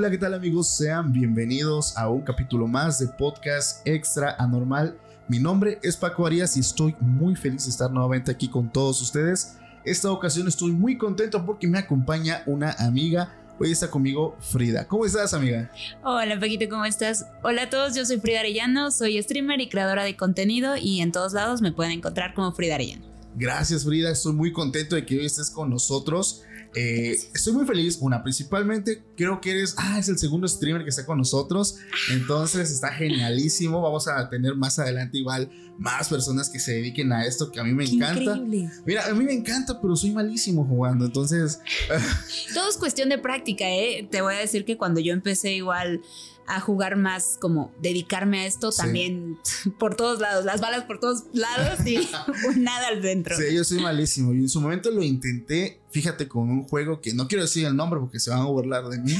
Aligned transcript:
Hola, 0.00 0.10
¿qué 0.10 0.16
tal 0.16 0.32
amigos? 0.32 0.66
Sean 0.66 1.12
bienvenidos 1.12 1.94
a 1.94 2.08
un 2.08 2.22
capítulo 2.22 2.66
más 2.66 2.98
de 2.98 3.06
podcast 3.06 3.86
extra 3.86 4.34
anormal. 4.38 4.96
Mi 5.28 5.38
nombre 5.38 5.78
es 5.82 5.94
Paco 5.94 6.26
Arias 6.26 6.56
y 6.56 6.60
estoy 6.60 6.96
muy 7.00 7.36
feliz 7.36 7.66
de 7.66 7.70
estar 7.70 7.90
nuevamente 7.90 8.30
aquí 8.30 8.48
con 8.48 8.72
todos 8.72 9.02
ustedes. 9.02 9.58
Esta 9.84 10.10
ocasión 10.10 10.48
estoy 10.48 10.72
muy 10.72 10.96
contento 10.96 11.44
porque 11.44 11.66
me 11.66 11.76
acompaña 11.76 12.42
una 12.46 12.72
amiga. 12.78 13.30
Hoy 13.58 13.72
está 13.72 13.90
conmigo 13.90 14.38
Frida. 14.40 14.88
¿Cómo 14.88 15.04
estás, 15.04 15.34
amiga? 15.34 15.70
Hola, 16.02 16.40
Paquito, 16.40 16.66
¿cómo 16.70 16.86
estás? 16.86 17.26
Hola 17.42 17.64
a 17.64 17.68
todos, 17.68 17.94
yo 17.94 18.06
soy 18.06 18.20
Frida 18.20 18.40
Arellano, 18.40 18.90
soy 18.92 19.22
streamer 19.22 19.60
y 19.60 19.68
creadora 19.68 20.04
de 20.04 20.16
contenido 20.16 20.78
y 20.78 21.02
en 21.02 21.12
todos 21.12 21.34
lados 21.34 21.60
me 21.60 21.72
pueden 21.72 21.92
encontrar 21.92 22.32
como 22.32 22.52
Frida 22.52 22.76
Arellano. 22.76 23.04
Gracias, 23.36 23.84
Frida. 23.84 24.10
Estoy 24.10 24.32
muy 24.32 24.50
contento 24.50 24.96
de 24.96 25.04
que 25.04 25.18
hoy 25.18 25.26
estés 25.26 25.50
con 25.50 25.68
nosotros. 25.68 26.42
Eh, 26.74 27.16
estoy 27.34 27.52
muy 27.52 27.66
feliz. 27.66 27.98
Una, 28.00 28.22
principalmente 28.22 29.04
creo 29.16 29.40
que 29.40 29.50
eres, 29.50 29.74
ah, 29.78 29.98
es 29.98 30.08
el 30.08 30.18
segundo 30.18 30.46
streamer 30.46 30.82
que 30.82 30.90
está 30.90 31.04
con 31.04 31.18
nosotros. 31.18 31.76
Entonces 32.10 32.70
está 32.70 32.88
genialísimo. 32.88 33.80
Vamos 33.80 34.08
a 34.08 34.28
tener 34.28 34.54
más 34.54 34.78
adelante 34.78 35.18
igual 35.18 35.50
más 35.78 36.10
personas 36.10 36.50
que 36.50 36.58
se 36.58 36.72
dediquen 36.72 37.10
a 37.12 37.24
esto 37.24 37.50
que 37.50 37.58
a 37.58 37.64
mí 37.64 37.72
me 37.72 37.84
encanta. 37.84 38.36
Mira, 38.84 39.06
a 39.06 39.14
mí 39.14 39.24
me 39.24 39.32
encanta, 39.32 39.80
pero 39.80 39.96
soy 39.96 40.10
malísimo 40.10 40.64
jugando. 40.66 41.06
Entonces... 41.06 41.60
Todo 42.54 42.68
es 42.68 42.76
cuestión 42.76 43.08
de 43.08 43.18
práctica, 43.18 43.64
¿eh? 43.68 44.06
Te 44.10 44.20
voy 44.20 44.34
a 44.34 44.38
decir 44.38 44.64
que 44.64 44.76
cuando 44.76 45.00
yo 45.00 45.12
empecé 45.12 45.52
igual 45.52 46.02
a 46.50 46.58
jugar 46.58 46.96
más, 46.96 47.36
como 47.40 47.72
dedicarme 47.80 48.40
a 48.40 48.46
esto 48.46 48.72
también 48.72 49.38
por 49.78 49.94
todos 49.94 50.18
lados, 50.18 50.44
las 50.44 50.60
balas 50.60 50.84
por 50.84 50.98
todos 50.98 51.24
lados 51.32 51.86
y 51.86 51.96
nada 52.58 52.88
al 52.88 53.00
centro. 53.00 53.36
Sí, 53.36 53.54
yo 53.54 53.62
soy 53.62 53.80
malísimo. 53.80 54.34
Y 54.34 54.38
en 54.38 54.48
su 54.48 54.60
momento 54.60 54.90
lo 54.90 55.02
intenté, 55.02 55.80
fíjate, 55.90 56.26
con 56.26 56.50
un 56.50 56.64
juego 56.64 57.00
que 57.00 57.14
no 57.14 57.28
quiero 57.28 57.44
decir 57.44 57.66
el 57.66 57.76
nombre 57.76 58.00
porque 58.00 58.18
se 58.18 58.30
van 58.30 58.40
a 58.40 58.46
burlar 58.46 58.88
de 58.88 58.98
mí, 58.98 59.14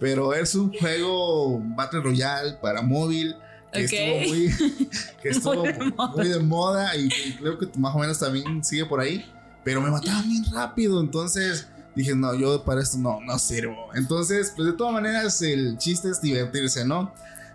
pero 0.00 0.32
es 0.32 0.54
un 0.54 0.72
juego 0.72 1.60
Battle 1.76 2.00
Royale 2.00 2.54
para 2.62 2.80
móvil. 2.82 3.34
Que 3.72 3.84
estuvo, 3.84 4.34
muy, 4.34 4.54
que 5.22 5.28
estuvo 5.28 5.64
muy, 6.16 6.28
de 6.28 6.40
moda 6.40 6.96
y 6.96 7.08
creo 7.38 7.56
que 7.56 7.68
más 7.78 7.94
o 7.94 8.00
menos 8.00 8.18
también 8.18 8.64
sigue 8.64 8.84
por 8.84 8.98
ahí, 8.98 9.24
pero 9.62 9.80
me 9.80 9.92
mataba 9.92 10.22
bien 10.22 10.44
rápido, 10.52 11.00
entonces 11.00 11.68
dije, 11.94 12.14
no, 12.14 12.34
yo 12.34 12.64
para 12.64 12.82
esto 12.82 12.98
no, 12.98 13.20
no 13.20 13.38
sirvo. 13.38 13.88
Entonces, 13.94 14.52
pues 14.54 14.66
de 14.66 14.72
todas 14.74 14.92
maneras, 14.92 15.40
el 15.42 15.78
chiste 15.78 16.10
es 16.10 16.20
divertirse, 16.20 16.84
¿no? 16.84 17.12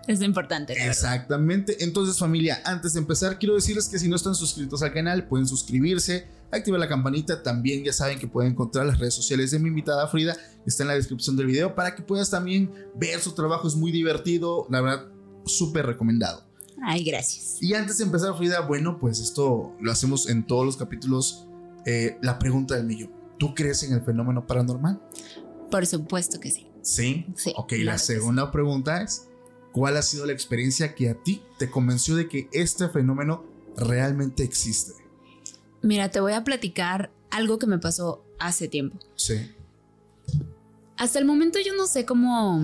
Es 0.07 0.21
importante. 0.21 0.73
Exactamente. 0.87 1.83
Entonces, 1.83 2.19
familia, 2.19 2.61
antes 2.63 2.93
de 2.93 2.99
empezar, 2.99 3.39
quiero 3.39 3.55
decirles 3.55 3.89
que 3.89 3.97
si 3.97 4.07
no 4.07 4.15
están 4.15 4.35
suscritos 4.35 4.83
al 4.83 4.93
canal, 4.93 5.27
pueden 5.27 5.47
suscribirse, 5.47 6.27
activar 6.51 6.79
la 6.79 6.87
campanita. 6.87 7.41
También 7.41 7.83
ya 7.83 7.91
saben 7.91 8.19
que 8.19 8.27
pueden 8.27 8.51
encontrar 8.51 8.85
las 8.85 8.99
redes 8.99 9.15
sociales 9.15 9.51
de 9.51 9.59
mi 9.59 9.69
invitada 9.69 10.07
Frida, 10.07 10.37
está 10.65 10.83
en 10.83 10.89
la 10.89 10.95
descripción 10.95 11.35
del 11.35 11.47
video, 11.47 11.73
para 11.73 11.95
que 11.95 12.03
puedas 12.03 12.29
también 12.29 12.71
ver 12.95 13.19
su 13.19 13.33
trabajo. 13.33 13.67
Es 13.67 13.75
muy 13.75 13.91
divertido, 13.91 14.67
la 14.69 14.81
verdad, 14.81 15.05
súper 15.45 15.87
recomendado. 15.87 16.43
Ay, 16.83 17.03
gracias. 17.03 17.57
Y 17.61 17.73
antes 17.73 17.97
de 17.97 18.03
empezar, 18.03 18.37
Frida, 18.37 18.59
bueno, 18.59 18.99
pues 18.99 19.19
esto 19.19 19.75
lo 19.81 19.91
hacemos 19.91 20.29
en 20.29 20.45
todos 20.45 20.65
los 20.65 20.77
capítulos. 20.77 21.47
Eh, 21.87 22.17
la 22.21 22.37
pregunta 22.37 22.75
del 22.75 22.85
millón. 22.85 23.24
¿Tú 23.37 23.53
crees 23.53 23.83
en 23.83 23.93
el 23.93 24.01
fenómeno 24.01 24.45
paranormal? 24.45 25.01
Por 25.69 25.85
supuesto 25.85 26.39
que 26.39 26.51
sí. 26.51 26.67
¿Sí? 26.81 27.25
Sí. 27.35 27.53
Ok, 27.55 27.73
la 27.79 27.97
segunda 27.97 28.51
pregunta 28.51 29.01
es, 29.01 29.27
¿cuál 29.71 29.97
ha 29.97 30.01
sido 30.01 30.25
la 30.25 30.33
experiencia 30.33 30.95
que 30.95 31.09
a 31.09 31.15
ti 31.15 31.41
te 31.57 31.69
convenció 31.69 32.15
de 32.15 32.29
que 32.29 32.47
este 32.51 32.87
fenómeno 32.89 33.43
realmente 33.75 34.43
existe? 34.43 34.93
Mira, 35.81 36.09
te 36.09 36.19
voy 36.19 36.33
a 36.33 36.43
platicar 36.43 37.11
algo 37.31 37.59
que 37.59 37.67
me 37.67 37.79
pasó 37.79 38.23
hace 38.39 38.67
tiempo. 38.67 38.99
Sí. 39.15 39.51
Hasta 40.97 41.19
el 41.19 41.25
momento 41.25 41.59
yo 41.59 41.75
no 41.75 41.87
sé 41.87 42.05
cómo 42.05 42.61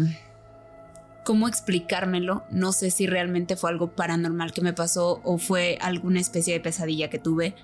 cómo 1.23 1.47
explicármelo. 1.47 2.43
No 2.51 2.71
sé 2.71 2.91
si 2.91 3.07
realmente 3.07 3.55
fue 3.55 3.69
algo 3.69 3.95
paranormal 3.95 4.53
que 4.53 4.61
me 4.61 4.73
pasó 4.73 5.21
o 5.23 5.37
fue 5.37 5.77
alguna 5.81 6.19
especie 6.19 6.53
de 6.53 6.59
pesadilla 6.59 7.09
que 7.09 7.19
tuve. 7.19 7.55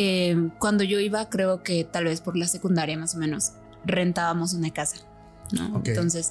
Eh, 0.00 0.50
cuando 0.60 0.84
yo 0.84 1.00
iba, 1.00 1.28
creo 1.28 1.64
que 1.64 1.82
tal 1.82 2.04
vez 2.04 2.20
por 2.20 2.36
la 2.36 2.46
secundaria 2.46 2.96
más 2.96 3.16
o 3.16 3.18
menos, 3.18 3.54
rentábamos 3.84 4.54
una 4.54 4.72
casa, 4.72 4.98
¿no? 5.50 5.82
Entonces, 5.84 6.30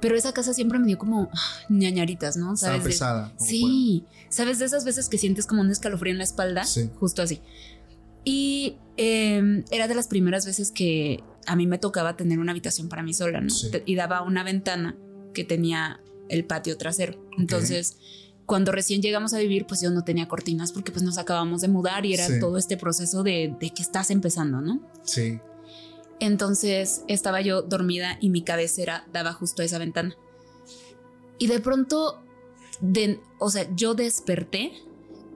pero 0.00 0.16
esa 0.16 0.32
casa 0.32 0.52
siempre 0.52 0.80
me 0.80 0.88
dio 0.88 0.98
como 0.98 1.30
ah, 1.32 1.64
ñañaritas, 1.68 2.36
¿no? 2.36 2.56
¿Sabes? 2.56 2.82
pesada. 2.82 3.32
Sí, 3.38 4.04
¿sabes? 4.30 4.58
De 4.58 4.64
esas 4.64 4.84
veces 4.84 5.08
que 5.08 5.18
sientes 5.18 5.46
como 5.46 5.60
un 5.60 5.70
escalofrío 5.70 6.10
en 6.10 6.18
la 6.18 6.24
espalda, 6.24 6.64
sí. 6.64 6.90
justo 6.98 7.22
así. 7.22 7.40
Y 8.24 8.78
em, 8.96 9.64
era 9.70 9.86
de 9.86 9.94
las 9.94 10.08
primeras 10.08 10.44
veces 10.44 10.72
que 10.72 11.22
a 11.46 11.54
mí 11.54 11.68
me 11.68 11.78
tocaba 11.78 12.16
tener 12.16 12.40
una 12.40 12.50
habitación 12.50 12.88
para 12.88 13.04
mí 13.04 13.14
sola, 13.14 13.40
¿no? 13.40 13.54
Y 13.86 13.94
daba 13.94 14.22
una 14.22 14.42
ventana 14.42 14.96
que 15.32 15.44
tenía 15.44 16.00
el 16.28 16.44
patio 16.46 16.76
trasero. 16.76 17.28
Entonces 17.38 17.96
cuando 18.46 18.72
recién 18.72 19.00
llegamos 19.00 19.32
a 19.32 19.38
vivir, 19.38 19.66
pues 19.66 19.80
yo 19.80 19.90
no 19.90 20.02
tenía 20.02 20.28
cortinas 20.28 20.72
porque 20.72 20.92
pues 20.92 21.02
nos 21.02 21.18
acabamos 21.18 21.60
de 21.62 21.68
mudar 21.68 22.04
y 22.04 22.14
era 22.14 22.26
todo 22.40 22.58
este 22.58 22.76
proceso 22.76 23.22
de, 23.22 23.56
que 23.58 23.82
estás 23.82 24.10
empezando, 24.10 24.60
¿no? 24.60 24.80
Sí. 25.02 25.40
Entonces 26.20 27.02
estaba 27.08 27.40
yo 27.40 27.62
dormida 27.62 28.18
y 28.20 28.30
mi 28.30 28.42
cabecera 28.42 29.06
daba 29.12 29.32
justo 29.32 29.62
a 29.62 29.64
esa 29.64 29.78
ventana. 29.78 30.14
Y 31.38 31.46
de 31.46 31.60
pronto, 31.60 32.22
de, 32.80 33.20
o 33.38 33.50
sea, 33.50 33.66
yo 33.74 33.94
desperté, 33.94 34.72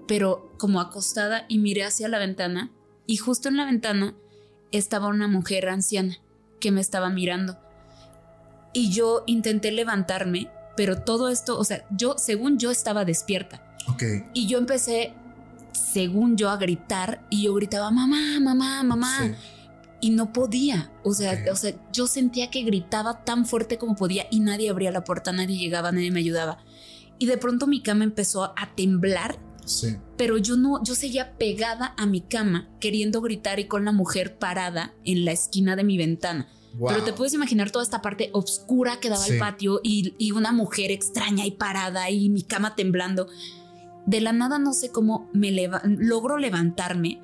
pero 0.06 0.52
como 0.58 0.80
acostada 0.80 1.46
y 1.48 1.58
miré 1.58 1.84
hacia 1.84 2.08
la 2.08 2.18
ventana 2.18 2.70
y 3.06 3.16
justo 3.16 3.48
en 3.48 3.56
la 3.56 3.64
ventana 3.64 4.14
estaba 4.70 5.08
una 5.08 5.28
mujer 5.28 5.68
anciana 5.68 6.18
que 6.60 6.70
me 6.70 6.80
estaba 6.80 7.08
mirando. 7.08 7.58
Y 8.74 8.90
yo 8.90 9.24
intenté 9.26 9.72
levantarme 9.72 10.50
pero 10.78 11.02
todo 11.02 11.28
esto, 11.28 11.58
o 11.58 11.64
sea, 11.64 11.84
yo, 11.90 12.14
según 12.18 12.56
yo 12.56 12.70
estaba 12.70 13.04
despierta. 13.04 13.60
Ok. 13.88 14.04
Y 14.32 14.46
yo 14.46 14.58
empecé, 14.58 15.12
según 15.72 16.36
yo, 16.36 16.50
a 16.50 16.56
gritar 16.56 17.20
y 17.30 17.42
yo 17.42 17.54
gritaba, 17.54 17.90
mamá, 17.90 18.38
mamá, 18.40 18.84
mamá. 18.84 19.36
Y 20.00 20.10
no 20.10 20.32
podía, 20.32 20.92
o 21.02 21.14
sea, 21.14 21.46
o 21.50 21.56
sea, 21.56 21.74
yo 21.92 22.06
sentía 22.06 22.52
que 22.52 22.62
gritaba 22.62 23.24
tan 23.24 23.44
fuerte 23.44 23.76
como 23.76 23.96
podía 23.96 24.28
y 24.30 24.38
nadie 24.38 24.70
abría 24.70 24.92
la 24.92 25.02
puerta, 25.02 25.32
nadie 25.32 25.58
llegaba, 25.58 25.90
nadie 25.90 26.12
me 26.12 26.20
ayudaba. 26.20 26.58
Y 27.18 27.26
de 27.26 27.38
pronto 27.38 27.66
mi 27.66 27.82
cama 27.82 28.04
empezó 28.04 28.44
a 28.44 28.72
temblar 28.76 29.40
Sí. 29.64 29.96
Pero 30.16 30.38
yo 30.38 30.56
no, 30.56 30.82
yo 30.82 30.94
seguía 30.94 31.36
pegada 31.36 31.92
a 31.98 32.06
mi 32.06 32.22
cama, 32.22 32.70
queriendo 32.80 33.20
gritar 33.20 33.58
y 33.58 33.66
con 33.66 33.84
la 33.84 33.92
mujer 33.92 34.38
parada 34.38 34.94
en 35.04 35.26
la 35.26 35.32
esquina 35.32 35.76
de 35.76 35.84
mi 35.84 35.98
ventana. 35.98 36.48
Pero 36.86 37.04
te 37.04 37.12
puedes 37.12 37.34
imaginar 37.34 37.70
toda 37.70 37.82
esta 37.82 38.02
parte 38.02 38.30
oscura 38.32 39.00
que 39.00 39.08
daba 39.08 39.26
el 39.26 39.38
patio 39.38 39.80
y, 39.82 40.32
una 40.32 40.52
mujer 40.52 40.90
extraña 40.90 41.46
y 41.46 41.52
parada 41.52 42.10
y 42.10 42.28
mi 42.28 42.42
cama 42.42 42.74
temblando. 42.74 43.28
De 44.06 44.20
la 44.20 44.32
nada 44.32 44.58
no 44.58 44.72
sé 44.72 44.90
cómo 44.90 45.28
me 45.32 45.50
logro 45.84 46.38
levantarme. 46.38 47.20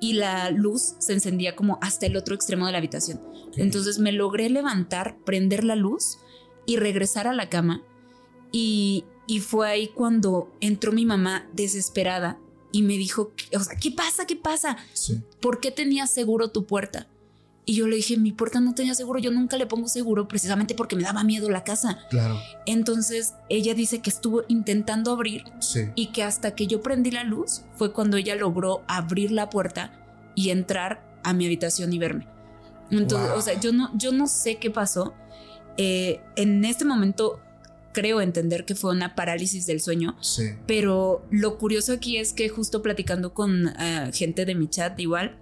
Y 0.00 0.14
la 0.14 0.50
luz 0.50 0.94
se 0.98 1.12
encendía 1.12 1.56
como 1.56 1.78
hasta 1.80 2.06
el 2.06 2.16
otro 2.16 2.34
extremo 2.34 2.66
de 2.66 2.72
la 2.72 2.78
habitación. 2.78 3.20
Entonces 3.56 3.98
me 3.98 4.12
logré 4.12 4.48
levantar, 4.50 5.16
prender 5.24 5.64
la 5.64 5.76
luz 5.76 6.18
y 6.66 6.76
regresar 6.76 7.26
a 7.26 7.32
la 7.32 7.48
cama. 7.48 7.82
Y, 8.52 9.04
y 9.26 9.40
fue 9.40 9.68
ahí 9.68 9.88
cuando 9.88 10.52
entró 10.60 10.92
mi 10.92 11.04
mamá 11.04 11.48
desesperada 11.52 12.38
y 12.74 12.82
me 12.82 12.94
dijo, 12.94 13.32
o 13.54 13.60
sea, 13.60 13.76
¿qué 13.76 13.92
pasa? 13.92 14.26
¿Qué 14.26 14.34
pasa? 14.34 14.76
¿Por 15.40 15.60
qué 15.60 15.70
tenías 15.70 16.10
seguro 16.10 16.50
tu 16.50 16.66
puerta? 16.66 17.06
Y 17.66 17.74
yo 17.74 17.86
le 17.88 17.96
dije, 17.96 18.16
mi 18.18 18.32
puerta 18.32 18.60
no 18.60 18.74
tenía 18.74 18.94
seguro, 18.94 19.18
yo 19.18 19.30
nunca 19.30 19.56
le 19.56 19.66
pongo 19.66 19.88
seguro 19.88 20.28
precisamente 20.28 20.74
porque 20.74 20.96
me 20.96 21.02
daba 21.02 21.24
miedo 21.24 21.48
la 21.50 21.64
casa. 21.64 21.98
Claro. 22.10 22.38
Entonces 22.66 23.34
ella 23.48 23.74
dice 23.74 24.00
que 24.00 24.10
estuvo 24.10 24.42
intentando 24.48 25.12
abrir 25.12 25.44
y 25.94 26.08
que 26.08 26.22
hasta 26.22 26.54
que 26.54 26.66
yo 26.66 26.82
prendí 26.82 27.10
la 27.10 27.24
luz 27.24 27.62
fue 27.74 27.92
cuando 27.92 28.18
ella 28.18 28.34
logró 28.34 28.82
abrir 28.86 29.30
la 29.30 29.48
puerta 29.48 29.92
y 30.34 30.50
entrar 30.50 31.02
a 31.22 31.32
mi 31.32 31.46
habitación 31.46 31.92
y 31.92 31.98
verme. 31.98 32.26
Entonces, 32.90 33.30
o 33.34 33.40
sea, 33.40 33.58
yo 33.58 33.72
no, 33.72 33.90
yo 33.96 34.12
no 34.12 34.26
sé 34.26 34.56
qué 34.56 34.70
pasó. 34.70 35.14
Eh, 35.76 36.20
en 36.36 36.64
este 36.64 36.84
momento 36.84 37.40
creo 37.92 38.20
entender 38.20 38.64
que 38.64 38.74
fue 38.74 38.92
una 38.92 39.14
parálisis 39.14 39.66
del 39.66 39.80
sueño. 39.80 40.16
Sí. 40.20 40.50
Pero 40.66 41.24
lo 41.30 41.56
curioso 41.56 41.92
aquí 41.94 42.18
es 42.18 42.34
que 42.34 42.48
justo 42.50 42.82
platicando 42.82 43.32
con 43.32 43.68
eh, 43.68 44.10
gente 44.12 44.44
de 44.44 44.54
mi 44.54 44.68
chat 44.68 44.98
igual, 45.00 45.38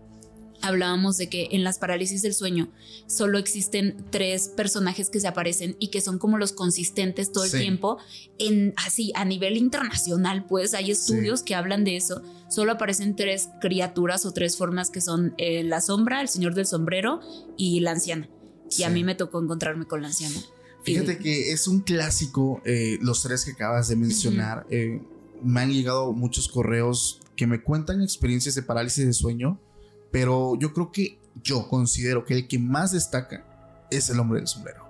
hablábamos 0.63 1.19
de 1.19 1.29
que 1.29 1.49
en 1.51 1.65
las 1.65 1.79
parálisis 1.79 2.23
del 2.23 2.35
sueño 2.35 2.73
solo 3.07 3.39
existen 3.39 4.05
tres 4.11 4.49
personajes 4.49 5.11
que 5.11 5.21
se 5.21 5.29
aparecen 5.29 5.77
y 5.79 5.89
que 5.89 6.01
son 6.01 6.19
como 6.19 6.39
los 6.39 6.53
consistentes 6.53 7.33
todo 7.33 7.45
el 7.45 7.51
tiempo. 7.51 7.99
En 8.39 8.73
así, 8.77 9.13
a 9.15 9.25
nivel 9.25 9.57
internacional, 9.57 10.47
pues 10.47 10.75
hay 10.75 10.91
estudios 10.91 11.43
que 11.43 11.55
hablan 11.55 11.85
de 11.85 11.97
eso. 11.97 12.23
Solo 12.49 12.73
aparecen 12.73 13.17
tres 13.17 13.49
criaturas 13.61 14.25
o 14.25 14.33
tres 14.33 14.57
formas 14.57 14.91
que 14.91 15.01
son 15.01 15.35
eh, 15.39 15.63
la 15.65 15.81
sombra, 15.81 16.21
el 16.21 16.29
señor 16.29 16.55
del 16.55 16.67
sombrero 16.67 17.21
y 17.57 17.81
la 17.81 17.93
anciana. 17.93 18.29
Y 18.79 18.85
a 18.85 18.89
mí 18.89 19.05
me 19.05 19.15
tocó 19.15 19.43
encontrarme 19.43 19.87
con 19.87 20.01
la 20.01 20.09
anciana. 20.09 20.41
Fíjate 20.85 21.19
que 21.19 21.53
es 21.53 21.69
un 21.69 21.81
clásico, 21.81 22.61
eh, 22.65 22.99
los 23.01 23.23
tres 23.23 23.45
que 23.45 23.53
acabas 23.53 23.89
de 23.89 23.97
mencionar. 23.97 24.67
Eh, 24.71 25.01
me 25.43 25.61
han 25.61 25.73
llegado 25.73 26.13
muchos 26.13 26.49
correos 26.49 27.21
que 27.37 27.47
me 27.47 27.63
cuentan 27.63 28.03
experiencias 28.03 28.55
de 28.55 28.63
parálisis 28.63 29.07
de 29.07 29.13
sueño 29.13 29.61
pero 30.13 30.57
yo 30.59 30.73
creo 30.73 30.93
que 30.93 31.19
yo 31.43 31.69
considero 31.69 32.25
que 32.25 32.35
el 32.35 32.47
que 32.47 32.59
más 32.59 32.93
destaca 32.93 33.45
es 33.91 34.11
el 34.11 34.21
hombre 34.21 34.39
del 34.39 34.47
sombrero. 34.47 34.87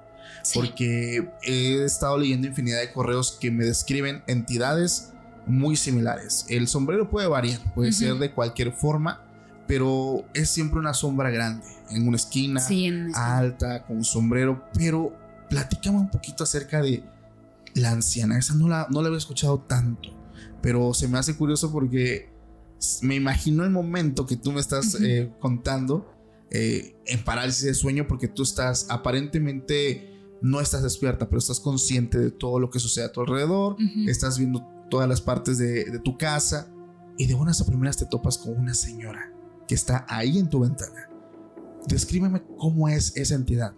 Porque 0.54 1.30
he 1.44 1.84
estado 1.84 2.18
leyendo 2.18 2.48
infinidad 2.48 2.80
de 2.80 2.92
correos 2.92 3.38
que 3.40 3.50
me 3.52 3.64
describen 3.64 4.24
entidades 4.26 5.12
muy 5.46 5.76
similares. 5.76 6.44
El 6.48 6.66
sombrero 6.66 7.08
puede 7.08 7.28
variar, 7.28 7.60
puede 7.74 7.92
ser 7.92 8.14
de 8.14 8.32
cualquier 8.32 8.72
forma, 8.72 9.22
pero 9.68 10.24
es 10.34 10.50
siempre 10.50 10.80
una 10.80 10.94
sombra 10.94 11.30
grande, 11.30 11.64
en 11.90 12.08
una 12.08 12.16
esquina, 12.16 12.60
alta, 13.14 13.84
con 13.84 13.98
un 13.98 14.04
sombrero. 14.04 14.64
Pero 14.74 15.16
platícame 15.48 15.98
un 15.98 16.10
poquito 16.10 16.42
acerca 16.42 16.82
de 16.82 17.04
la 17.74 17.92
anciana. 17.92 18.36
Esa 18.36 18.54
no 18.54 18.68
la, 18.68 18.88
no 18.90 19.00
la 19.00 19.06
había 19.06 19.18
escuchado 19.18 19.60
tanto, 19.60 20.08
pero 20.60 20.92
se 20.92 21.06
me 21.06 21.18
hace 21.18 21.36
curioso 21.36 21.70
porque 21.70 22.31
me 23.02 23.14
imagino 23.14 23.64
el 23.64 23.70
momento 23.70 24.26
que 24.26 24.36
tú 24.36 24.52
me 24.52 24.60
estás 24.60 24.96
eh, 25.00 25.32
contando 25.40 26.12
eh, 26.50 26.96
en 27.06 27.24
parálisis 27.24 27.64
de 27.64 27.74
sueño 27.74 28.06
porque 28.06 28.28
tú 28.28 28.42
estás 28.42 28.86
aparentemente 28.90 30.08
no 30.42 30.60
estás 30.60 30.82
despierta, 30.82 31.28
pero 31.28 31.38
estás 31.38 31.60
consciente 31.60 32.18
de 32.18 32.32
todo 32.32 32.58
lo 32.58 32.68
que 32.70 32.80
sucede 32.80 33.04
a 33.04 33.12
tu 33.12 33.20
alrededor, 33.20 33.76
estás 34.08 34.38
viendo 34.38 34.66
todas 34.90 35.08
las 35.08 35.20
partes 35.20 35.56
de, 35.56 35.84
de, 35.84 36.00
tu 36.00 36.18
casa 36.18 36.68
y 37.16 37.26
de 37.26 37.34
buenas 37.34 37.60
a 37.60 37.66
primeras 37.66 37.96
te 37.96 38.06
topas 38.06 38.38
con 38.38 38.58
una 38.58 38.74
señora 38.74 39.32
que 39.68 39.76
está 39.76 40.04
ahí 40.08 40.38
en 40.38 40.50
tu 40.50 40.60
ventana. 40.60 41.08
Descríbeme 41.86 42.42
cómo 42.58 42.88
es 42.88 43.16
esa 43.16 43.36
entidad 43.36 43.74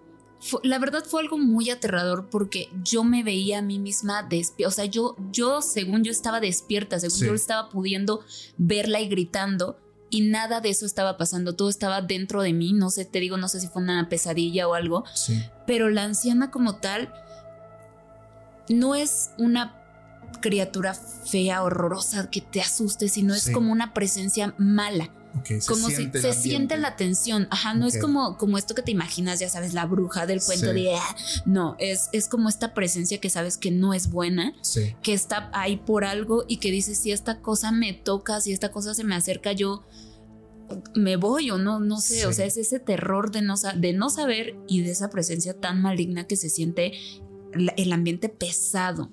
la 0.63 0.79
verdad 0.79 1.05
fue 1.05 1.23
algo 1.23 1.39
muy 1.39 1.71
aterrador 1.71 2.29
porque 2.31 2.69
yo 2.83 3.05
me 3.05 3.23
veía 3.23 3.59
a 3.59 3.63
mí 3.63 3.79
misma 3.79 4.23
despierta. 4.23 4.69
O 4.69 4.73
sea, 4.73 4.85
yo, 4.85 5.17
yo, 5.33 5.63
según 5.63 6.05
yo 6.05 6.11
estaba 6.11 6.41
despierta, 6.41 7.01
según 7.01 7.29
yo 7.29 7.35
estaba 7.35 7.69
pudiendo 7.71 8.21
verla 8.57 9.01
y 9.01 9.09
gritando. 9.09 9.79
Y 10.11 10.21
nada 10.21 10.61
de 10.61 10.71
eso 10.71 10.87
estaba 10.87 11.17
pasando, 11.17 11.57
todo 11.57 11.69
estaba 11.69 12.01
dentro 12.01 12.43
de 12.43 12.53
mí, 12.53 12.73
no 12.73 12.91
sé, 12.91 13.05
te 13.05 13.19
digo, 13.19 13.37
no 13.37 13.49
sé 13.49 13.59
si 13.59 13.67
fue 13.67 13.83
una 13.83 14.09
pesadilla 14.09 14.69
o 14.69 14.75
algo, 14.75 15.03
pero 15.67 15.91
la 15.91 16.05
anciana 16.05 16.53
como 16.53 16.77
tal 16.77 17.13
no 18.69 18.95
es 18.95 19.31
una 19.39 19.83
criatura 20.41 20.95
fea, 20.95 21.65
horrorosa, 21.65 22.31
que 22.31 22.41
te 22.43 22.61
asuste, 22.61 23.09
sino 23.09 23.35
es 23.35 23.51
como 23.51 23.73
una 23.73 23.93
presencia 23.93 24.55
mala 24.57 25.11
como 25.67 25.89
si 25.89 26.11
se 26.13 26.33
siente 26.33 26.77
la 26.77 26.97
tensión. 26.97 27.49
Ajá, 27.51 27.75
no 27.75 27.87
es 27.87 27.99
como, 27.99 28.37
como 28.37 28.59
esto 28.59 28.75
que 28.75 28.83
te 28.83 28.91
imaginas, 28.91 29.41
ya 29.41 29.49
sabes, 29.49 29.75
la 29.75 29.87
bruja 29.87 30.27
del 30.27 30.43
cuento 30.43 30.73
de. 30.73 30.95
Ah", 30.95 31.17
no, 31.45 31.77
es, 31.79 32.09
es 32.13 32.29
como 32.29 32.49
esta 32.49 32.75
presencia 32.75 33.21
que 33.21 33.31
sabes 33.31 33.57
que 33.57 33.71
no 33.71 33.95
es 33.95 34.11
buena, 34.11 34.55
que 35.03 35.13
está 35.13 35.51
ahí 35.53 35.77
por 35.77 36.05
algo 36.05 36.45
y 36.49 36.59
que 36.59 36.71
dices, 36.71 36.99
si 36.99 37.13
esta 37.13 37.41
cosa 37.41 37.73
me 37.73 37.93
toca, 37.93 38.41
si 38.41 38.53
esta 38.53 38.71
cosa 38.71 38.95
se 38.95 39.05
me 39.05 39.15
acerca, 39.15 39.53
yo 39.53 39.85
me 40.95 41.17
voy 41.17 41.51
o 41.51 41.59
no, 41.59 41.81
no 41.81 42.01
sé. 42.01 42.27
O 42.27 42.33
sea, 42.33 42.47
es 42.47 42.57
ese 42.57 42.81
terror 42.81 43.31
de 43.31 43.43
no, 43.43 43.55
de 43.77 43.93
no 43.93 44.11
saber 44.11 44.57
y 44.67 44.83
de 44.83 44.91
esa 44.91 45.11
presencia 45.11 45.55
tan 45.55 45.83
maligna 45.83 46.27
que 46.27 46.37
se 46.37 46.49
siente 46.49 46.93
el 47.53 47.93
ambiente 47.93 48.29
pesado. 48.29 49.11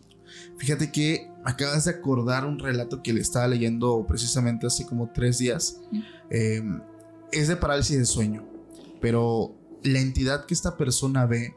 Fíjate 0.57 0.91
que 0.91 1.31
acabas 1.43 1.85
de 1.85 1.91
acordar 1.91 2.45
un 2.45 2.59
relato 2.59 3.01
que 3.01 3.13
le 3.13 3.21
estaba 3.21 3.47
leyendo 3.47 4.05
precisamente 4.07 4.67
hace 4.67 4.85
como 4.85 5.11
tres 5.11 5.38
días. 5.38 5.81
Em, 6.29 6.81
es 7.31 7.47
de 7.47 7.55
parálisis 7.55 7.97
de 7.97 8.05
sueño, 8.05 8.47
pero 8.99 9.55
la 9.83 9.99
entidad 9.99 10.45
que 10.45 10.53
esta 10.53 10.77
persona 10.77 11.25
ve 11.25 11.55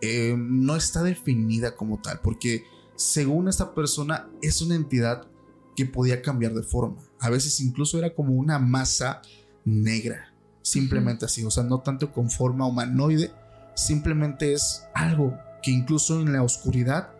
em, 0.00 0.64
no 0.64 0.76
está 0.76 1.02
definida 1.02 1.76
como 1.76 2.00
tal, 2.00 2.20
porque 2.22 2.64
según 2.96 3.48
esta 3.48 3.74
persona 3.74 4.28
es 4.42 4.62
una 4.62 4.74
entidad 4.74 5.28
que 5.76 5.86
podía 5.86 6.22
cambiar 6.22 6.54
de 6.54 6.62
forma. 6.62 7.02
A 7.20 7.30
veces 7.30 7.60
incluso 7.60 7.98
era 7.98 8.14
como 8.14 8.34
una 8.34 8.58
masa 8.58 9.22
negra, 9.64 10.32
simplemente 10.62 11.24
así, 11.24 11.44
o 11.44 11.50
sea, 11.50 11.64
no 11.64 11.80
tanto 11.80 12.12
con 12.12 12.30
forma 12.30 12.66
humanoide, 12.66 13.32
simplemente 13.74 14.52
es 14.52 14.84
algo 14.94 15.36
que 15.62 15.70
incluso 15.70 16.20
en 16.20 16.32
la 16.32 16.42
oscuridad 16.42 17.10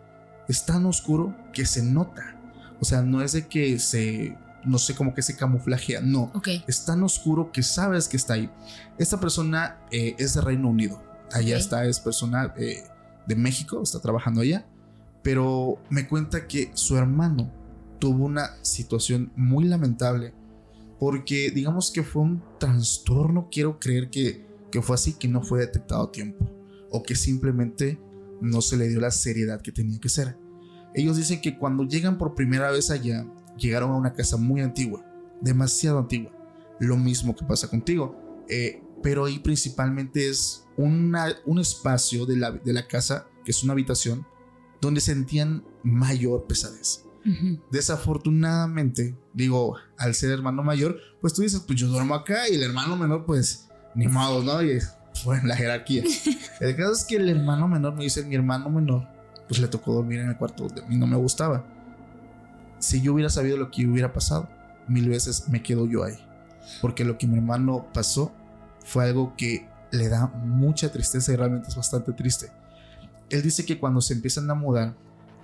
es 0.47 0.65
tan 0.65 0.85
oscuro 0.85 1.35
que 1.53 1.65
se 1.65 1.83
nota. 1.83 2.35
O 2.79 2.85
sea, 2.85 3.01
no 3.01 3.21
es 3.21 3.31
de 3.33 3.47
que 3.47 3.79
se, 3.79 4.37
no 4.65 4.77
sé, 4.77 4.95
como 4.95 5.13
que 5.13 5.21
se 5.21 5.35
camuflajea, 5.35 6.01
no. 6.01 6.31
Es 6.67 6.85
tan 6.85 7.03
oscuro 7.03 7.51
que 7.51 7.63
sabes 7.63 8.07
que 8.07 8.17
está 8.17 8.33
ahí. 8.33 8.49
Esta 8.97 9.19
persona 9.19 9.79
eh, 9.91 10.15
es 10.17 10.33
de 10.33 10.41
Reino 10.41 10.69
Unido. 10.69 11.01
Allá 11.31 11.57
está, 11.57 11.85
es 11.85 11.99
persona 11.99 12.53
eh, 12.57 12.83
de 13.25 13.35
México, 13.35 13.81
está 13.81 13.99
trabajando 13.99 14.41
allá. 14.41 14.65
Pero 15.21 15.79
me 15.89 16.07
cuenta 16.07 16.47
que 16.47 16.71
su 16.73 16.97
hermano 16.97 17.51
tuvo 17.99 18.25
una 18.25 18.51
situación 18.63 19.31
muy 19.35 19.63
lamentable 19.63 20.33
porque 20.99 21.51
digamos 21.51 21.91
que 21.91 22.03
fue 22.03 22.21
un 22.21 22.43
trastorno, 22.59 23.49
quiero 23.51 23.79
creer 23.79 24.09
que, 24.09 24.45
que 24.71 24.81
fue 24.81 24.95
así, 24.95 25.13
que 25.13 25.27
no 25.27 25.41
fue 25.41 25.59
detectado 25.59 26.03
a 26.03 26.11
tiempo 26.11 26.49
o 26.91 27.03
que 27.03 27.15
simplemente 27.15 27.99
no 28.43 28.61
se 28.61 28.77
le 28.77 28.87
dio 28.87 28.99
la 28.99 29.11
seriedad 29.11 29.61
que 29.61 29.71
tenía 29.71 29.99
que 29.99 30.09
ser. 30.09 30.37
Ellos 30.93 31.17
dicen 31.17 31.41
que 31.41 31.57
cuando 31.57 31.85
llegan 31.85 32.17
por 32.17 32.35
primera 32.35 32.69
vez 32.71 32.91
allá, 32.91 33.25
llegaron 33.57 33.91
a 33.91 33.95
una 33.95 34.13
casa 34.13 34.37
muy 34.37 34.61
antigua, 34.61 35.03
demasiado 35.41 35.99
antigua. 35.99 36.31
Lo 36.79 36.97
mismo 36.97 37.35
que 37.35 37.45
pasa 37.45 37.67
contigo. 37.67 38.15
Eh, 38.49 38.83
pero 39.01 39.25
ahí 39.25 39.39
principalmente 39.39 40.29
es 40.29 40.65
una, 40.77 41.35
un 41.45 41.59
espacio 41.59 42.25
de 42.25 42.37
la, 42.37 42.51
de 42.51 42.73
la 42.73 42.87
casa, 42.87 43.27
que 43.43 43.51
es 43.51 43.63
una 43.63 43.73
habitación, 43.73 44.25
donde 44.81 45.01
sentían 45.01 45.63
mayor 45.83 46.45
pesadez. 46.45 47.05
Desafortunadamente, 47.71 49.15
digo, 49.33 49.77
al 49.97 50.13
ser 50.13 50.31
hermano 50.31 50.61
mayor, 50.61 50.99
pues 51.21 51.33
tú 51.33 51.41
dices, 51.41 51.61
pues 51.65 51.79
yo 51.79 51.87
duermo 51.87 52.15
acá 52.15 52.49
y 52.49 52.55
el 52.55 52.63
hermano 52.63 52.97
menor, 52.97 53.25
pues 53.25 53.69
ni 53.95 54.07
modo, 54.09 54.43
¿no? 54.43 54.61
Y 54.61 54.79
bueno, 55.23 55.47
la 55.47 55.55
jerarquía. 55.55 56.03
el 56.59 56.75
caso 56.75 56.93
es 56.93 57.03
que 57.05 57.15
el 57.15 57.29
hermano 57.29 57.67
menor 57.67 57.95
me 57.95 58.03
dice, 58.03 58.23
mi 58.23 58.35
hermano 58.35 58.69
menor, 58.69 59.07
pues 59.47 59.59
le 59.59 59.67
tocó 59.67 59.93
dormir 59.93 60.19
en 60.19 60.29
el 60.29 60.37
cuarto 60.37 60.65
donde 60.65 60.83
a 60.83 60.85
mí 60.85 60.97
no 60.97 61.07
me 61.07 61.17
gustaba. 61.17 61.65
Si 62.79 63.01
yo 63.01 63.13
hubiera 63.13 63.29
sabido 63.29 63.57
lo 63.57 63.71
que 63.71 63.85
hubiera 63.87 64.11
pasado, 64.13 64.49
mil 64.87 65.09
veces 65.09 65.47
me 65.49 65.61
quedo 65.61 65.87
yo 65.87 66.03
ahí. 66.03 66.17
Porque 66.81 67.05
lo 67.05 67.17
que 67.17 67.27
mi 67.27 67.37
hermano 67.37 67.87
pasó 67.93 68.31
fue 68.85 69.05
algo 69.05 69.33
que 69.37 69.67
le 69.91 70.09
da 70.09 70.27
mucha 70.27 70.91
tristeza 70.91 71.31
y 71.31 71.35
realmente 71.35 71.69
es 71.69 71.75
bastante 71.75 72.11
triste. 72.13 72.51
Él 73.29 73.41
dice 73.41 73.65
que 73.65 73.79
cuando 73.79 74.01
se 74.01 74.13
empiezan 74.13 74.49
a 74.49 74.53
mudar 74.53 74.95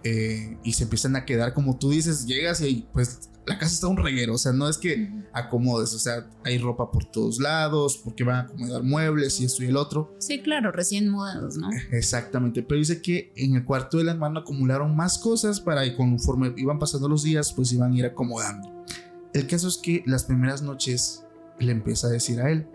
eh, 0.03 0.57
y 0.63 0.73
se 0.73 0.83
empiezan 0.83 1.15
a 1.15 1.25
quedar, 1.25 1.53
como 1.53 1.77
tú 1.77 1.91
dices, 1.91 2.25
llegas 2.25 2.61
y 2.61 2.87
pues 2.91 3.29
la 3.49 3.57
casa 3.57 3.73
está 3.73 3.87
un 3.87 3.97
reguero, 3.97 4.35
o 4.35 4.37
sea, 4.37 4.53
no 4.53 4.69
es 4.69 4.77
que 4.77 5.11
acomodes, 5.33 5.95
o 5.95 5.99
sea, 5.99 6.29
hay 6.43 6.59
ropa 6.59 6.91
por 6.91 7.05
todos 7.05 7.39
lados, 7.39 7.97
porque 7.97 8.23
van 8.23 8.35
a 8.35 8.39
acomodar 8.41 8.83
muebles 8.83 9.41
y 9.41 9.45
esto 9.45 9.63
y 9.63 9.65
el 9.65 9.75
otro. 9.75 10.15
Sí, 10.19 10.43
claro, 10.43 10.71
recién 10.71 11.09
mudados, 11.09 11.57
¿no? 11.57 11.67
Exactamente, 11.91 12.61
pero 12.61 12.77
dice 12.77 13.01
que 13.01 13.33
en 13.35 13.55
el 13.55 13.65
cuarto 13.65 13.97
del 13.97 14.09
hermano 14.09 14.41
acumularon 14.41 14.95
más 14.95 15.17
cosas 15.17 15.59
para 15.59 15.83
que 15.83 15.95
conforme 15.95 16.53
iban 16.57 16.77
pasando 16.77 17.09
los 17.09 17.23
días, 17.23 17.51
pues 17.51 17.73
iban 17.73 17.91
a 17.91 17.97
ir 17.97 18.05
acomodando. 18.05 18.85
El 19.33 19.47
caso 19.47 19.67
es 19.67 19.77
que 19.77 20.03
las 20.05 20.25
primeras 20.25 20.61
noches 20.61 21.23
le 21.59 21.71
empieza 21.71 22.05
a 22.05 22.11
decir 22.11 22.39
a 22.41 22.51
él, 22.51 22.67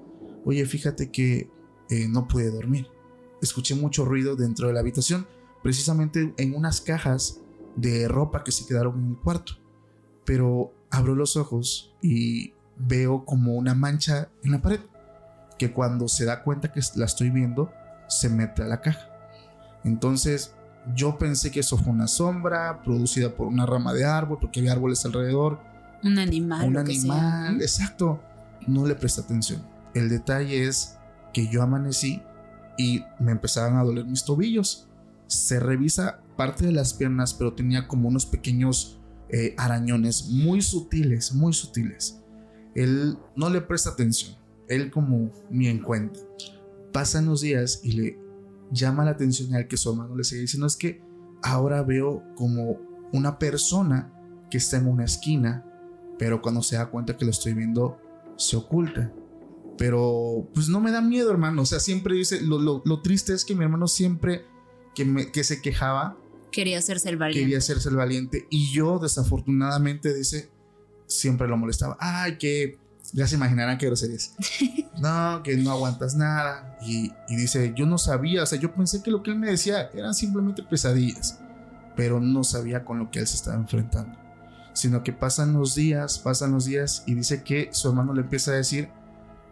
oye, 0.44 0.66
fíjate 0.66 1.12
que 1.12 1.48
eh, 1.88 2.08
no 2.08 2.26
pude 2.26 2.50
dormir. 2.50 2.88
Escuché 3.40 3.76
mucho 3.76 4.04
ruido 4.04 4.34
dentro 4.34 4.66
de 4.66 4.74
la 4.74 4.80
habitación, 4.80 5.28
precisamente 5.62 6.34
en 6.36 6.52
unas 6.56 6.80
cajas 6.80 7.42
de 7.76 8.08
ropa 8.08 8.42
que 8.42 8.50
se 8.50 8.66
quedaron 8.66 8.98
en 8.98 9.10
el 9.10 9.18
cuarto 9.18 9.63
pero 10.24 10.72
abro 10.90 11.14
los 11.14 11.36
ojos 11.36 11.94
y 12.02 12.52
veo 12.76 13.24
como 13.24 13.54
una 13.54 13.74
mancha 13.74 14.28
en 14.42 14.52
la 14.52 14.62
pared 14.62 14.80
que 15.58 15.72
cuando 15.72 16.08
se 16.08 16.24
da 16.24 16.42
cuenta 16.42 16.72
que 16.72 16.80
la 16.96 17.04
estoy 17.04 17.30
viendo 17.30 17.72
se 18.08 18.28
mete 18.28 18.62
a 18.62 18.66
la 18.66 18.80
caja. 18.80 19.08
Entonces 19.84 20.54
yo 20.94 21.18
pensé 21.18 21.50
que 21.50 21.60
eso 21.60 21.78
fue 21.78 21.92
una 21.92 22.08
sombra 22.08 22.82
producida 22.82 23.34
por 23.34 23.46
una 23.46 23.66
rama 23.66 23.92
de 23.92 24.04
árbol 24.04 24.38
porque 24.40 24.60
había 24.60 24.72
árboles 24.72 25.04
alrededor. 25.04 25.60
Un 26.02 26.18
animal. 26.18 26.66
Un 26.66 26.76
animal, 26.76 27.62
exacto. 27.62 28.20
No 28.66 28.86
le 28.86 28.94
presté 28.94 29.22
atención. 29.22 29.62
El 29.94 30.08
detalle 30.08 30.66
es 30.66 30.98
que 31.32 31.48
yo 31.48 31.62
amanecí 31.62 32.22
y 32.76 33.04
me 33.18 33.32
empezaban 33.32 33.76
a 33.76 33.84
doler 33.84 34.04
mis 34.04 34.24
tobillos. 34.24 34.88
Se 35.26 35.60
revisa 35.60 36.20
parte 36.36 36.66
de 36.66 36.72
las 36.72 36.92
piernas, 36.92 37.34
pero 37.34 37.54
tenía 37.54 37.88
como 37.88 38.08
unos 38.08 38.26
pequeños 38.26 39.00
eh, 39.28 39.54
arañones 39.56 40.28
muy 40.28 40.62
sutiles, 40.62 41.32
muy 41.34 41.52
sutiles. 41.52 42.20
Él 42.74 43.16
no 43.36 43.50
le 43.50 43.60
presta 43.60 43.90
atención, 43.90 44.36
él 44.68 44.90
como 44.90 45.30
ni 45.50 45.68
en 45.68 45.82
cuenta. 45.82 46.20
Pasan 46.92 47.26
los 47.26 47.40
días 47.40 47.80
y 47.82 47.92
le 47.92 48.18
llama 48.70 49.04
la 49.04 49.12
atención 49.12 49.54
al 49.54 49.68
que 49.68 49.76
su 49.76 49.90
hermano 49.90 50.16
le 50.16 50.24
sigue 50.24 50.42
diciendo 50.42 50.66
es 50.66 50.76
que 50.76 51.02
ahora 51.42 51.82
veo 51.82 52.22
como 52.36 52.78
una 53.12 53.38
persona 53.38 54.12
que 54.50 54.58
está 54.58 54.76
en 54.78 54.88
una 54.88 55.04
esquina, 55.04 55.64
pero 56.18 56.42
cuando 56.42 56.62
se 56.62 56.76
da 56.76 56.90
cuenta 56.90 57.16
que 57.16 57.24
lo 57.24 57.30
estoy 57.30 57.54
viendo, 57.54 57.98
se 58.36 58.56
oculta. 58.56 59.12
Pero 59.76 60.48
pues 60.54 60.68
no 60.68 60.80
me 60.80 60.90
da 60.90 61.00
miedo, 61.00 61.30
hermano. 61.30 61.62
O 61.62 61.66
sea, 61.66 61.80
siempre 61.80 62.14
dice, 62.14 62.40
lo, 62.40 62.82
triste 63.02 63.32
es 63.32 63.44
que 63.44 63.54
mi 63.54 63.64
hermano 63.64 63.88
siempre 63.88 64.44
que, 64.94 65.44
se 65.44 65.60
quejaba, 65.60 66.16
Quería 66.54 66.78
hacerse 66.78 67.08
el 67.10 67.16
valiente. 67.16 67.40
Quería 67.40 67.58
el 67.58 67.96
valiente. 67.96 68.46
Y 68.50 68.72
yo, 68.72 68.98
desafortunadamente, 68.98 70.14
dice, 70.14 70.50
siempre 71.06 71.48
lo 71.48 71.56
molestaba. 71.56 71.96
Ay, 72.00 72.38
que 72.38 72.78
Ya 73.12 73.26
se 73.26 73.36
imaginarán 73.36 73.78
qué 73.78 73.86
groserías. 73.86 74.34
No, 74.98 75.42
que 75.42 75.56
no 75.56 75.72
aguantas 75.72 76.14
nada. 76.14 76.78
Y, 76.80 77.12
y, 77.28 77.36
dice, 77.36 77.72
yo 77.76 77.84
no 77.84 77.98
sabía, 77.98 78.44
o 78.44 78.46
sea, 78.46 78.60
yo 78.60 78.72
pensé 78.72 79.02
que 79.02 79.10
lo 79.10 79.24
que 79.24 79.32
él 79.32 79.38
me 79.38 79.48
decía 79.50 79.90
eran 79.92 80.14
simplemente 80.14 80.62
pesadillas, 80.62 81.40
pero 81.96 82.20
no 82.20 82.44
sabía 82.44 82.84
con 82.84 83.00
lo 83.00 83.10
que 83.10 83.18
él 83.18 83.26
se 83.26 83.34
estaba 83.34 83.56
enfrentando. 83.56 84.16
Sino 84.72 85.02
que 85.02 85.12
pasan 85.12 85.52
los 85.52 85.74
días, 85.74 86.20
pasan 86.20 86.52
los 86.52 86.66
días 86.66 87.02
y 87.06 87.14
dice 87.14 87.42
que 87.42 87.70
su 87.72 87.88
hermano 87.88 88.14
le 88.14 88.20
empieza 88.20 88.52
a 88.52 88.54
decir 88.54 88.88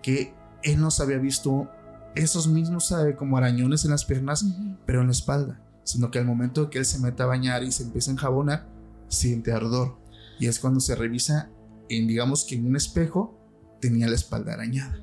que 0.00 0.32
él 0.62 0.80
no 0.80 0.92
se 0.92 1.02
había 1.02 1.18
visto 1.18 1.68
esos 2.14 2.46
mismos, 2.46 2.86
¿sabe? 2.86 3.16
Como 3.16 3.36
arañones 3.36 3.84
en 3.84 3.90
las 3.90 4.04
piernas, 4.04 4.44
pero 4.86 5.00
en 5.00 5.06
la 5.06 5.12
espalda. 5.12 5.61
Sino 5.84 6.10
que 6.10 6.18
al 6.18 6.26
momento 6.26 6.70
que 6.70 6.78
él 6.78 6.84
se 6.84 6.98
mete 6.98 7.22
a 7.22 7.26
bañar 7.26 7.64
y 7.64 7.72
se 7.72 7.82
empieza 7.82 8.10
a 8.10 8.14
enjabonar, 8.14 8.68
siente 9.08 9.52
ardor. 9.52 9.98
Y 10.38 10.46
es 10.46 10.58
cuando 10.58 10.80
se 10.80 10.94
revisa 10.94 11.50
en, 11.88 12.06
digamos 12.06 12.44
que 12.44 12.54
en 12.54 12.66
un 12.66 12.76
espejo, 12.76 13.38
tenía 13.80 14.08
la 14.08 14.14
espalda 14.14 14.54
arañada. 14.54 14.98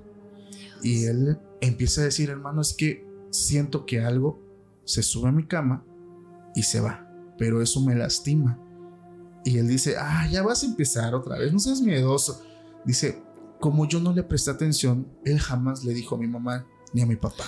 Y 0.82 1.06
él 1.06 1.38
empieza 1.62 2.02
a 2.02 2.06
decir, 2.06 2.30
hermano, 2.30 2.62
es 2.62 2.74
que 2.74 3.06
siento 3.30 3.86
que 3.86 4.02
algo 4.02 4.42
se 4.86 5.04
sube 5.04 5.30
a 5.30 5.34
mi 5.34 5.46
cama 5.46 5.86
y 6.56 6.64
se 6.64 6.80
va, 6.80 7.08
pero 7.38 7.62
eso 7.62 7.82
me 7.82 7.96
lastima. 7.96 8.58
Y 9.46 9.58
él 9.58 9.68
dice, 9.68 9.96
ah, 9.98 10.28
ya 10.32 10.42
vas 10.42 10.64
a 10.64 10.66
empezar 10.66 11.14
otra 11.14 11.38
vez, 11.38 11.54
no 11.54 11.60
seas 11.60 11.82
miedoso. 11.82 12.42
Dice, 12.86 13.22
como 13.60 13.88
yo 13.88 14.00
no 14.00 14.14
le 14.14 14.24
presté 14.24 14.52
atención, 14.52 15.08
él 15.26 15.40
jamás 15.40 15.84
le 15.84 15.94
dijo 15.94 16.16
a 16.16 16.18
mi 16.18 16.28
mamá 16.28 16.66
ni 16.94 17.02
a 17.02 17.06
mi 17.06 17.16
papá. 17.16 17.46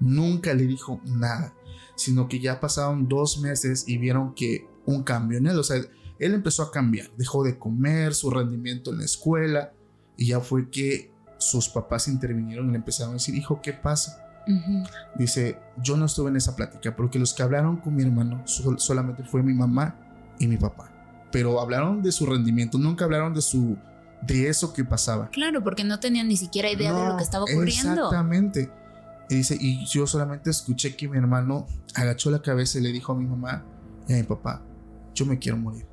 Nunca 0.00 0.54
le 0.54 0.66
dijo 0.66 1.00
nada, 1.04 1.54
sino 2.00 2.28
que 2.28 2.40
ya 2.40 2.60
pasaron 2.60 3.08
dos 3.08 3.40
meses 3.40 3.84
y 3.86 3.98
vieron 3.98 4.34
que 4.34 4.66
un 4.86 5.02
cambio 5.02 5.36
en 5.36 5.46
él, 5.46 5.58
o 5.58 5.62
sea, 5.62 5.76
él 5.76 6.34
empezó 6.34 6.62
a 6.62 6.70
cambiar, 6.70 7.10
dejó 7.18 7.44
de 7.44 7.58
comer, 7.58 8.14
su 8.14 8.30
rendimiento 8.30 8.90
en 8.90 8.98
la 8.98 9.04
escuela, 9.04 9.72
y 10.16 10.28
ya 10.28 10.40
fue 10.40 10.70
que 10.70 11.12
sus 11.36 11.68
papás 11.68 12.08
intervinieron 12.08 12.68
y 12.68 12.72
le 12.72 12.78
empezaron 12.78 13.10
a 13.10 13.14
decir, 13.14 13.34
hijo, 13.34 13.60
¿qué 13.62 13.74
pasa? 13.74 14.24
Dice, 15.14 15.58
yo 15.76 15.96
no 15.96 16.06
estuve 16.06 16.30
en 16.30 16.36
esa 16.36 16.56
plática 16.56 16.96
porque 16.96 17.18
los 17.18 17.34
que 17.34 17.42
hablaron 17.42 17.76
con 17.76 17.94
mi 17.94 18.02
hermano 18.02 18.42
solamente 18.46 19.22
fue 19.22 19.42
mi 19.42 19.52
mamá 19.52 19.96
y 20.38 20.48
mi 20.48 20.56
papá. 20.56 20.90
Pero 21.30 21.60
hablaron 21.60 22.02
de 22.02 22.10
su 22.10 22.26
rendimiento, 22.26 22.78
nunca 22.78 23.04
hablaron 23.04 23.34
de 23.34 23.42
su 23.42 23.76
de 24.22 24.48
eso 24.48 24.72
que 24.72 24.84
pasaba. 24.84 25.28
Claro, 25.28 25.62
porque 25.62 25.84
no 25.84 26.00
tenían 26.00 26.28
ni 26.28 26.36
siquiera 26.36 26.70
idea 26.70 26.92
de 26.92 27.08
lo 27.08 27.16
que 27.16 27.22
estaba 27.22 27.44
ocurriendo. 27.44 27.92
Exactamente. 27.92 28.70
Y 29.30 29.36
dice, 29.36 29.56
y 29.60 29.86
yo 29.86 30.08
solamente 30.08 30.50
escuché 30.50 30.96
que 30.96 31.08
mi 31.08 31.16
hermano 31.16 31.68
agachó 31.94 32.32
la 32.32 32.42
cabeza 32.42 32.78
y 32.78 32.82
le 32.82 32.90
dijo 32.90 33.12
a 33.12 33.14
mi 33.14 33.26
mamá 33.26 33.64
y 34.08 34.14
a 34.14 34.16
mi 34.16 34.24
papá, 34.24 34.66
yo 35.14 35.24
me 35.24 35.38
quiero 35.38 35.56
morir. 35.56 35.86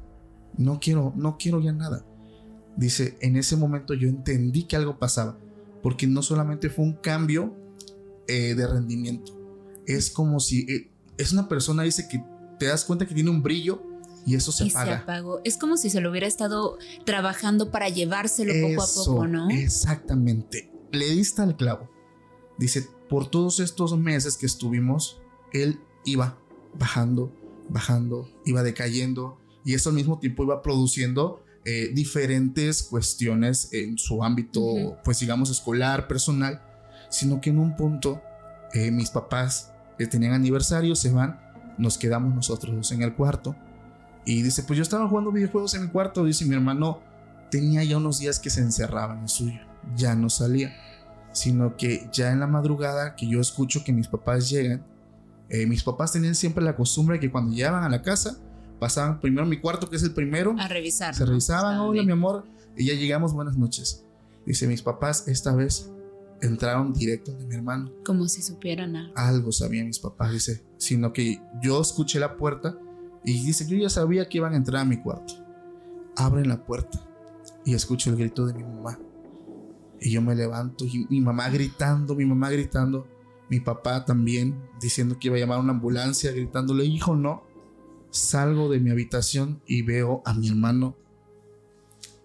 No 0.57 0.79
quiero, 0.79 1.13
no 1.15 1.37
quiero 1.37 1.61
ya 1.61 1.71
nada. 1.71 2.03
Dice, 2.75 3.15
en 3.21 3.37
ese 3.37 3.55
momento 3.55 3.93
yo 3.93 4.09
entendí 4.09 4.63
que 4.63 4.75
algo 4.75 4.97
pasaba, 4.97 5.37
porque 5.83 6.07
no 6.07 6.23
solamente 6.23 6.69
fue 6.69 6.85
un 6.85 6.93
cambio 6.93 7.55
eh, 8.27 8.55
de 8.55 8.67
rendimiento, 8.67 9.37
es 9.85 10.09
como 10.09 10.39
si 10.39 10.61
eh, 10.61 10.91
es 11.17 11.31
una 11.31 11.47
persona, 11.47 11.83
dice 11.83 12.07
que 12.07 12.23
te 12.57 12.65
das 12.65 12.85
cuenta 12.85 13.05
que 13.05 13.13
tiene 13.13 13.29
un 13.29 13.43
brillo 13.43 13.83
y 14.25 14.33
eso 14.33 14.51
se 14.51 14.65
apaga. 14.65 14.97
apagó. 14.97 15.41
Es 15.43 15.57
como 15.57 15.77
si 15.77 15.91
se 15.91 16.01
lo 16.01 16.09
hubiera 16.09 16.27
estado 16.27 16.79
trabajando 17.05 17.69
para 17.69 17.87
llevárselo 17.87 18.51
poco 18.67 18.83
a 18.83 18.87
poco, 18.95 19.27
¿no? 19.27 19.49
Exactamente. 19.51 20.71
Le 20.91 21.09
diste 21.11 21.43
al 21.43 21.55
clavo. 21.55 21.89
Dice, 22.57 22.87
por 23.09 23.29
todos 23.29 23.59
estos 23.59 23.97
meses 23.97 24.37
que 24.37 24.45
estuvimos, 24.45 25.21
él 25.53 25.79
iba 26.05 26.37
bajando, 26.77 27.33
bajando, 27.69 28.29
iba 28.45 28.63
decayendo 28.63 29.37
y 29.63 29.73
eso 29.73 29.89
al 29.89 29.95
mismo 29.95 30.19
tiempo 30.19 30.43
iba 30.43 30.61
produciendo 30.61 31.43
eh, 31.65 31.91
diferentes 31.93 32.83
cuestiones 32.83 33.69
en 33.73 33.97
su 33.97 34.23
ámbito, 34.23 34.97
pues 35.03 35.19
digamos, 35.19 35.49
escolar, 35.49 36.07
personal, 36.07 36.61
sino 37.09 37.41
que 37.41 37.49
en 37.49 37.59
un 37.59 37.75
punto 37.75 38.21
eh, 38.73 38.91
mis 38.91 39.09
papás 39.09 39.73
eh, 39.99 40.07
tenían 40.07 40.33
aniversario, 40.33 40.95
se 40.95 41.11
van, 41.11 41.39
nos 41.77 41.97
quedamos 41.97 42.33
nosotros 42.33 42.91
en 42.91 43.01
el 43.01 43.13
cuarto 43.15 43.55
y 44.25 44.41
dice, 44.41 44.63
pues 44.63 44.77
yo 44.77 44.83
estaba 44.83 45.07
jugando 45.07 45.31
videojuegos 45.31 45.73
en 45.73 45.83
mi 45.83 45.87
cuarto, 45.87 46.25
dice 46.25 46.45
mi 46.45 46.53
hermano, 46.53 47.01
tenía 47.49 47.83
ya 47.83 47.97
unos 47.97 48.19
días 48.19 48.39
que 48.39 48.49
se 48.49 48.61
encerraba 48.61 49.15
en 49.15 49.21
el 49.21 49.29
suyo, 49.29 49.59
ya 49.95 50.15
no 50.15 50.29
salía, 50.29 50.73
sino 51.37 51.77
que 51.77 52.09
ya 52.11 52.31
en 52.31 52.39
la 52.39 52.47
madrugada 52.47 53.15
que 53.15 53.27
yo 53.27 53.39
escucho 53.39 53.83
que 53.83 53.93
mis 53.93 54.07
papás 54.07 54.49
llegan, 54.49 54.83
eh, 55.49 55.67
mis 55.67 55.83
papás 55.83 56.11
tenían 56.11 56.33
siempre 56.33 56.63
la 56.63 56.75
costumbre 56.75 57.17
de 57.17 57.19
que 57.19 57.31
cuando 57.31 57.55
llegaban 57.55 57.83
a 57.83 57.89
la 57.89 58.01
casa, 58.01 58.39
pasaban 58.79 59.19
primero 59.19 59.45
mi 59.45 59.59
cuarto, 59.59 59.87
que 59.87 59.97
es 59.97 60.03
el 60.03 60.13
primero, 60.13 60.55
a 60.57 60.67
revisar. 60.67 61.13
Se 61.13 61.25
revisaban, 61.25 61.77
hola 61.77 62.01
mi 62.01 62.11
amor, 62.11 62.45
y 62.75 62.87
ya 62.87 62.95
llegamos, 62.95 63.33
buenas 63.33 63.55
noches. 63.55 64.03
Dice, 64.47 64.67
mis 64.67 64.81
papás 64.81 65.27
esta 65.27 65.53
vez 65.53 65.91
entraron 66.41 66.91
directo 66.91 67.31
de 67.33 67.45
mi 67.45 67.53
hermano. 67.53 67.91
Como 68.03 68.27
si 68.27 68.41
supieran 68.41 68.95
algo. 68.95 69.13
Algo 69.15 69.51
sabían 69.51 69.85
mis 69.85 69.99
papás, 69.99 70.31
dice, 70.31 70.65
sino 70.77 71.13
que 71.13 71.39
yo 71.61 71.79
escuché 71.79 72.19
la 72.19 72.35
puerta 72.35 72.75
y 73.23 73.45
dice, 73.45 73.67
yo 73.67 73.77
ya 73.77 73.91
sabía 73.91 74.27
que 74.27 74.39
iban 74.39 74.53
a 74.53 74.57
entrar 74.57 74.81
a 74.81 74.85
mi 74.85 74.97
cuarto. 74.97 75.35
Abren 76.15 76.47
la 76.47 76.65
puerta 76.65 76.99
y 77.63 77.75
escucho 77.75 78.09
el 78.09 78.15
grito 78.15 78.47
de 78.47 78.55
mi 78.55 78.63
mamá. 78.63 78.97
Y 79.99 80.11
yo 80.11 80.21
me 80.21 80.35
levanto 80.35 80.85
y 80.85 81.07
mi 81.09 81.21
mamá 81.21 81.49
gritando, 81.49 82.15
mi 82.15 82.25
mamá 82.25 82.49
gritando, 82.49 83.07
mi 83.49 83.59
papá 83.59 84.05
también 84.05 84.61
diciendo 84.79 85.17
que 85.19 85.27
iba 85.27 85.37
a 85.37 85.39
llamar 85.39 85.57
a 85.57 85.61
una 85.61 85.73
ambulancia, 85.73 86.31
gritándole, 86.31 86.85
hijo, 86.85 87.15
no. 87.15 87.43
Salgo 88.09 88.69
de 88.69 88.79
mi 88.79 88.89
habitación 88.89 89.61
y 89.65 89.81
veo 89.81 90.21
a 90.25 90.33
mi 90.33 90.47
hermano 90.47 90.95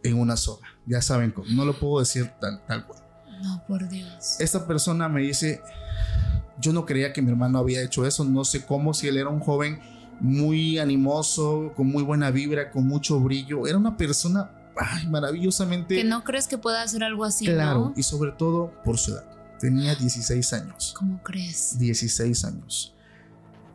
en 0.02 0.18
una 0.18 0.36
soga. 0.36 0.68
Ya 0.86 1.02
saben 1.02 1.30
cómo, 1.30 1.48
no 1.50 1.64
lo 1.64 1.78
puedo 1.78 2.00
decir 2.00 2.30
tal, 2.40 2.64
tal 2.66 2.86
cual. 2.86 3.02
No, 3.42 3.62
por 3.66 3.88
Dios. 3.88 4.40
Esta 4.40 4.66
persona 4.66 5.08
me 5.08 5.22
dice, 5.22 5.60
yo 6.60 6.72
no 6.72 6.86
creía 6.86 7.12
que 7.12 7.22
mi 7.22 7.30
hermano 7.30 7.58
había 7.58 7.82
hecho 7.82 8.06
eso, 8.06 8.24
no 8.24 8.44
sé 8.44 8.64
cómo, 8.64 8.94
si 8.94 9.08
él 9.08 9.16
era 9.16 9.28
un 9.28 9.40
joven 9.40 9.80
muy 10.20 10.78
animoso, 10.78 11.72
con 11.76 11.88
muy 11.88 12.04
buena 12.04 12.30
vibra, 12.30 12.70
con 12.70 12.86
mucho 12.86 13.18
brillo. 13.20 13.66
Era 13.66 13.78
una 13.78 13.96
persona 13.96 14.50
maravillosamente... 15.08 15.96
Que 15.96 16.04
no 16.04 16.24
crees 16.24 16.48
que 16.48 16.58
pueda 16.58 16.82
hacer 16.82 17.04
algo 17.04 17.24
así. 17.24 17.46
Claro, 17.46 17.92
y 17.96 18.02
sobre 18.02 18.32
todo 18.32 18.72
por 18.84 18.98
su 18.98 19.12
edad. 19.12 19.28
Tenía 19.58 19.94
16 19.94 20.52
años. 20.54 20.94
¿Cómo 20.98 21.22
crees? 21.22 21.78
16 21.78 22.44
años. 22.44 22.94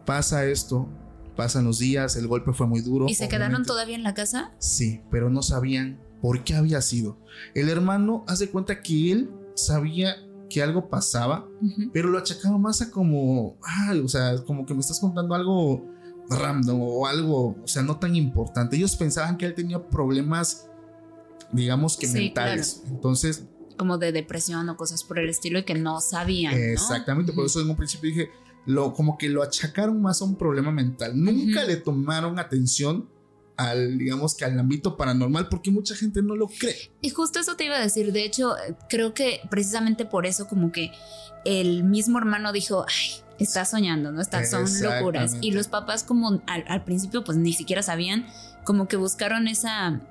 Pasa 0.05 0.45
esto, 0.45 0.89
pasan 1.35 1.65
los 1.65 1.79
días, 1.79 2.15
el 2.15 2.27
golpe 2.27 2.51
fue 2.53 2.67
muy 2.67 2.81
duro. 2.81 3.07
¿Y 3.07 3.15
se 3.15 3.29
quedaron 3.29 3.63
todavía 3.63 3.95
en 3.95 4.03
la 4.03 4.13
casa? 4.13 4.51
Sí, 4.57 5.01
pero 5.11 5.29
no 5.29 5.41
sabían 5.41 5.99
por 6.21 6.43
qué 6.43 6.55
había 6.55 6.81
sido. 6.81 7.17
El 7.53 7.69
hermano 7.69 8.25
hace 8.27 8.49
cuenta 8.49 8.81
que 8.81 9.11
él 9.11 9.29
sabía 9.55 10.15
que 10.49 10.63
algo 10.63 10.89
pasaba, 10.89 11.47
pero 11.93 12.09
lo 12.09 12.17
achacaba 12.17 12.57
más 12.57 12.81
a 12.81 12.89
como, 12.89 13.57
ay, 13.61 13.99
o 13.99 14.07
sea, 14.07 14.37
como 14.45 14.65
que 14.65 14.73
me 14.73 14.79
estás 14.79 14.99
contando 14.99 15.35
algo 15.35 15.85
random 16.29 16.81
o 16.81 17.07
algo, 17.07 17.57
o 17.61 17.67
sea, 17.67 17.83
no 17.83 17.97
tan 17.97 18.15
importante. 18.15 18.75
Ellos 18.75 18.95
pensaban 18.95 19.37
que 19.37 19.45
él 19.45 19.53
tenía 19.53 19.89
problemas, 19.89 20.66
digamos 21.51 21.97
que 21.97 22.07
mentales. 22.07 22.83
Entonces... 22.87 23.45
Como 23.77 23.97
de 23.97 24.11
depresión 24.11 24.67
o 24.69 24.75
cosas 24.75 25.03
por 25.03 25.19
el 25.19 25.29
estilo 25.29 25.59
y 25.59 25.63
que 25.63 25.75
no 25.75 26.01
sabían. 26.01 26.55
Exactamente, 26.55 27.31
por 27.31 27.45
eso 27.45 27.61
en 27.61 27.69
un 27.69 27.77
principio 27.77 28.09
dije, 28.09 28.31
lo, 28.65 28.93
como 28.93 29.17
que 29.17 29.29
lo 29.29 29.43
achacaron 29.43 30.01
más 30.01 30.21
a 30.21 30.25
un 30.25 30.35
problema 30.35 30.71
mental. 30.71 31.11
Nunca 31.15 31.63
le 31.63 31.77
tomaron 31.77 32.39
atención 32.39 33.07
al, 33.55 33.97
digamos 33.97 34.35
que 34.35 34.45
al 34.45 34.59
ámbito 34.59 34.97
paranormal, 34.97 35.49
porque 35.49 35.71
mucha 35.71 35.95
gente 35.95 36.21
no 36.21 36.35
lo 36.35 36.47
cree. 36.47 36.91
Y 37.01 37.09
justo 37.09 37.39
eso 37.39 37.55
te 37.55 37.65
iba 37.65 37.75
a 37.75 37.79
decir, 37.79 38.11
de 38.11 38.23
hecho, 38.23 38.55
creo 38.89 39.13
que 39.13 39.41
precisamente 39.49 40.05
por 40.05 40.25
eso 40.25 40.47
como 40.47 40.71
que 40.71 40.91
el 41.45 41.83
mismo 41.83 42.17
hermano 42.19 42.51
dijo, 42.51 42.85
ay, 42.87 43.23
está 43.39 43.65
soñando, 43.65 44.11
¿no? 44.11 44.21
Estas 44.21 44.49
son 44.49 44.65
locuras. 44.81 45.37
Y 45.41 45.51
los 45.51 45.67
papás 45.67 46.03
como 46.03 46.41
al, 46.45 46.83
principio 46.83 47.23
pues 47.23 47.37
ni 47.37 47.53
siquiera 47.53 47.81
sabían, 47.81 48.27
como 48.63 48.87
que 48.87 48.97
buscaron 48.97 49.47
esa, 49.47 50.01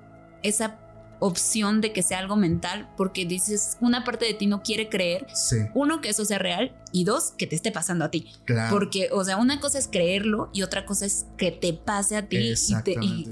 esa 0.43 0.79
opción 1.19 1.81
de 1.81 1.93
que 1.93 2.03
sea 2.03 2.19
algo 2.19 2.37
mental, 2.37 2.89
porque 2.97 3.25
dices, 3.25 3.77
una 3.81 4.05
parte 4.05 4.27
de 4.27 4.35
ti 4.35 4.47
no 4.47 4.63
quiere 4.63 4.89
creer, 4.89 5.27
uno, 5.75 6.01
que 6.01 6.11
eso 6.11 6.25
sea 6.25 6.39
real, 6.39 6.77
y 6.93 7.05
dos, 7.05 7.33
que 7.37 7.47
te 7.47 7.57
esté 7.57 7.73
pasando 7.73 8.05
a 8.05 8.11
ti. 8.11 8.27
Porque, 8.71 9.09
o 9.13 9.25
sea, 9.25 9.37
una 9.37 9.61
cosa 9.61 9.79
es 9.79 9.89
creerlo 9.89 10.51
y 10.53 10.63
otra 10.63 10.85
cosa 10.85 11.07
es 11.07 11.27
que 11.37 11.53
te 11.53 11.73
pase 11.73 12.17
a 12.17 12.29
ti 12.29 12.55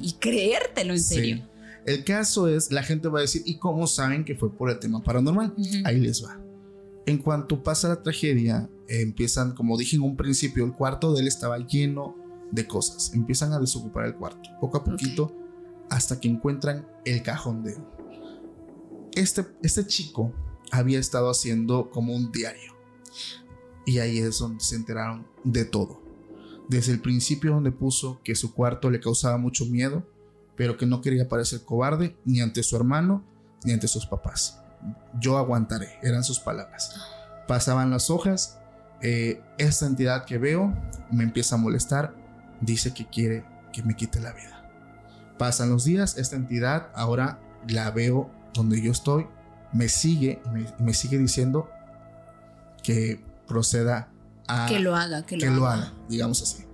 y, 0.01 0.13
creértelo 0.19 0.93
en 0.93 1.01
serio. 1.01 1.49
El 1.87 2.05
caso 2.05 2.49
es, 2.49 2.73
la 2.73 2.83
gente 2.83 3.09
va 3.09 3.19
a 3.19 3.23
decir, 3.23 3.43
¿y 3.45 3.59
cómo 3.59 3.87
saben 3.87 4.25
que 4.25 4.35
fue 4.35 4.51
por 4.51 4.71
el 4.71 4.79
tema 4.79 5.03
paranormal? 5.03 5.55
Ahí 5.85 6.01
les 6.01 6.25
va. 6.25 6.41
En 7.07 7.19
cuanto 7.19 7.63
pasa 7.63 7.89
la 7.89 8.03
tragedia, 8.03 8.69
empiezan, 8.89 9.55
como 9.55 9.77
dije 9.77 9.97
en 9.97 10.03
un 10.03 10.17
principio, 10.17 10.65
el 10.65 10.73
cuarto 10.73 11.13
de 11.13 11.21
él 11.21 11.29
estaba 11.29 11.59
lleno 11.59 12.17
de 12.51 12.67
cosas. 12.67 13.13
Empiezan 13.13 13.53
a 13.53 13.59
desocupar 13.59 14.07
el 14.07 14.15
cuarto, 14.15 14.49
poco 14.61 14.79
a 14.79 14.85
poquito, 14.85 15.35
hasta 15.91 16.21
que 16.21 16.29
encuentran 16.29 16.87
el 17.05 17.23
cajón 17.23 17.63
de 17.63 17.75
él. 17.75 17.85
Este, 19.15 19.47
este 19.63 19.87
chico 19.87 20.33
había 20.71 20.99
estado 20.99 21.31
haciendo 21.31 21.91
como 21.91 22.15
un 22.15 22.33
diario. 22.33 22.75
Y 23.87 23.99
ahí 23.99 24.19
es 24.19 24.39
donde 24.39 24.65
se 24.65 24.77
enteraron 24.77 25.27
de 25.45 25.65
todo. 25.65 26.03
Desde 26.69 26.93
el 26.93 27.01
principio 27.01 27.53
donde 27.53 27.71
puso 27.71 28.21
que 28.25 28.35
su 28.35 28.55
cuarto 28.55 28.91
le 28.91 29.01
causaba 29.01 29.37
mucho 29.37 29.67
miedo, 29.67 30.07
pero 30.57 30.77
que 30.77 30.87
no 30.87 31.01
quería 31.01 31.29
parecer 31.29 31.65
cobarde 31.65 32.17
ni 32.25 32.41
ante 32.41 32.63
su 32.63 32.77
hermano 32.77 33.25
ni 33.65 33.73
ante 33.73 33.89
sus 33.89 34.07
papás 34.07 34.65
yo 35.19 35.39
aguantaré, 35.39 35.99
eran 36.03 36.25
sus 36.25 36.39
palabras. 36.41 36.95
Pasaban 37.47 37.91
las 37.91 38.11
hojas, 38.11 38.59
eh, 39.03 39.41
esta 39.59 39.87
entidad 39.87 40.25
que 40.25 40.39
veo 40.39 40.75
me 41.11 41.25
empieza 41.25 41.57
a 41.57 41.59
molestar, 41.59 42.15
dice 42.61 42.95
que 42.95 43.07
quiere 43.07 43.45
que 43.73 43.83
me 43.83 43.97
quite 43.97 44.21
la 44.21 44.33
vida. 44.33 44.54
Pasan 45.39 45.71
los 45.71 45.85
días, 45.85 46.17
esta 46.19 46.37
entidad 46.37 46.91
ahora 46.95 47.41
la 47.69 47.91
veo 47.91 48.31
donde 48.53 48.81
yo 48.81 48.93
estoy, 48.93 49.27
me 49.73 49.89
sigue 49.89 50.41
me, 50.79 50.95
sigue 50.95 51.19
diciendo 51.19 51.69
que 52.83 53.25
proceda 53.47 54.13
a... 54.47 54.67
Que 54.67 54.79
lo 54.79 54.95
haga, 54.95 55.27
que, 55.27 55.37
lo, 55.37 55.67
haga. 55.67 55.93
digamos 56.09 56.43
así. 56.43 56.65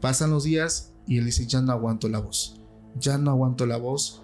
Pasan 0.00 0.30
los 0.30 0.44
días 0.44 0.94
y 1.06 1.18
él 1.18 1.24
dice, 1.24 1.46
ya 1.46 1.60
no 1.60 1.72
aguanto 1.72 2.08
la 2.08 2.20
voz, 2.20 2.60
ya 2.96 3.18
no 3.18 3.30
aguanto 3.30 3.66
la 3.66 3.76
voz, 3.76 4.22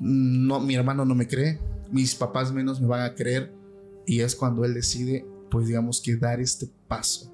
no, 0.00 0.60
mi 0.60 0.74
hermano 0.74 1.04
no 1.04 1.14
me 1.14 1.28
cree, 1.28 1.60
mis 1.90 2.14
papás 2.14 2.52
menos 2.52 2.80
me 2.80 2.86
van 2.86 3.02
a 3.02 3.14
creer 3.14 3.54
y 4.06 4.20
es 4.20 4.34
cuando 4.34 4.64
él 4.64 4.74
decide, 4.74 5.26
pues 5.50 5.66
digamos 5.66 6.00
que 6.00 6.16
dar 6.16 6.40
este 6.40 6.70
paso. 6.88 7.32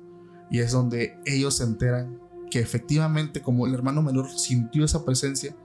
Y 0.50 0.60
es 0.60 0.72
donde 0.72 1.18
ellos 1.24 1.56
se 1.56 1.64
enteran 1.64 2.20
que 2.50 2.60
efectivamente 2.60 3.40
como 3.40 3.66
el 3.66 3.74
hermano 3.74 4.02
menor 4.02 4.30
sintió 4.30 4.84
esa 4.84 5.04
presencia 5.04 5.56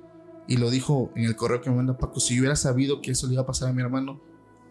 y 0.47 0.57
lo 0.57 0.69
dijo 0.69 1.11
en 1.15 1.25
el 1.25 1.35
correo 1.35 1.61
que 1.61 1.69
me 1.69 1.77
manda 1.77 1.97
Paco, 1.97 2.19
si 2.19 2.35
yo 2.35 2.41
hubiera 2.41 2.55
sabido 2.55 3.01
que 3.01 3.11
eso 3.11 3.27
le 3.27 3.33
iba 3.33 3.43
a 3.43 3.45
pasar 3.45 3.69
a 3.69 3.73
mi 3.73 3.81
hermano, 3.81 4.19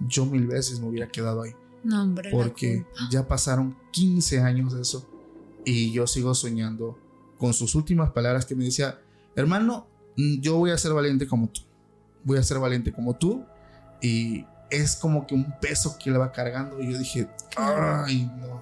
yo 0.06 0.26
mil 0.26 0.46
veces 0.46 0.80
me 0.80 0.88
hubiera 0.88 1.08
quedado 1.08 1.42
ahí. 1.42 1.52
No, 1.84 2.02
hombre. 2.02 2.30
Porque 2.30 2.84
ya 3.10 3.26
pasaron 3.26 3.76
15 3.92 4.40
años 4.40 4.74
de 4.74 4.82
eso 4.82 5.08
y 5.64 5.92
yo 5.92 6.06
sigo 6.06 6.34
soñando 6.34 6.98
con 7.38 7.54
sus 7.54 7.74
últimas 7.74 8.10
palabras 8.10 8.44
que 8.44 8.54
me 8.54 8.64
decía, 8.64 9.00
hermano, 9.34 9.86
mm, 10.16 10.40
yo 10.40 10.58
voy 10.58 10.70
a 10.70 10.78
ser 10.78 10.92
valiente 10.92 11.26
como 11.26 11.48
tú. 11.48 11.62
Voy 12.24 12.38
a 12.38 12.42
ser 12.42 12.58
valiente 12.58 12.92
como 12.92 13.16
tú. 13.16 13.44
Y 14.02 14.44
es 14.70 14.96
como 14.96 15.26
que 15.26 15.34
un 15.34 15.54
peso 15.60 15.96
que 16.02 16.10
le 16.10 16.18
va 16.18 16.32
cargando. 16.32 16.80
Y 16.80 16.92
yo 16.92 16.98
dije, 16.98 17.28
ay, 17.56 18.30
no 18.38 18.60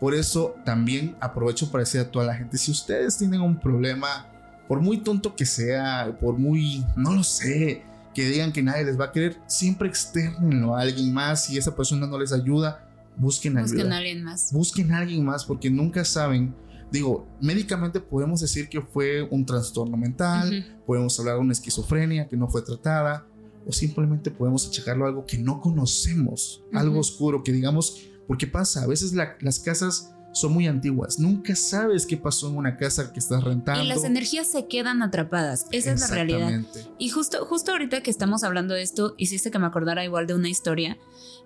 por 0.00 0.14
eso 0.14 0.56
también 0.64 1.14
aprovecho 1.20 1.70
para 1.70 1.82
decir 1.82 2.00
a 2.00 2.10
toda 2.10 2.24
la 2.24 2.34
gente, 2.34 2.56
si 2.56 2.70
ustedes 2.70 3.18
tienen 3.18 3.42
un 3.42 3.60
problema, 3.60 4.26
por 4.66 4.80
muy 4.80 4.98
tonto 4.98 5.36
que 5.36 5.44
sea, 5.44 6.16
por 6.20 6.38
muy, 6.38 6.84
no 6.96 7.14
lo 7.14 7.22
sé, 7.22 7.82
que 8.14 8.28
digan 8.28 8.52
que 8.52 8.62
nadie 8.62 8.84
les 8.84 8.98
va 8.98 9.06
a 9.06 9.12
querer, 9.12 9.36
siempre 9.46 9.88
externenlo 9.88 10.74
a 10.74 10.80
alguien 10.80 11.12
más. 11.12 11.44
Si 11.44 11.58
esa 11.58 11.76
persona 11.76 12.06
no 12.06 12.18
les 12.18 12.32
ayuda, 12.32 12.88
busquen 13.16 13.58
ayuda. 13.58 13.72
Busquen 13.72 13.92
a 13.92 13.98
alguien 13.98 14.24
más. 14.24 14.52
Busquen 14.52 14.92
a 14.92 14.98
alguien 14.98 15.24
más 15.24 15.44
porque 15.44 15.70
nunca 15.70 16.04
saben. 16.04 16.54
Digo, 16.90 17.28
médicamente 17.40 18.00
podemos 18.00 18.40
decir 18.40 18.68
que 18.68 18.80
fue 18.80 19.22
un 19.22 19.46
trastorno 19.46 19.96
mental, 19.96 20.80
podemos 20.86 21.18
hablar 21.20 21.36
de 21.36 21.40
una 21.42 21.52
esquizofrenia 21.52 22.26
que 22.26 22.36
no 22.36 22.48
fue 22.48 22.62
tratada, 22.62 23.26
o 23.66 23.72
simplemente 23.72 24.30
podemos 24.30 24.66
achacarlo 24.66 25.04
a 25.04 25.08
algo 25.08 25.26
que 25.26 25.38
no 25.38 25.60
conocemos, 25.60 26.64
algo 26.72 26.98
oscuro 26.98 27.44
que 27.44 27.52
digamos 27.52 28.09
porque 28.30 28.46
pasa, 28.46 28.84
a 28.84 28.86
veces 28.86 29.12
las 29.12 29.58
casas 29.58 30.14
son 30.32 30.52
muy 30.52 30.68
antiguas. 30.68 31.18
Nunca 31.18 31.56
sabes 31.56 32.06
qué 32.06 32.16
pasó 32.16 32.48
en 32.48 32.58
una 32.58 32.76
casa 32.76 33.12
que 33.12 33.18
estás 33.18 33.42
rentando. 33.42 33.82
Y 33.82 33.88
las 33.88 34.04
energías 34.04 34.46
se 34.46 34.68
quedan 34.68 35.02
atrapadas. 35.02 35.66
Esa 35.72 35.90
es 35.90 36.00
la 36.00 36.06
realidad. 36.06 36.60
Y 36.96 37.08
justo, 37.08 37.44
justo 37.44 37.72
ahorita 37.72 38.04
que 38.04 38.10
estamos 38.12 38.44
hablando 38.44 38.74
de 38.74 38.82
esto, 38.82 39.16
hiciste 39.18 39.50
que 39.50 39.58
me 39.58 39.66
acordara 39.66 40.04
igual 40.04 40.28
de 40.28 40.34
una 40.34 40.48
historia 40.48 40.96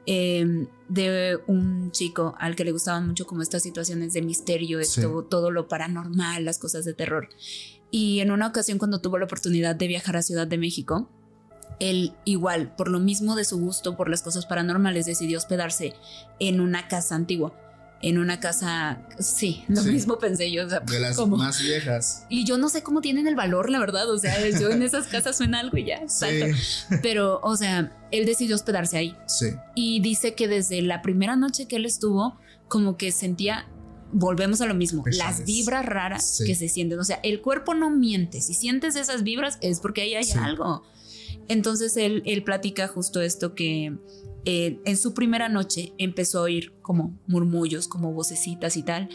em, 0.05 0.67
de 0.91 1.39
un 1.47 1.91
chico 1.91 2.35
al 2.39 2.55
que 2.55 2.67
le 2.67 2.73
gustaban 2.73 3.07
mucho 3.07 3.25
como 3.25 3.41
estas 3.41 3.63
situaciones 3.63 4.13
de 4.13 4.21
misterio, 4.21 4.79
esto, 4.79 5.25
todo 5.25 5.51
lo 5.51 5.69
paranormal, 5.69 6.45
las 6.45 6.59
cosas 6.59 6.85
de 6.85 6.93
terror. 6.93 7.31
Y 7.91 8.21
en 8.21 8.31
una 8.31 8.47
ocasión 8.47 8.77
cuando 8.77 9.01
tuvo 9.01 9.17
la 9.17 9.25
oportunidad 9.25 9.75
de 9.75 9.87
viajar 9.87 10.19
a 10.19 10.23
Ciudad 10.23 10.47
de 10.47 10.59
México, 10.59 11.09
él 11.81 12.15
igual, 12.25 12.75
por 12.75 12.89
lo 12.89 13.01
mismo 13.01 13.37
de 13.37 13.45
su 13.45 13.59
gusto 13.59 13.97
por 13.97 14.09
las 14.09 14.23
cosas 14.23 14.47
paranormales, 14.47 15.07
decidió 15.07 15.39
hospedarse 15.39 15.95
en 16.39 16.61
una 16.61 16.89
casa 16.89 17.15
antigua. 17.15 17.53
En 18.03 18.19
una 18.19 18.39
casa, 18.39 19.01
sí, 19.19 19.65
lo 19.69 19.83
mismo 19.83 20.19
pensé 20.19 20.53
yo. 20.53 20.67
de 20.67 21.01
las 21.01 21.19
más 21.27 21.63
viejas. 21.63 22.27
Y 22.29 22.45
yo 22.45 22.59
no 22.59 22.69
sé 22.69 22.83
cómo 22.83 23.01
tienen 23.01 23.27
el 23.27 23.35
valor, 23.35 23.71
la 23.71 23.79
verdad. 23.79 24.11
O 24.11 24.19
sea, 24.19 24.47
yo 24.51 24.69
en 24.69 24.83
esas 24.83 25.07
casas 25.07 25.39
suena 25.39 25.61
algo 25.61 25.79
y 25.79 25.87
ya, 25.87 26.07
salto. 26.07 26.55
Pero, 27.03 27.41
o 27.43 27.57
sea, 27.57 27.97
él 28.11 28.27
decidió 28.27 28.57
hospedarse 28.57 28.99
ahí. 28.99 29.17
Sí. 29.27 29.47
Y 29.75 30.01
dice 30.01 30.35
que 30.35 30.49
desde 30.49 30.83
la 30.83 31.01
primera 31.01 31.35
noche 31.35 31.67
que 31.67 31.77
él 31.77 31.87
estuvo, 31.87 32.39
como 32.69 32.99
que 32.99 33.11
sentía 33.11 33.67
volvemos 34.15 34.61
a 34.61 34.67
lo 34.67 34.75
mismo, 34.75 35.03
las 35.07 35.45
vibras 35.45 35.85
raras 35.85 36.43
que 36.47 36.55
se 36.55 36.69
sienten. 36.69 36.99
O 36.99 37.05
sea, 37.05 37.21
el 37.23 37.43
cuerpo 37.43 37.75
no 37.75 37.91
miente. 37.91 38.41
Si 38.41 38.55
sientes 38.55 38.97
esas 38.97 39.25
vibras 39.25 39.59
es 39.61 39.81
porque 39.81 40.03
ahí 40.03 40.15
hay 40.15 40.31
algo. 40.33 40.85
Entonces 41.49 41.97
él, 41.97 42.23
él 42.27 42.45
platica 42.45 42.89
justo 42.89 43.21
esto 43.21 43.55
que 43.55 43.97
eh, 44.45 44.81
en 44.85 44.97
su 44.97 45.15
primera 45.15 45.49
noche 45.49 45.95
empezó 45.99 46.41
a 46.41 46.43
oír 46.43 46.75
como 46.83 47.19
murmullos, 47.27 47.89
como 47.89 48.13
vocecitas 48.13 48.77
y 48.77 48.83
tal, 48.83 49.09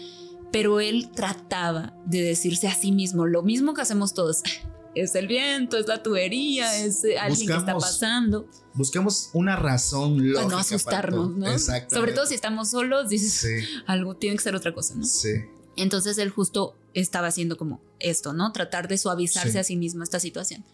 pero 0.52 0.80
él 0.80 1.12
trataba 1.14 1.94
de 2.06 2.22
decirse 2.24 2.68
a 2.68 2.74
sí 2.74 2.92
mismo 2.92 3.28
lo 3.28 3.44
mismo 3.44 3.74
que 3.74 3.82
hacemos 3.82 4.14
todos. 4.14 4.44
Es 4.96 5.14
el 5.14 5.28
viento, 5.28 5.78
es 5.78 5.88
la 5.88 6.02
tubería, 6.02 6.84
es 6.84 7.04
alguien 7.22 7.48
que 7.48 7.56
está 7.56 7.78
pasando. 7.78 8.50
Buscamos 8.74 9.30
una 9.34 9.56
razón 9.56 10.18
lógica. 10.18 10.42
Para 10.42 10.50
no 10.50 10.58
asustarnos, 10.58 11.30
¿no? 11.30 11.60
Sobre 11.60 12.12
todo 12.12 12.26
si 12.26 12.34
estamos 12.34 12.72
solos, 12.72 13.08
dices, 13.08 13.64
algo 13.86 14.16
tiene 14.16 14.36
que 14.36 14.44
ser 14.44 14.56
otra 14.56 14.74
cosa, 14.74 14.96
¿no? 14.96 15.06
Sí. 15.06 15.30
Entonces 15.78 16.18
él 16.18 16.32
justo 16.32 16.76
estaba 16.96 17.28
haciendo 17.28 17.56
como 17.56 17.82
esto, 18.00 18.34
¿no? 18.34 18.52
Tratar 18.52 18.88
de 18.88 18.98
suavizarse 18.98 19.60
a 19.60 19.64
sí 19.64 19.78
mismo 19.78 20.04
esta 20.04 20.20
situación. 20.20 20.66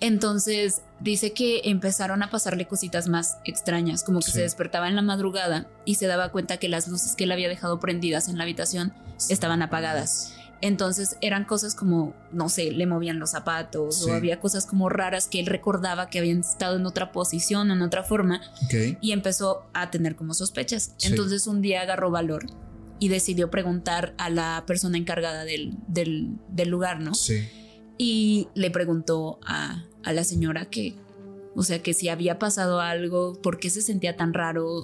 Entonces 0.00 0.82
dice 1.00 1.32
que 1.32 1.62
empezaron 1.64 2.22
a 2.22 2.30
pasarle 2.30 2.66
cositas 2.66 3.08
más 3.08 3.38
extrañas, 3.44 4.02
como 4.02 4.20
que 4.20 4.30
se 4.30 4.42
despertaba 4.42 4.88
en 4.88 4.96
la 4.96 5.02
madrugada 5.02 5.68
y 5.84 5.94
se 5.94 6.06
daba 6.06 6.30
cuenta 6.32 6.58
que 6.58 6.68
las 6.68 6.88
luces 6.88 7.16
que 7.16 7.24
él 7.24 7.32
había 7.32 7.48
dejado 7.48 7.80
prendidas 7.80 8.28
en 8.28 8.36
la 8.36 8.44
habitación 8.44 8.92
estaban 9.30 9.62
apagadas. 9.62 10.34
Entonces 10.62 11.16
eran 11.20 11.44
cosas 11.44 11.74
como, 11.74 12.14
no 12.32 12.48
sé, 12.48 12.72
le 12.72 12.86
movían 12.86 13.18
los 13.18 13.30
zapatos 13.30 14.06
o 14.06 14.12
había 14.12 14.40
cosas 14.40 14.64
como 14.66 14.88
raras 14.88 15.28
que 15.28 15.38
él 15.40 15.46
recordaba 15.46 16.08
que 16.08 16.18
habían 16.18 16.40
estado 16.40 16.76
en 16.76 16.86
otra 16.86 17.12
posición, 17.12 17.70
en 17.70 17.82
otra 17.82 18.02
forma 18.02 18.40
y 19.00 19.12
empezó 19.12 19.66
a 19.74 19.90
tener 19.90 20.16
como 20.16 20.34
sospechas. 20.34 20.94
Entonces 21.02 21.46
un 21.46 21.62
día 21.62 21.82
agarró 21.82 22.10
valor 22.10 22.46
y 22.98 23.08
decidió 23.08 23.50
preguntar 23.50 24.14
a 24.16 24.30
la 24.30 24.64
persona 24.66 24.96
encargada 24.96 25.44
del, 25.44 25.74
del, 25.88 26.36
del 26.48 26.68
lugar, 26.68 27.00
¿no? 27.00 27.14
Sí 27.14 27.46
y 27.98 28.48
le 28.54 28.70
preguntó 28.70 29.38
a, 29.42 29.84
la 30.04 30.24
señora 30.24 30.66
que, 30.66 30.94
o 31.54 31.62
sea, 31.62 31.82
que 31.82 31.94
si 31.94 32.08
había 32.08 32.38
pasado 32.38 32.80
algo, 32.80 33.40
por 33.42 33.58
qué 33.58 33.70
se 33.70 33.82
sentía 33.82 34.16
tan 34.16 34.34
raro. 34.34 34.82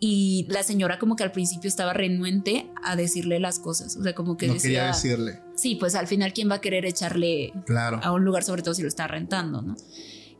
Y 0.00 0.46
la 0.48 0.62
señora 0.62 0.98
como 0.98 1.16
que 1.16 1.24
al 1.24 1.32
principio 1.32 1.66
estaba 1.68 1.92
renuente 1.92 2.70
a 2.84 2.94
decirle 2.94 3.40
las 3.40 3.58
cosas, 3.58 3.96
o 3.96 4.02
sea, 4.02 4.14
como 4.14 4.36
que 4.36 4.46
no 4.46 4.54
decía, 4.54 4.68
quería 4.68 4.86
decirle. 4.86 5.40
Sí, 5.56 5.74
pues 5.74 5.96
al 5.96 6.06
final 6.06 6.32
quién 6.32 6.48
va 6.48 6.56
a 6.56 6.60
querer 6.60 6.86
echarle 6.86 7.52
claro. 7.66 8.00
a 8.02 8.12
un 8.12 8.24
lugar, 8.24 8.44
sobre 8.44 8.62
todo 8.62 8.74
si 8.74 8.82
lo 8.82 8.88
está 8.88 9.08
rentando, 9.08 9.60
¿no? 9.60 9.76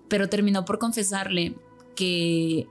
Pero 0.09 0.29
terminó 0.29 0.65
por 0.65 0.79
confesarle 0.79 1.57
que 1.97 2.69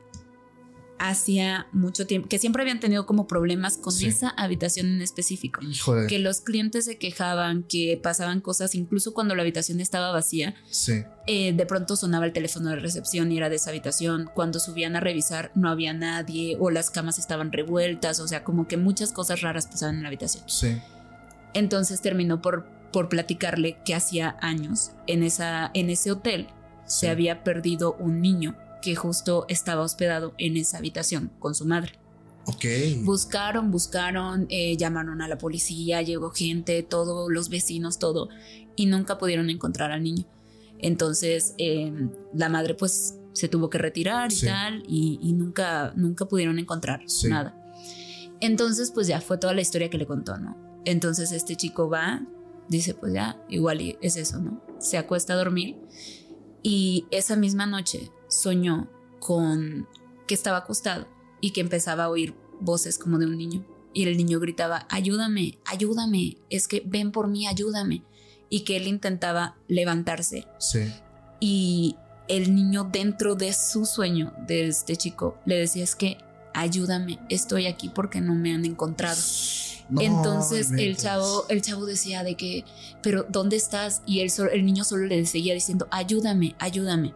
hacía 0.99 1.67
mucho 1.71 2.07
tiempo, 2.07 2.27
que 2.27 2.39
siempre 2.39 2.62
habían 2.62 2.79
tenido 2.79 3.05
como 3.05 3.27
problemas 3.27 3.77
con 3.77 3.93
esa 4.01 4.29
habitación 4.29 4.88
en 4.88 5.01
específico. 5.01 5.62
Que 6.07 6.19
los 6.19 6.41
clientes 6.41 6.86
se 6.86 6.97
quejaban, 6.97 7.63
que 7.63 7.99
pasaban 8.01 8.41
cosas, 8.41 8.75
incluso 8.75 9.13
cuando 9.13 9.36
la 9.36 9.41
habitación 9.41 9.79
estaba 9.79 10.12
vacía. 10.12 10.55
Sí. 10.69 11.03
Eh, 11.27 11.53
de 11.53 11.65
pronto 11.65 11.95
sonaba 11.95 12.25
el 12.25 12.33
teléfono 12.33 12.69
de 12.69 12.77
recepción 12.77 13.31
y 13.31 13.38
era 13.38 13.49
de 13.49 13.57
esa 13.57 13.69
habitación. 13.69 14.29
Cuando 14.33 14.60
subían 14.60 14.95
a 14.95 14.99
revisar 14.99 15.51
no 15.55 15.69
había 15.69 15.93
nadie 15.93 16.57
o 16.60 16.69
las 16.69 16.89
camas 16.89 17.19
estaban 17.19 17.51
revueltas, 17.51 18.19
o 18.19 18.27
sea, 18.27 18.43
como 18.43 18.67
que 18.67 18.77
muchas 18.77 19.12
cosas 19.12 19.41
raras 19.41 19.67
pasaban 19.67 19.95
en 19.95 20.03
la 20.03 20.07
habitación. 20.07 20.43
Sí. 20.47 20.77
Entonces 21.53 22.01
terminó 22.01 22.41
por, 22.41 22.65
por 22.91 23.10
platicarle 23.10 23.77
que 23.83 23.95
hacía 23.95 24.38
años 24.41 24.91
en, 25.07 25.23
esa, 25.23 25.71
en 25.73 25.89
ese 25.89 26.12
hotel 26.12 26.47
se 26.86 27.10
había 27.10 27.43
perdido 27.43 27.95
un 27.99 28.21
niño 28.21 28.55
que 28.88 28.95
justo 28.95 29.45
estaba 29.50 29.82
hospedado 29.82 30.34
en 30.38 30.56
esa 30.56 30.78
habitación 30.78 31.30
con 31.39 31.54
su 31.54 31.65
madre. 31.65 32.00
Ok. 32.45 32.63
Buscaron, 33.04 33.69
buscaron, 33.69 34.47
eh, 34.50 34.78
llamaron 34.78 35.21
a 35.21 35.28
la 35.28 35.38
policía, 35.38 36.02
llegó 36.02 36.30
gente, 36.30 36.84
todos 36.84 37.30
los 37.30 37.50
vecinos, 37.50 38.00
todo, 38.00 38.30
y 38.78 38.86
nunca 38.86 39.17
pudieron 39.17 39.50
encontrar 39.50 39.91
al 39.91 40.04
niño. 40.04 40.23
Entonces 40.80 41.54
em, 41.58 42.12
la 42.34 42.47
madre 42.47 42.76
pues 42.76 43.15
se 43.34 43.50
tuvo 43.50 43.69
que 43.69 43.78
retirar 43.78 44.32
y 44.32 44.39
tal, 44.39 44.84
y, 44.88 45.34
nunca, 45.34 45.91
nunca 45.97 46.23
pudieron 46.26 46.58
encontrar 46.58 47.02
nada. 47.28 47.62
Entonces 48.39 48.91
pues 48.91 49.08
ya 49.08 49.19
fue 49.19 49.38
toda 49.38 49.54
la 49.54 49.60
historia 49.60 49.89
que 49.89 49.97
le 49.97 50.06
contó, 50.06 50.38
¿no? 50.38 50.56
Entonces 50.86 51.34
este 51.34 51.58
chico 51.58 51.89
va, 51.89 52.26
dice 52.69 52.93
pues 52.93 53.12
ya, 53.12 53.38
igual 53.50 53.97
es 54.02 54.15
eso, 54.15 54.39
¿no? 54.39 54.63
Se 54.80 54.97
acuesta 54.97 55.34
a 55.34 55.36
dormir 55.36 55.76
y 56.63 57.06
esa 57.12 57.36
misma 57.36 57.65
noche 57.65 58.12
soñó 58.28 58.90
con 59.20 59.88
que 60.28 60.34
estaba 60.34 60.58
acostado 60.58 61.08
y 61.42 61.52
que 61.52 61.62
empezaba 61.62 62.06
a 62.06 62.10
oír 62.10 62.36
voces 62.60 62.98
como 62.98 63.18
de 63.18 63.26
un 63.26 63.38
niño. 63.38 63.66
Y 63.94 64.04
el 64.04 64.18
niño 64.18 64.40
gritaba, 64.40 64.86
ayúdame, 64.90 65.60
ayúdame, 65.66 66.38
es 66.50 66.68
que 66.68 66.84
ven 66.86 67.12
por 67.12 67.28
mí, 67.28 67.48
ayúdame. 67.48 68.04
Y 68.50 68.62
que 68.62 68.78
él 68.78 68.88
intentaba 68.88 69.58
levantarse. 69.68 70.48
Sí. 70.60 70.94
Y 71.40 71.96
el 72.28 72.54
niño 72.54 72.90
dentro 72.92 73.36
de 73.36 73.54
su 73.54 73.86
sueño 73.86 74.34
de 74.48 74.68
este 74.68 74.96
chico 74.96 75.38
le 75.46 75.56
decía 75.56 75.84
es 75.84 75.96
que 75.96 76.18
ayúdame, 76.54 77.20
estoy 77.30 77.68
aquí 77.68 77.90
porque 77.90 78.22
no 78.22 78.36
me 78.36 78.54
han 78.54 78.66
encontrado. 78.66 79.22
Entonces 80.00 80.72
el 80.72 80.98
chavo, 80.98 81.46
el 81.50 81.62
chavo 81.62 81.86
decía 81.86 82.24
de 82.24 82.36
que, 82.36 82.66
pero 83.02 83.26
¿dónde 83.30 83.56
estás? 83.56 84.02
Y 84.06 84.20
él, 84.20 84.32
el 84.52 84.66
niño 84.66 84.84
solo 84.84 85.06
le 85.06 85.26
seguía 85.26 85.54
diciendo, 85.54 85.88
ayúdame, 85.92 86.56
ayúdame. 86.60 87.13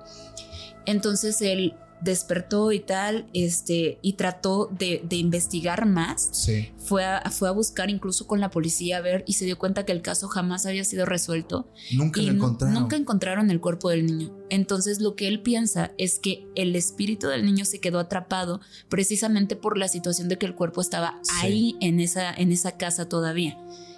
Entonces 0.91 1.41
él 1.41 1.73
despertó 2.01 2.71
y 2.71 2.79
tal, 2.79 3.27
este, 3.33 3.99
y 4.01 4.13
trató 4.13 4.69
de, 4.77 5.01
investigar 5.11 5.85
más. 5.85 6.29
Sí. 6.31 6.69
Fue 6.77 7.05
a, 7.05 7.29
fue 7.29 7.47
a 7.47 7.51
buscar 7.51 7.89
incluso 7.89 8.27
con 8.27 8.39
la 8.39 8.49
policía 8.49 8.97
a 8.97 9.01
ver 9.01 9.23
y 9.27 9.33
se 9.33 9.45
dio 9.45 9.57
cuenta 9.57 9.85
que 9.85 9.91
el 9.91 10.01
caso 10.01 10.27
jamás 10.27 10.65
había 10.65 10.83
sido 10.83 11.05
resuelto. 11.05 11.67
Nunca 11.93 12.21
lo 12.21 12.31
encontraron. 12.31 12.73
Nunca 12.73 12.95
encontraron 12.95 13.51
el 13.51 13.61
cuerpo 13.61 13.89
del 13.89 14.05
niño. 14.05 14.35
Entonces 14.49 14.99
lo 14.99 15.15
que 15.15 15.27
él 15.27 15.41
piensa 15.41 15.91
es 15.97 16.19
que 16.19 16.47
el 16.55 16.75
espíritu 16.75 17.27
del 17.27 17.45
niño 17.45 17.65
se 17.65 17.79
quedó 17.79 17.99
atrapado 17.99 18.61
precisamente 18.89 19.55
por 19.55 19.77
la 19.77 19.87
situación 19.87 20.27
de 20.27 20.37
que 20.37 20.47
el 20.47 20.55
cuerpo 20.55 20.81
estaba 20.81 21.21
ahí 21.41 21.77
en 21.81 21.99
esa, 21.99 22.33
en 22.33 22.51
esa 22.51 22.77
casa 22.77 23.07
todavía. 23.07 23.57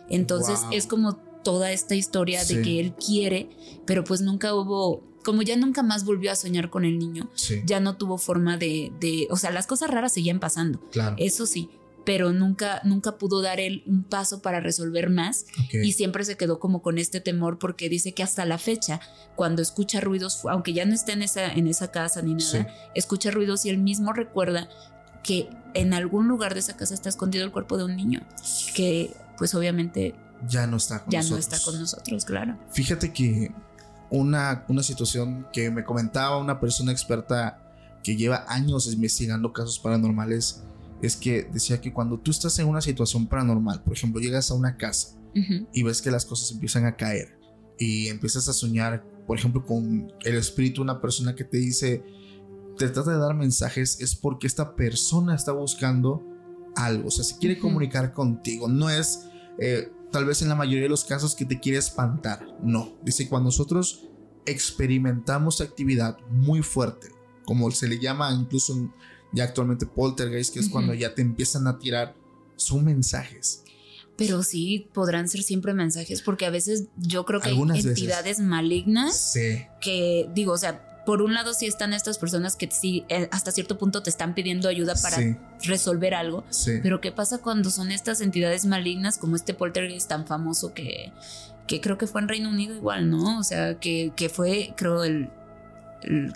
Entonces 0.10 0.60
es 0.72 0.88
como 0.88 1.16
toda 1.16 1.72
esta 1.72 1.96
historia 1.96 2.44
de 2.44 2.62
que 2.62 2.80
él 2.80 2.94
quiere, 2.94 3.50
pero 3.86 4.04
pues 4.04 4.22
nunca 4.22 4.54
hubo 4.54 5.13
como 5.24 5.42
ya 5.42 5.56
nunca 5.56 5.84
más 5.84 6.06
volvió 6.06 6.32
a 6.32 6.36
soñar 6.36 6.70
con 6.70 6.86
el 6.86 7.00
niño, 7.00 7.30
ya 7.66 7.80
no 7.80 7.98
tuvo 7.98 8.18
forma 8.18 8.58
de, 8.58 8.92
de, 9.00 9.28
o 9.30 9.38
sea, 9.38 9.52
las 9.52 9.68
cosas 9.68 9.90
raras 9.90 10.14
seguían 10.14 10.40
pasando. 10.40 10.80
Claro. 10.92 11.16
Eso 11.18 11.46
sí, 11.46 11.70
pero 12.06 12.34
nunca, 12.34 12.82
nunca 12.84 13.18
pudo 13.18 13.42
dar 13.42 13.60
él 13.60 13.84
un 13.86 14.04
paso 14.04 14.42
para 14.42 14.60
resolver 14.60 15.10
más 15.10 15.46
y 15.72 15.94
siempre 15.94 16.26
se 16.26 16.36
quedó 16.36 16.60
como 16.60 16.82
con 16.82 16.98
este 16.98 17.22
temor 17.22 17.60
porque 17.60 17.90
dice 17.90 18.14
que 18.14 18.24
hasta 18.24 18.46
la 18.46 18.58
fecha, 18.58 19.00
cuando 19.36 19.62
escucha 19.62 20.02
ruidos, 20.02 20.42
aunque 20.50 20.74
ya 20.74 20.86
no 20.86 20.94
esté 20.94 21.14
en 21.14 21.22
esa, 21.22 21.52
en 21.52 21.68
esa 21.68 21.92
casa 21.92 22.22
ni 22.22 22.36
nada, 22.36 22.68
escucha 22.96 23.32
ruidos 23.32 23.66
y 23.66 23.70
él 23.70 23.78
mismo 23.78 24.14
recuerda 24.14 24.68
que 25.24 25.50
en 25.74 25.94
algún 25.94 26.28
lugar 26.28 26.54
de 26.54 26.60
esa 26.60 26.76
casa 26.76 26.94
está 26.94 27.10
escondido 27.10 27.46
el 27.46 27.52
cuerpo 27.52 27.78
de 27.78 27.86
un 27.86 27.96
niño 27.96 28.22
que 28.76 29.16
pues 29.38 29.56
obviamente 29.56 30.14
ya 30.48 30.68
no 30.68 30.78
está 30.78 31.00
con 31.04 31.12
ya 31.12 31.20
nosotros. 31.20 31.50
no 31.50 31.56
está 31.56 31.66
con 31.72 31.80
nosotros, 31.80 32.26
claro. 32.26 32.58
Fíjate 32.72 33.14
que 33.14 33.52
una, 34.14 34.64
una 34.70 34.84
situación 34.84 35.48
que 35.52 35.72
me 35.72 35.84
comentaba 35.84 36.38
una 36.38 36.60
persona 36.60 36.92
experta 36.92 37.60
que 38.04 38.16
lleva 38.16 38.46
años 38.48 38.92
investigando 38.94 39.52
casos 39.52 39.80
paranormales 39.80 40.64
es 41.02 41.16
que 41.16 41.50
decía 41.52 41.82
que 41.82 41.92
cuando 41.92 42.20
tú 42.20 42.30
estás 42.30 42.58
en 42.60 42.68
una 42.68 42.80
situación 42.80 43.28
paranormal, 43.28 43.82
por 43.84 43.94
ejemplo, 43.94 44.22
llegas 44.22 44.52
a 44.52 44.54
una 44.54 44.78
casa 44.78 45.18
y 45.74 45.82
ves 45.82 46.02
que 46.02 46.12
las 46.12 46.26
cosas 46.26 46.52
empiezan 46.52 46.86
a 46.86 46.96
caer 46.96 47.40
y 47.80 48.08
empiezas 48.08 48.48
a 48.48 48.54
soñar, 48.54 49.04
por 49.26 49.38
ejemplo, 49.38 49.66
con 49.66 50.14
el 50.24 50.36
espíritu 50.36 50.82
de 50.82 50.92
una 50.92 51.02
persona 51.02 51.34
que 51.34 51.44
te 51.44 51.58
dice, 51.58 52.04
te 52.78 52.90
trata 52.90 53.12
de 53.12 53.18
dar 53.18 53.34
mensajes, 53.34 54.00
es 54.00 54.16
porque 54.16 54.46
esta 54.46 54.76
persona 54.76 55.34
está 55.34 55.52
buscando 55.54 56.24
algo, 56.76 57.08
o 57.08 57.12
sea, 57.12 57.24
se 57.24 57.38
quiere 57.40 57.58
comunicar 57.58 58.14
contigo, 58.14 58.68
no 58.68 58.92
es... 58.92 59.28
Eh, 59.58 59.92
tal 60.14 60.26
vez 60.26 60.44
en 60.44 60.48
la 60.48 60.56
mayoría 60.56 60.84
de 60.84 60.90
los 60.90 61.04
casos 61.04 61.36
que 61.36 61.44
te 61.44 61.60
quiere 61.60 61.80
espantar. 61.80 62.46
No, 62.62 62.94
dice 63.04 63.28
cuando 63.28 63.48
nosotros 63.48 64.08
experimentamos 64.46 65.60
actividad 65.60 66.20
muy 66.30 66.62
fuerte, 66.62 67.10
como 67.44 67.70
se 67.72 67.88
le 67.88 68.00
llama 68.00 68.32
incluso 68.32 68.94
ya 69.34 69.46
actualmente 69.46 69.88
poltergeist, 69.88 70.54
que 70.54 70.60
es 70.60 70.70
cuando 70.70 70.94
ya 70.94 71.16
te 71.16 71.24
empiezan 71.24 71.66
a 71.68 71.80
tirar, 71.80 72.16
son 72.56 72.86
mensajes. 72.86 73.64
Pero 74.16 74.44
sí, 74.44 74.88
podrán 74.94 75.28
ser 75.28 75.42
siempre 75.42 75.74
mensajes, 75.74 76.22
porque 76.22 76.46
a 76.46 76.52
veces 76.52 76.86
yo 76.98 77.26
creo 77.26 77.42
que 77.42 77.50
hay 77.50 77.60
entidades 77.60 78.40
malignas 78.40 79.34
que, 79.82 80.30
digo, 80.36 80.54
o 80.54 80.58
sea, 80.58 80.93
por 81.06 81.22
un 81.22 81.34
lado 81.34 81.54
sí 81.54 81.66
están 81.66 81.94
estas 81.94 82.18
personas 82.18 82.56
que 82.56 82.70
sí 82.72 83.06
eh, 83.10 83.28
hasta 83.32 83.52
cierto 83.52 83.78
punto 83.78 84.04
te 84.04 84.10
están 84.10 84.34
pidiendo 84.34 84.70
ayuda 84.70 84.96
para 85.02 85.18
resolver 85.64 86.14
algo, 86.14 86.44
pero 86.82 87.02
¿qué 87.02 87.12
pasa 87.12 87.40
cuando 87.40 87.70
son 87.70 87.92
estas 87.92 88.22
entidades 88.22 88.66
malignas 88.66 89.18
como 89.18 89.36
este 89.36 89.54
poltergeist 89.54 90.10
tan 90.10 90.26
famoso 90.26 90.74
que, 90.74 91.12
que 91.68 91.82
creo 91.82 91.98
que 91.98 92.08
fue 92.08 92.22
en 92.22 92.28
Reino 92.28 92.50
Unido 92.50 92.76
igual, 92.76 93.10
¿no? 93.10 93.40
O 93.40 93.44
sea, 93.44 93.80
que, 93.80 94.14
que 94.16 94.30
fue, 94.30 94.74
creo, 94.78 95.04
el, 95.04 95.30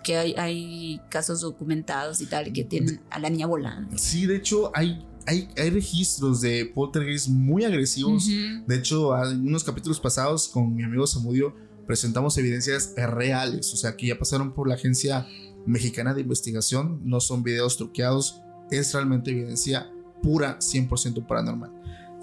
que 0.03 0.17
hay, 0.17 0.33
hay 0.37 1.01
casos 1.09 1.41
documentados 1.41 2.21
y 2.21 2.25
tal 2.25 2.51
que 2.53 2.63
tienen 2.63 3.01
a 3.09 3.19
la 3.19 3.29
niña 3.29 3.47
volando. 3.47 3.97
Sí, 3.97 4.25
de 4.25 4.37
hecho 4.37 4.71
hay 4.73 5.05
hay, 5.29 5.49
hay, 5.57 5.69
registros 5.71 6.39
de 6.39 6.71
poltergeist 6.73 7.27
muy 7.27 7.65
agresivos. 7.65 8.27
De 8.65 8.75
hecho, 8.75 9.13
en 9.25 9.45
unos 9.45 9.61
capítulos 9.61 9.99
pasados 9.99 10.47
con 10.47 10.73
mi 10.73 10.83
amigo 10.83 11.05
Samudio 11.05 11.53
presentamos 11.87 12.37
evidencias 12.37 12.93
reales, 12.95 13.73
o 13.73 13.77
sea, 13.77 13.95
que 13.95 14.07
ya 14.07 14.19
pasaron 14.19 14.53
por 14.53 14.67
la 14.67 14.75
Agencia 14.75 15.25
Mexicana 15.65 16.13
de 16.13 16.21
Investigación, 16.21 17.01
no 17.03 17.19
son 17.19 17.43
videos 17.43 17.77
truqueados, 17.77 18.41
es 18.69 18.93
realmente 18.93 19.31
evidencia 19.31 19.89
pura 20.21 20.59
100% 20.59 21.25
paranormal. 21.25 21.71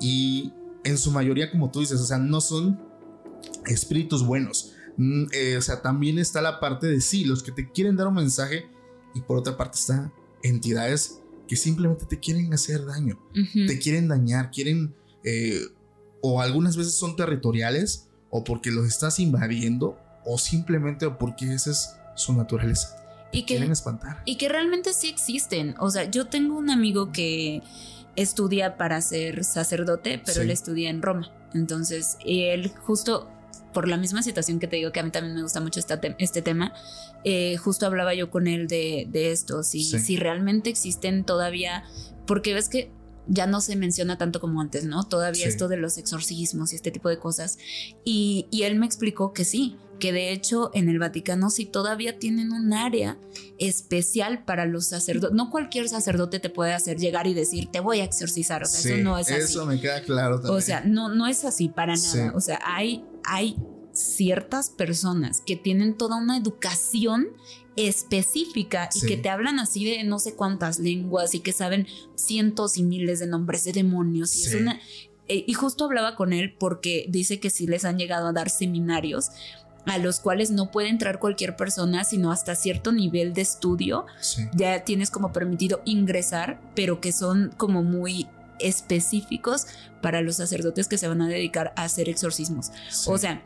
Y 0.00 0.53
en 0.85 0.98
su 0.98 1.11
mayoría, 1.11 1.50
como 1.50 1.70
tú 1.70 1.81
dices, 1.81 2.00
o 2.00 2.05
sea, 2.05 2.18
no 2.18 2.40
son 2.40 2.81
espíritus 3.66 4.24
buenos. 4.24 4.72
Mm, 4.96 5.24
eh, 5.33 5.57
o 5.57 5.62
sea, 5.62 5.83
también 5.83 6.18
está 6.18 6.40
la 6.40 6.61
parte 6.61 6.87
de 6.87 7.00
sí, 7.00 7.24
los 7.24 7.42
que 7.42 7.53
te 7.53 7.70
quieren 7.70 7.96
dar 7.96 8.07
un 8.07 8.14
mensaje 8.14 8.66
y 9.14 9.20
por 9.20 9.38
otra 9.38 9.57
parte 9.57 9.79
está 9.79 10.12
entidades 10.42 11.20
que 11.48 11.57
simplemente 11.57 12.07
te 12.07 12.18
quieren 12.18 12.53
hacer 12.55 12.85
daño, 12.87 13.18
te 13.33 13.79
quieren 13.79 14.09
dañar, 14.09 14.50
quieren, 14.50 14.94
eh, 15.24 15.61
o 16.22 16.40
algunas 16.40 16.77
veces 16.77 16.94
son 16.94 17.16
territoriales, 17.16 18.09
o 18.37 18.42
porque 18.42 18.73
los 18.73 18.88
estás 18.88 19.20
invadiendo 19.20 19.97
o 20.25 20.38
simplemente 20.38 21.09
porque 21.09 21.55
esa 21.55 21.70
es 21.70 21.97
su 22.16 22.33
naturaleza. 22.33 22.97
Y 23.31 23.42
que, 23.42 23.55
quieren 23.55 23.70
espantar. 23.70 24.23
Y 24.25 24.38
que 24.38 24.49
realmente 24.49 24.92
sí 24.92 25.09
existen. 25.09 25.77
O 25.79 25.88
sea, 25.88 26.11
yo 26.11 26.27
tengo 26.27 26.59
un 26.59 26.68
amigo 26.68 27.12
que 27.12 27.62
estudia 28.16 28.77
para 28.77 29.01
ser 29.03 29.44
sacerdote, 29.44 30.20
pero 30.25 30.42
él 30.42 30.51
estudia 30.51 30.90
en 30.90 31.01
Roma. 31.01 31.31
Entonces, 31.55 32.18
él 32.27 32.73
justo 32.83 33.31
por 33.73 33.87
la 33.87 33.99
misma 33.99 34.20
situación 34.25 34.59
que 34.59 34.66
te 34.66 34.77
digo 34.77 34.90
que 34.90 34.99
a 34.99 35.05
mí 35.05 35.12
también 35.12 35.37
me 35.37 35.42
gusta 35.42 35.61
mucho 35.61 35.79
este, 36.18 36.42
tema, 36.42 36.73
eh, 37.23 37.57
justo 37.57 37.87
hablaba 37.87 38.14
yo 38.14 38.31
con 38.31 38.49
él 38.49 38.66
de, 38.66 39.09
esto, 39.12 39.62
si, 39.62 39.85
si 39.85 40.16
realmente 40.16 40.70
existen 40.70 41.23
todavía, 41.23 41.85
porque 42.27 42.53
ves 42.53 42.68
que 42.68 42.90
ya 43.26 43.46
no 43.46 43.60
se 43.60 43.76
menciona 43.76 44.18
tanto 44.18 44.40
como 44.40 44.60
antes, 44.60 44.84
¿no? 44.84 45.04
Todavía 45.04 45.46
esto 45.46 45.68
de 45.68 45.76
los 45.76 45.98
exorcismos 45.98 46.72
y 46.72 46.76
este 46.76 46.90
tipo 46.90 47.08
de 47.08 47.18
cosas. 47.18 47.58
Y, 48.04 48.48
él 48.64 48.78
me 48.78 48.87
explicó 48.87 49.32
que 49.32 49.44
sí, 49.44 49.76
que 49.98 50.12
de 50.12 50.32
hecho 50.32 50.70
en 50.74 50.88
el 50.88 50.98
Vaticano 50.98 51.50
sí 51.50 51.66
todavía 51.66 52.18
tienen 52.18 52.52
un 52.52 52.72
área 52.72 53.18
especial 53.58 54.44
para 54.44 54.66
los 54.66 54.87
sacerdotes. 54.87 55.37
No 55.37 55.50
cualquier 55.50 55.88
sacerdote 55.88 56.40
te 56.40 56.50
puede 56.50 56.72
hacer 56.72 56.98
llegar 56.98 57.26
y 57.26 57.34
decir, 57.34 57.70
te 57.70 57.80
voy 57.80 58.00
a 58.00 58.04
exorcizar. 58.04 58.62
O 58.62 58.66
sea, 58.66 58.80
eso 58.80 59.02
no 59.02 59.18
es 59.18 59.30
así. 59.30 59.42
Eso 59.42 59.66
me 59.66 59.80
queda 59.80 60.02
claro 60.02 60.37
también. 60.37 60.56
O 60.56 60.60
sea, 60.60 60.82
no, 60.84 61.08
no 61.08 61.26
es 61.26 61.44
así 61.44 61.68
para 61.68 61.94
nada. 61.94 62.32
O 62.34 62.40
sea, 62.40 62.58
hay, 62.64 63.04
hay 63.24 63.56
ciertas 63.92 64.70
personas 64.70 65.40
que 65.40 65.56
tienen 65.56 65.96
toda 65.96 66.16
una 66.16 66.37
educación 66.37 67.28
específica 67.76 68.88
y 68.94 69.06
que 69.06 69.16
te 69.16 69.28
hablan 69.28 69.58
así 69.58 69.84
de 69.84 70.04
no 70.04 70.18
sé 70.18 70.34
cuántas 70.34 70.78
lenguas 70.78 71.34
y 71.34 71.40
que 71.40 71.52
saben 71.52 71.87
cientos 72.14 72.76
y 72.76 72.82
miles 72.82 73.18
de 73.18 73.26
nombres 73.26 73.64
de 73.64 73.72
demonios 73.72 74.37
y 74.37 74.42
es 74.46 74.54
una 74.54 74.80
eh, 75.26 75.44
y 75.46 75.52
justo 75.54 75.84
hablaba 75.84 76.16
con 76.16 76.32
él 76.32 76.54
porque 76.58 77.06
dice 77.08 77.40
que 77.40 77.50
sí 77.50 77.66
les 77.66 77.84
han 77.84 77.98
llegado 77.98 78.28
a 78.28 78.32
dar 78.32 78.50
seminarios 78.50 79.30
a 79.87 79.98
los 79.98 80.20
cuales 80.20 80.50
no 80.50 80.70
puede 80.70 80.88
entrar 80.88 81.18
cualquier 81.18 81.56
persona, 81.56 82.04
sino 82.04 82.32
hasta 82.32 82.54
cierto 82.54 82.92
nivel 82.92 83.34
de 83.34 83.42
estudio. 83.42 84.06
Ya 84.54 84.82
tienes 84.84 85.10
como 85.10 85.32
permitido 85.32 85.82
ingresar, 85.84 86.58
pero 86.74 87.00
que 87.00 87.12
son 87.12 87.52
como 87.56 87.82
muy 87.82 88.26
específicos 88.60 89.66
para 90.00 90.22
los 90.22 90.37
sacerdotes 90.37 90.88
que 90.88 90.98
se 90.98 91.08
van 91.08 91.20
a 91.22 91.28
dedicar 91.28 91.72
a 91.76 91.84
hacer 91.84 92.08
exorcismos. 92.08 92.70
O 93.06 93.18
sea, 93.18 93.42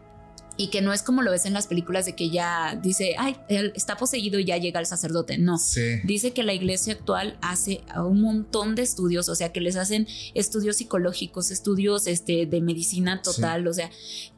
y 0.58 0.68
que 0.68 0.82
no 0.82 0.92
es 0.92 1.02
como 1.02 1.22
lo 1.22 1.30
ves 1.30 1.46
en 1.46 1.54
las 1.54 1.68
películas 1.68 2.04
de 2.04 2.16
que 2.16 2.30
ya 2.30 2.78
dice, 2.82 3.14
ay, 3.16 3.36
él 3.48 3.72
está 3.76 3.96
poseído 3.96 4.40
y 4.40 4.44
ya 4.44 4.56
llega 4.56 4.80
el 4.80 4.86
sacerdote. 4.86 5.38
No. 5.38 5.56
Dice 6.04 6.32
que 6.32 6.42
la 6.42 6.52
iglesia 6.52 6.94
actual 6.94 7.38
hace 7.40 7.80
un 7.96 8.20
montón 8.20 8.74
de 8.74 8.82
estudios, 8.82 9.28
o 9.28 9.36
sea, 9.36 9.52
que 9.52 9.60
les 9.60 9.76
hacen 9.76 10.08
estudios 10.34 10.76
psicológicos, 10.76 11.52
estudios 11.52 12.08
este, 12.08 12.44
de 12.46 12.60
medicina 12.60 13.22
total, 13.22 13.68
o 13.68 13.72
sea, 13.72 13.88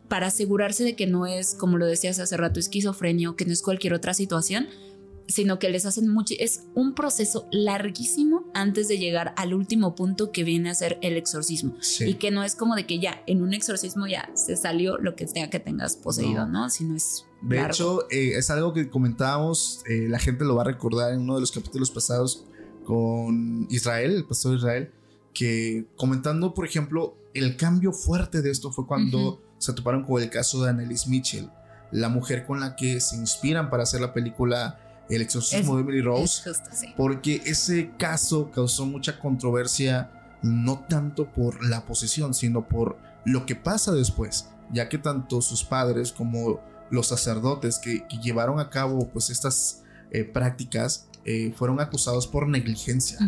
para 0.08 0.26
asegurarse 0.26 0.84
de 0.84 0.94
que 0.94 1.06
no 1.06 1.26
es, 1.26 1.54
como 1.54 1.78
lo 1.78 1.86
decías 1.86 2.18
hace 2.18 2.36
rato, 2.36 2.60
esquizofrenia 2.60 3.30
o 3.30 3.36
que 3.36 3.46
no 3.46 3.52
es 3.54 3.62
cualquier 3.62 3.94
otra 3.94 4.12
situación, 4.12 4.68
sino 5.30 5.58
que 5.58 5.70
les 5.70 5.86
hacen 5.86 6.08
mucho, 6.08 6.34
es 6.38 6.64
un 6.74 6.94
proceso 6.94 7.48
larguísimo 7.50 8.44
antes 8.54 8.88
de 8.88 8.98
llegar 8.98 9.34
al 9.36 9.54
último 9.54 9.94
punto 9.94 10.32
que 10.32 10.44
viene 10.44 10.70
a 10.70 10.74
ser 10.74 10.98
el 11.02 11.16
exorcismo. 11.16 11.76
Y 12.00 12.14
que 12.14 12.30
no 12.30 12.42
es 12.42 12.54
como 12.54 12.74
de 12.74 12.86
que 12.86 12.98
ya 12.98 13.22
en 13.26 13.42
un 13.42 13.54
exorcismo 13.54 14.06
ya 14.06 14.30
se 14.34 14.56
salió 14.56 14.98
lo 14.98 15.16
que 15.16 15.26
sea 15.26 15.50
que 15.50 15.60
tengas 15.60 15.96
poseído, 15.96 16.46
¿no? 16.46 16.70
Sino 16.70 16.96
es... 16.96 17.26
De 17.42 17.60
hecho, 17.60 18.10
eh, 18.10 18.32
es 18.36 18.50
algo 18.50 18.74
que 18.74 18.90
comentábamos, 18.90 19.82
eh, 19.88 20.06
la 20.08 20.18
gente 20.18 20.44
lo 20.44 20.56
va 20.56 20.62
a 20.62 20.66
recordar 20.66 21.12
en 21.12 21.20
uno 21.20 21.36
de 21.36 21.40
los 21.40 21.52
capítulos 21.52 21.90
pasados 21.90 22.46
con 22.84 23.66
Israel, 23.70 24.12
el 24.12 24.26
pastor 24.26 24.56
Israel, 24.56 24.90
que 25.32 25.86
comentando, 25.96 26.52
por 26.54 26.66
ejemplo, 26.66 27.16
el 27.32 27.56
cambio 27.56 27.92
fuerte 27.92 28.42
de 28.42 28.50
esto 28.50 28.72
fue 28.72 28.86
cuando 28.86 29.40
se 29.58 29.72
toparon 29.72 30.04
con 30.04 30.22
el 30.22 30.28
caso 30.28 30.62
de 30.62 30.70
Annelies 30.70 31.06
Mitchell 31.06 31.48
la 31.90 32.08
mujer 32.08 32.46
con 32.46 32.60
la 32.60 32.76
que 32.76 33.00
se 33.00 33.16
inspiran 33.16 33.70
para 33.70 33.82
hacer 33.82 34.00
la 34.00 34.12
película 34.12 34.78
El 35.10 35.22
exorcismo 35.22 35.76
de 35.76 35.82
Emily 35.82 36.00
Rose. 36.00 36.50
Porque 36.96 37.42
ese 37.44 37.90
caso 37.98 38.50
causó 38.50 38.86
mucha 38.86 39.18
controversia, 39.18 40.10
no 40.42 40.80
tanto 40.88 41.30
por 41.30 41.64
la 41.64 41.84
posesión, 41.84 42.32
sino 42.34 42.66
por 42.66 42.96
lo 43.24 43.44
que 43.46 43.56
pasa 43.56 43.92
después, 43.92 44.48
ya 44.72 44.88
que 44.88 44.98
tanto 44.98 45.42
sus 45.42 45.64
padres 45.64 46.12
como 46.12 46.60
los 46.90 47.08
sacerdotes 47.08 47.78
que, 47.78 48.04
llevaron 48.22 48.60
a 48.60 48.70
cabo 48.70 49.08
pues 49.08 49.30
estas 49.30 49.82
eh, 50.10 50.24
prácticas 50.24 51.08
eh, 51.24 51.52
fueron 51.54 51.80
acusados 51.80 52.26
por 52.26 52.48
negligencia. 52.48 53.18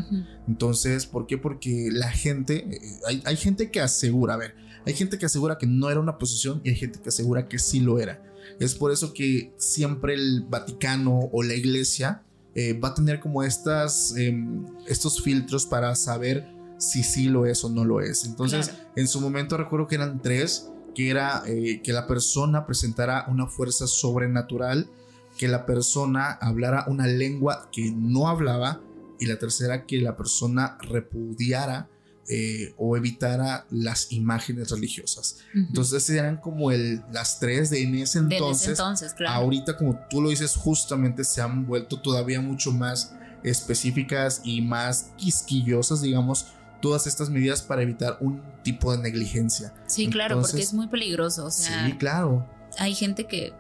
Entonces, 0.48 1.06
¿por 1.06 1.26
qué? 1.26 1.38
Porque 1.38 1.90
la 1.92 2.10
gente, 2.10 2.66
eh, 2.70 2.80
hay, 3.06 3.22
hay, 3.24 3.36
gente 3.36 3.70
que 3.70 3.80
asegura, 3.80 4.34
a 4.34 4.36
ver, 4.38 4.54
hay 4.86 4.94
gente 4.94 5.18
que 5.18 5.26
asegura 5.26 5.58
que 5.58 5.66
no 5.66 5.90
era 5.90 6.00
una 6.00 6.18
posesión 6.18 6.60
y 6.64 6.70
hay 6.70 6.76
gente 6.76 7.00
que 7.00 7.10
asegura 7.10 7.48
que 7.48 7.58
sí 7.58 7.80
lo 7.80 7.98
era. 7.98 8.20
Es 8.60 8.74
por 8.74 8.92
eso 8.92 9.12
que 9.12 9.52
siempre 9.56 10.14
el 10.14 10.42
Vaticano 10.48 11.28
o 11.32 11.42
la 11.42 11.54
iglesia 11.54 12.22
eh, 12.54 12.78
va 12.78 12.88
a 12.88 12.94
tener 12.94 13.20
como 13.20 13.42
estas, 13.42 14.14
em, 14.16 14.66
estos 14.86 15.22
filtros 15.22 15.66
para 15.66 15.94
saber 15.94 16.46
si 16.78 17.02
sí 17.02 17.28
lo 17.28 17.46
es 17.46 17.64
o 17.64 17.70
no 17.70 17.84
lo 17.84 18.00
es. 18.00 18.24
Entonces, 18.24 18.72
en 18.96 19.08
su 19.08 19.20
momento 19.20 19.56
recuerdo 19.56 19.86
que 19.86 19.94
eran 19.94 20.20
tres, 20.20 20.68
que 20.94 21.10
era 21.10 21.42
eh, 21.46 21.80
que 21.82 21.92
la 21.92 22.06
persona 22.06 22.66
presentara 22.66 23.26
una 23.28 23.46
fuerza 23.46 23.86
sobrenatural, 23.86 24.90
que 25.38 25.48
la 25.48 25.64
persona 25.64 26.32
hablara 26.32 26.84
una 26.88 27.06
lengua 27.06 27.68
que 27.72 27.90
no 27.92 28.28
hablaba 28.28 28.80
y 29.18 29.26
la 29.26 29.38
tercera 29.38 29.86
que 29.86 30.00
la 30.00 30.16
persona 30.16 30.76
repudiara 30.82 31.88
eh, 32.34 32.72
o 32.78 32.96
evitara 32.96 33.66
las 33.70 34.10
imágenes 34.10 34.70
religiosas. 34.70 35.36
Entonces 35.54 36.08
eran 36.08 36.38
como 36.38 36.70
el, 36.70 37.02
las 37.12 37.38
tres 37.38 37.68
de 37.68 37.82
en 37.82 37.94
ese 37.96 38.20
entonces. 38.20 38.70
entonces 38.70 39.14
Ahorita, 39.26 39.76
como 39.76 40.00
tú 40.08 40.22
lo 40.22 40.30
dices, 40.30 40.56
justamente 40.56 41.24
se 41.24 41.42
han 41.42 41.66
vuelto 41.66 42.00
todavía 42.00 42.40
mucho 42.40 42.72
más 42.72 43.14
específicas 43.42 44.40
y 44.44 44.62
más 44.62 45.10
quisquillosas, 45.18 46.00
digamos, 46.00 46.46
todas 46.80 47.06
estas 47.06 47.28
medidas 47.28 47.60
para 47.60 47.82
evitar 47.82 48.16
un 48.22 48.40
tipo 48.62 48.96
de 48.96 49.02
negligencia. 49.02 49.74
Sí, 49.86 50.08
claro, 50.08 50.40
porque 50.40 50.62
es 50.62 50.72
muy 50.72 50.86
peligroso. 50.86 51.50
sí, 51.50 51.70
claro. 51.98 52.48
Hay 52.78 52.94
gente 52.94 53.26
que. 53.26 53.52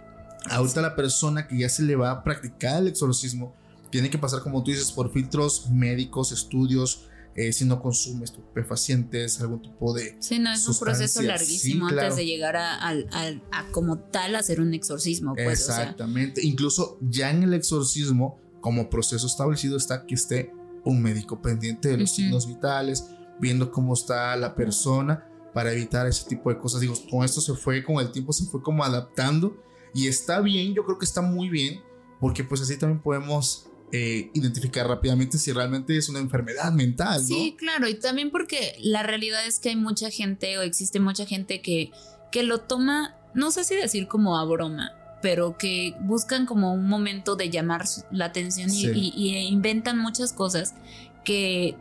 Ahorita 0.48 0.80
la 0.80 0.96
persona 0.96 1.46
que 1.46 1.58
ya 1.58 1.68
se 1.68 1.82
le 1.82 1.94
va 1.94 2.10
a 2.10 2.24
practicar 2.24 2.80
el 2.80 2.88
exorcismo 2.88 3.54
tiene 3.90 4.08
que 4.08 4.16
pasar, 4.16 4.40
como 4.40 4.62
tú 4.64 4.70
dices, 4.70 4.90
por 4.90 5.12
filtros 5.12 5.68
médicos, 5.68 6.32
estudios, 6.32 7.10
eh, 7.34 7.52
si 7.52 7.64
no 7.64 7.80
consume 7.80 8.24
estupefacientes, 8.24 9.40
algún 9.40 9.62
tipo 9.62 9.94
de. 9.94 10.16
Sí, 10.20 10.38
no, 10.38 10.52
es 10.52 10.68
un 10.68 10.78
proceso 10.78 11.22
larguísimo 11.22 11.88
antes 11.88 12.16
de 12.16 12.26
llegar 12.26 12.56
a, 12.56 12.94
como 13.70 13.98
tal 13.98 14.34
hacer 14.34 14.60
un 14.60 14.74
exorcismo. 14.74 15.34
Pues, 15.34 15.60
Exactamente. 15.60 16.44
Incluso 16.44 16.98
ya 17.00 17.30
en 17.30 17.42
el 17.42 17.54
exorcismo, 17.54 18.38
como 18.60 18.90
proceso 18.90 19.26
establecido, 19.26 19.76
está 19.76 20.06
que 20.06 20.14
esté 20.14 20.52
un 20.84 21.00
médico 21.00 21.40
pendiente 21.40 21.88
de 21.88 21.98
los 21.98 22.10
signos 22.10 22.46
vitales, 22.46 23.06
viendo 23.40 23.70
cómo 23.70 23.94
está 23.94 24.36
la 24.36 24.54
persona 24.54 25.26
para 25.54 25.72
evitar 25.72 26.06
ese 26.06 26.28
tipo 26.28 26.50
de 26.50 26.58
cosas. 26.58 26.80
Digo, 26.80 26.94
con 27.10 27.24
esto 27.24 27.40
se 27.40 27.54
fue, 27.54 27.82
con 27.82 27.96
el 27.96 28.12
tiempo 28.12 28.32
se 28.32 28.44
fue 28.44 28.62
como 28.62 28.84
adaptando 28.84 29.56
y 29.94 30.06
está 30.06 30.40
bien, 30.40 30.74
yo 30.74 30.84
creo 30.84 30.98
que 30.98 31.04
está 31.04 31.22
muy 31.22 31.48
bien, 31.48 31.80
porque 32.20 32.44
pues 32.44 32.60
así 32.60 32.76
también 32.76 33.02
podemos 33.02 33.68
eh, 33.92 34.30
identificar 34.32 34.88
rápidamente 34.88 35.36
si 35.36 35.52
realmente 35.52 35.96
es 35.96 36.08
una 36.08 36.18
enfermedad 36.18 36.72
mental. 36.72 37.20
¿no? 37.20 37.26
Sí, 37.26 37.54
claro, 37.58 37.86
y 37.88 37.94
también 37.94 38.30
porque 38.30 38.74
la 38.80 39.02
realidad 39.02 39.46
es 39.46 39.58
que 39.58 39.68
hay 39.68 39.76
mucha 39.76 40.10
gente 40.10 40.56
o 40.58 40.62
existe 40.62 40.98
mucha 40.98 41.26
gente 41.26 41.60
que, 41.60 41.90
que 42.30 42.42
lo 42.42 42.58
toma, 42.58 43.14
no 43.34 43.50
sé 43.50 43.64
si 43.64 43.76
decir 43.76 44.08
como 44.08 44.38
a 44.38 44.44
broma, 44.44 44.92
pero 45.20 45.58
que 45.58 45.94
buscan 46.00 46.46
como 46.46 46.72
un 46.72 46.88
momento 46.88 47.36
de 47.36 47.50
llamar 47.50 47.84
la 48.10 48.24
atención 48.24 48.70
y 48.72 49.46
inventan 49.46 49.98
muchas 49.98 50.32
cosas 50.32 50.74
que 51.22 51.76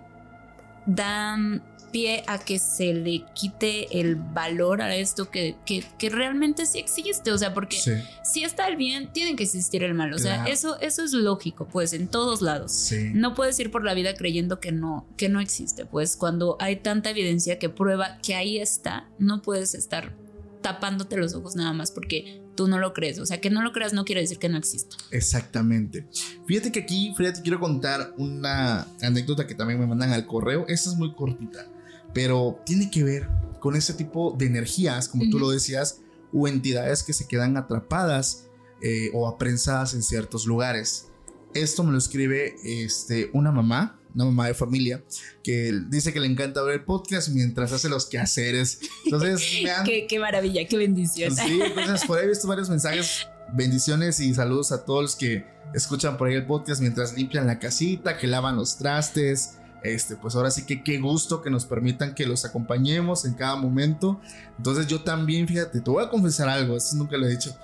dan 0.85 1.63
pie 1.91 2.23
a 2.27 2.39
que 2.39 2.59
se 2.59 2.93
le 2.93 3.23
quite 3.33 3.99
el 3.99 4.15
valor 4.15 4.81
a 4.81 4.95
esto 4.95 5.29
que, 5.29 5.55
que, 5.65 6.09
realmente 6.09 6.65
sí 6.65 6.79
existe. 6.79 7.31
O 7.31 7.37
sea, 7.37 7.53
porque 7.53 7.77
si 8.23 8.43
está 8.43 8.67
el 8.67 8.77
bien, 8.77 9.11
tiene 9.13 9.35
que 9.35 9.43
existir 9.43 9.83
el 9.83 9.93
mal. 9.93 10.13
O 10.13 10.19
sea, 10.19 10.45
eso, 10.45 10.79
eso 10.79 11.03
es 11.03 11.13
lógico, 11.13 11.67
pues, 11.67 11.93
en 11.93 12.07
todos 12.07 12.41
lados. 12.41 12.91
No 13.13 13.33
puedes 13.33 13.59
ir 13.59 13.71
por 13.71 13.83
la 13.83 13.93
vida 13.93 14.13
creyendo 14.13 14.59
que 14.59 14.71
no, 14.71 15.07
que 15.17 15.29
no 15.29 15.39
existe. 15.39 15.85
Pues 15.85 16.17
cuando 16.17 16.57
hay 16.59 16.77
tanta 16.77 17.09
evidencia 17.09 17.59
que 17.59 17.69
prueba 17.69 18.17
que 18.19 18.35
ahí 18.35 18.57
está, 18.57 19.09
no 19.19 19.41
puedes 19.41 19.75
estar 19.75 20.13
tapándote 20.61 21.17
los 21.17 21.33
ojos 21.33 21.55
nada 21.55 21.73
más 21.73 21.91
porque 21.91 22.41
tú 22.55 22.67
no 22.67 22.77
lo 22.77 22.93
crees. 22.93 23.19
O 23.19 23.25
sea, 23.25 23.41
que 23.41 23.49
no 23.49 23.61
lo 23.61 23.71
creas 23.71 23.93
no 23.93 24.05
quiere 24.05 24.21
decir 24.21 24.37
que 24.37 24.49
no 24.49 24.57
exista. 24.57 24.95
Exactamente. 25.11 26.07
Fíjate 26.45 26.71
que 26.71 26.81
aquí, 26.81 27.13
Frida, 27.15 27.33
te 27.33 27.41
quiero 27.41 27.59
contar 27.59 28.13
una 28.17 28.87
anécdota 29.01 29.47
que 29.47 29.55
también 29.55 29.79
me 29.79 29.87
mandan 29.87 30.11
al 30.11 30.25
correo. 30.25 30.65
Esta 30.67 30.91
es 30.91 30.95
muy 30.95 31.13
cortita 31.13 31.65
pero 32.13 32.59
tiene 32.65 32.89
que 32.89 33.03
ver 33.03 33.29
con 33.59 33.75
ese 33.75 33.93
tipo 33.93 34.35
de 34.37 34.47
energías, 34.47 35.07
como 35.07 35.29
tú 35.29 35.39
lo 35.39 35.49
decías, 35.51 36.01
o 36.33 36.47
entidades 36.47 37.03
que 37.03 37.13
se 37.13 37.27
quedan 37.27 37.57
atrapadas 37.57 38.47
eh, 38.81 39.11
o 39.13 39.27
aprensadas 39.27 39.93
en 39.93 40.01
ciertos 40.01 40.45
lugares. 40.45 41.07
Esto 41.53 41.83
me 41.83 41.91
lo 41.91 41.97
escribe 41.97 42.55
este, 42.63 43.29
una 43.33 43.51
mamá, 43.51 43.99
una 44.15 44.25
mamá 44.25 44.47
de 44.47 44.53
familia, 44.53 45.03
que 45.43 45.71
dice 45.89 46.11
que 46.11 46.19
le 46.19 46.27
encanta 46.27 46.61
ver 46.63 46.75
el 46.75 46.83
podcast 46.83 47.29
mientras 47.29 47.71
hace 47.71 47.89
los 47.89 48.05
quehaceres. 48.05 48.79
Entonces, 49.05 49.41
qué, 49.85 50.07
qué, 50.07 50.19
maravilla, 50.19 50.67
qué 50.67 50.77
bendición. 50.77 51.35
Sí, 51.35 51.61
entonces 51.63 52.05
por 52.05 52.17
ahí 52.17 52.25
he 52.25 52.29
visto 52.29 52.47
varios 52.47 52.69
mensajes. 52.69 53.27
Bendiciones 53.53 54.19
y 54.19 54.33
saludos 54.33 54.71
a 54.71 54.85
todos 54.85 55.03
los 55.03 55.15
que 55.15 55.45
escuchan 55.73 56.17
por 56.17 56.29
ahí 56.29 56.35
el 56.35 56.45
podcast 56.45 56.81
mientras 56.81 57.15
limpian 57.15 57.47
la 57.47 57.59
casita, 57.59 58.17
que 58.17 58.27
lavan 58.27 58.55
los 58.55 58.77
trastes, 58.77 59.57
este, 59.83 60.15
pues 60.15 60.35
ahora 60.35 60.51
sí 60.51 60.65
que 60.65 60.83
qué 60.83 60.99
gusto 60.99 61.41
que 61.41 61.49
nos 61.49 61.65
permitan 61.65 62.13
que 62.13 62.25
los 62.25 62.45
acompañemos 62.45 63.25
en 63.25 63.33
cada 63.33 63.55
momento. 63.55 64.19
Entonces 64.57 64.87
yo 64.87 65.01
también, 65.01 65.47
fíjate, 65.47 65.81
te 65.81 65.89
voy 65.89 66.03
a 66.03 66.09
confesar 66.09 66.49
algo, 66.49 66.77
esto 66.77 66.95
nunca 66.95 67.17
lo 67.17 67.25
he 67.27 67.31
dicho. 67.31 67.55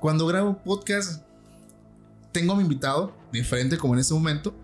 Cuando 0.00 0.26
grabo 0.26 0.58
podcast, 0.62 1.22
tengo 2.32 2.52
a 2.52 2.56
mi 2.56 2.62
invitado, 2.62 3.16
diferente 3.32 3.78
como 3.78 3.94
en 3.94 4.00
este 4.00 4.14
momento, 4.14 4.54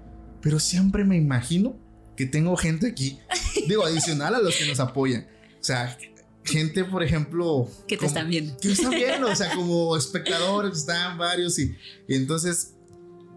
pero 0.40 0.58
siempre 0.58 1.04
me 1.04 1.16
imagino 1.16 1.76
que 2.16 2.26
tengo 2.26 2.56
gente 2.56 2.88
aquí, 2.88 3.18
digo, 3.68 3.84
adicional 3.84 4.34
a 4.34 4.40
los 4.40 4.56
que 4.56 4.66
nos 4.66 4.80
apoyan. 4.80 5.26
O 5.60 5.64
sea, 5.64 5.96
gente, 6.44 6.84
por 6.84 7.02
ejemplo... 7.02 7.68
Que 7.86 7.96
te 7.96 8.06
están 8.06 8.28
viendo. 8.28 8.56
Que 8.58 8.72
están 8.72 8.90
viendo, 8.94 9.30
o 9.30 9.36
sea, 9.36 9.54
como 9.54 9.96
espectadores, 9.96 10.78
están 10.78 11.18
varios 11.18 11.58
y, 11.58 11.76
entonces 12.08 12.74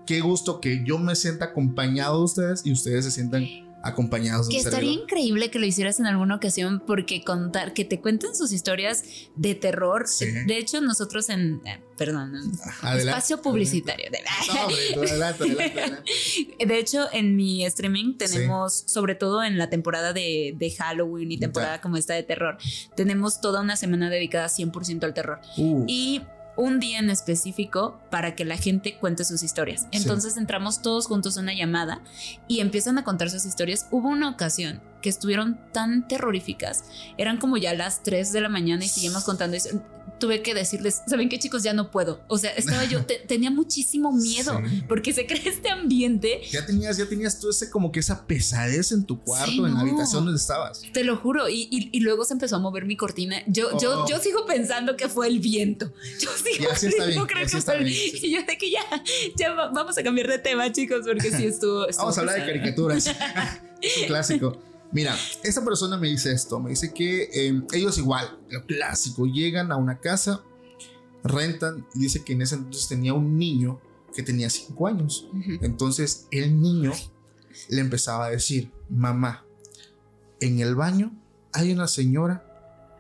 qué 0.06 0.22
gusto 0.22 0.62
que 0.62 0.84
yo 0.86 1.00
me 1.00 1.16
sienta 1.16 1.46
acompañado 1.46 2.20
de 2.20 2.24
ustedes 2.26 2.62
y 2.64 2.72
ustedes 2.72 3.06
se 3.06 3.12
sientan 3.12 3.44
acompañados. 3.86 4.50
Que 4.50 4.58
estaría 4.58 4.92
increíble 4.92 5.52
que 5.52 5.60
lo 5.60 5.66
hicieras 5.66 6.00
en 6.00 6.08
alguna 6.08 6.36
ocasión 6.36 6.82
porque 6.86 7.24
contar, 7.24 7.74
que 7.74 7.86
te 7.86 8.02
cuenten 8.02 8.36
sus 8.36 8.52
historias 8.52 9.04
de 9.36 9.54
terror. 9.56 10.06
De 10.48 10.58
hecho, 10.58 10.82
nosotros 10.82 11.30
en, 11.30 11.62
eh, 11.66 11.80
perdón, 11.96 12.34
espacio 12.98 13.42
publicitario. 13.42 14.10
De 16.66 16.80
hecho, 16.80 17.08
en 17.14 17.36
mi 17.36 17.64
streaming 17.66 18.18
tenemos, 18.18 18.84
sobre 18.88 19.14
todo 19.14 19.44
en 19.44 19.58
la 19.58 19.70
temporada 19.70 20.14
de, 20.14 20.76
Halloween 20.78 21.32
y 21.32 21.38
temporada 21.38 21.80
como 21.80 21.96
esta 21.96 22.16
de 22.16 22.24
terror, 22.24 22.58
tenemos 22.96 23.40
toda 23.40 23.62
una 23.62 23.78
semana 23.78 24.10
dedicada 24.10 24.48
100% 24.48 25.04
al 25.04 25.14
terror. 25.14 25.40
Uh. 25.58 25.86
Y 25.88 26.22
un 26.58 26.80
día 26.80 27.00
en 27.00 27.10
específico 27.10 28.00
para 28.10 28.36
que 28.36 28.46
la 28.46 28.58
gente 28.58 28.98
cuente 28.98 29.26
sus 29.26 29.44
historias. 29.44 29.88
Entonces 29.92 30.38
entramos 30.38 30.82
todos 30.82 31.08
juntos 31.08 31.38
a 31.38 31.42
una 31.42 31.54
llamada 31.54 32.02
y 32.48 32.60
empiezan 32.60 32.98
a 32.98 33.04
contar 33.04 33.30
sus 33.30 33.46
historias. 33.46 33.88
Hubo 33.92 34.10
una 34.10 34.30
ocasión 34.30 34.82
que 35.02 35.10
estuvieron 35.10 35.60
tan 35.72 36.08
terroríficas, 36.08 36.86
eran 37.18 37.38
como 37.38 37.58
ya 37.58 37.74
las 37.76 38.02
3 38.02 38.32
de 38.32 38.42
la 38.42 38.50
mañana 38.50 38.86
y 38.86 38.88
seguimos 38.88 39.24
contando 39.24 39.56
tuve 40.20 40.42
que 40.42 40.54
decirles, 40.54 41.02
¿saben 41.08 41.30
qué 41.30 41.40
chicos? 41.40 41.64
Ya 41.64 41.74
no 41.74 41.92
puedo. 41.92 42.22
O 42.28 42.38
sea, 42.38 42.52
estaba 42.52 42.86
yo, 42.86 43.06
tenía 43.28 43.52
muchísimo 43.52 44.12
miedo 44.12 44.62
porque 44.88 45.14
se 45.14 45.26
crea 45.26 45.42
este 45.46 45.70
ambiente. 45.70 46.42
Ya 46.52 46.66
tenías, 46.66 46.98
ya 46.98 47.06
tenías 47.06 47.40
tú 47.40 47.50
ese 47.50 47.70
como 47.70 47.92
que 47.92 48.00
esa 48.00 48.26
pesadez 48.26 48.92
en 48.92 49.06
tu 49.06 49.22
cuarto, 49.22 49.66
en 49.66 49.74
la 49.74 49.82
habitación 49.82 50.26
donde 50.26 50.40
estabas. 50.40 50.82
Te 50.94 51.04
lo 51.04 51.18
juro. 51.18 51.50
Y, 51.50 51.68
y, 51.72 52.00
luego 52.00 52.24
se 52.24 52.34
empezó 52.34 52.58
a 52.58 52.60
mover 52.60 52.86
mi 52.86 52.98
cortina. 52.98 53.38
Yo, 53.48 53.78
yo, 53.80 54.04
oh. 54.04 54.08
yo 54.08 54.20
sigo 54.20 54.46
pensando 54.46 54.96
que 54.96 55.10
fue 55.10 55.28
el 55.28 55.40
viento. 55.40 55.92
Yo 56.20 56.30
sigo 56.38 56.70
creyendo 56.78 57.28
que 57.28 57.62
fue 57.62 57.78
el 57.78 57.88
Y 57.88 58.32
yo 58.32 58.40
sé 58.46 58.58
que 58.58 58.72
ya, 58.72 58.82
ya 59.38 59.54
vamos 59.54 59.98
a 59.98 60.04
cambiar 60.04 60.28
de 60.28 60.40
tema, 60.40 60.72
chicos, 60.72 61.02
porque 61.06 61.32
sí 61.32 61.46
estuvo. 61.48 61.86
vamos 61.98 62.18
a 62.18 62.22
hablar 62.22 62.36
de 62.40 62.46
caricaturas. 62.46 63.08
es 63.82 63.98
un 63.98 64.08
clásico. 64.08 64.58
Mira, 64.92 65.16
esta 65.44 65.64
persona 65.64 65.98
me 65.98 66.08
dice 66.08 66.32
esto, 66.32 66.60
me 66.60 66.70
dice 66.70 66.94
que 66.94 67.30
em, 67.34 67.66
ellos 67.74 67.98
igual, 67.98 68.40
lo 68.50 68.66
clásico, 68.66 69.26
llegan 69.26 69.72
a 69.72 69.78
una 69.78 70.00
casa, 70.00 70.42
rentan 71.24 71.86
y 71.96 72.00
dice 72.00 72.24
que 72.24 72.34
en 72.34 72.44
ese 72.44 72.56
entonces 72.56 72.88
tenía 72.88 73.14
un 73.14 73.38
niño 73.38 73.82
que 74.16 74.24
tenía 74.24 74.50
5 74.50 74.88
años. 74.88 75.28
Entonces 75.62 76.28
el 76.32 76.62
niño 76.62 76.94
le 77.70 77.82
empezaba 77.82 78.28
a 78.28 78.30
decir, 78.30 78.72
mamá, 78.90 79.46
en 80.40 80.60
el 80.60 80.76
baño 80.76 81.12
hay 81.52 81.72
una 81.72 81.88
señora 81.88 82.44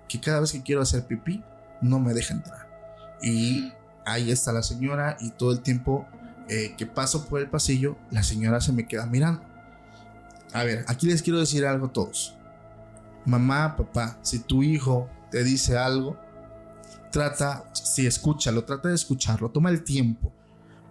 que 0.09 0.19
cada 0.19 0.41
vez 0.41 0.51
que 0.51 0.63
quiero 0.63 0.81
hacer 0.81 1.07
pipí 1.07 1.43
no 1.81 1.99
me 1.99 2.13
deja 2.13 2.33
entrar. 2.33 3.17
Y 3.21 3.71
ahí 4.05 4.31
está 4.31 4.51
la 4.51 4.63
señora 4.63 5.17
y 5.19 5.31
todo 5.31 5.51
el 5.51 5.61
tiempo 5.61 6.05
eh, 6.49 6.75
que 6.77 6.85
paso 6.85 7.27
por 7.27 7.41
el 7.41 7.49
pasillo, 7.49 7.97
la 8.11 8.23
señora 8.23 8.61
se 8.61 8.73
me 8.73 8.87
queda 8.87 9.05
mirando. 9.05 9.54
A 10.55 10.63
ver, 10.63 10.85
aquí 10.87 11.05
les 11.05 11.21
quiero 11.21 11.37
decir 11.39 11.65
algo 11.65 11.87
a 11.87 11.91
todos. 11.91 12.33
Mamá, 13.25 13.75
papá, 13.75 14.17
si 14.21 14.39
tu 14.39 14.63
hijo 14.63 15.09
te 15.29 15.43
dice 15.43 15.77
algo, 15.77 16.17
trata, 17.11 17.69
si 17.73 18.07
escúchalo, 18.07 18.63
trata 18.63 18.87
de 18.87 18.95
escucharlo, 18.95 19.49
toma 19.51 19.69
el 19.69 19.83
tiempo, 19.83 20.31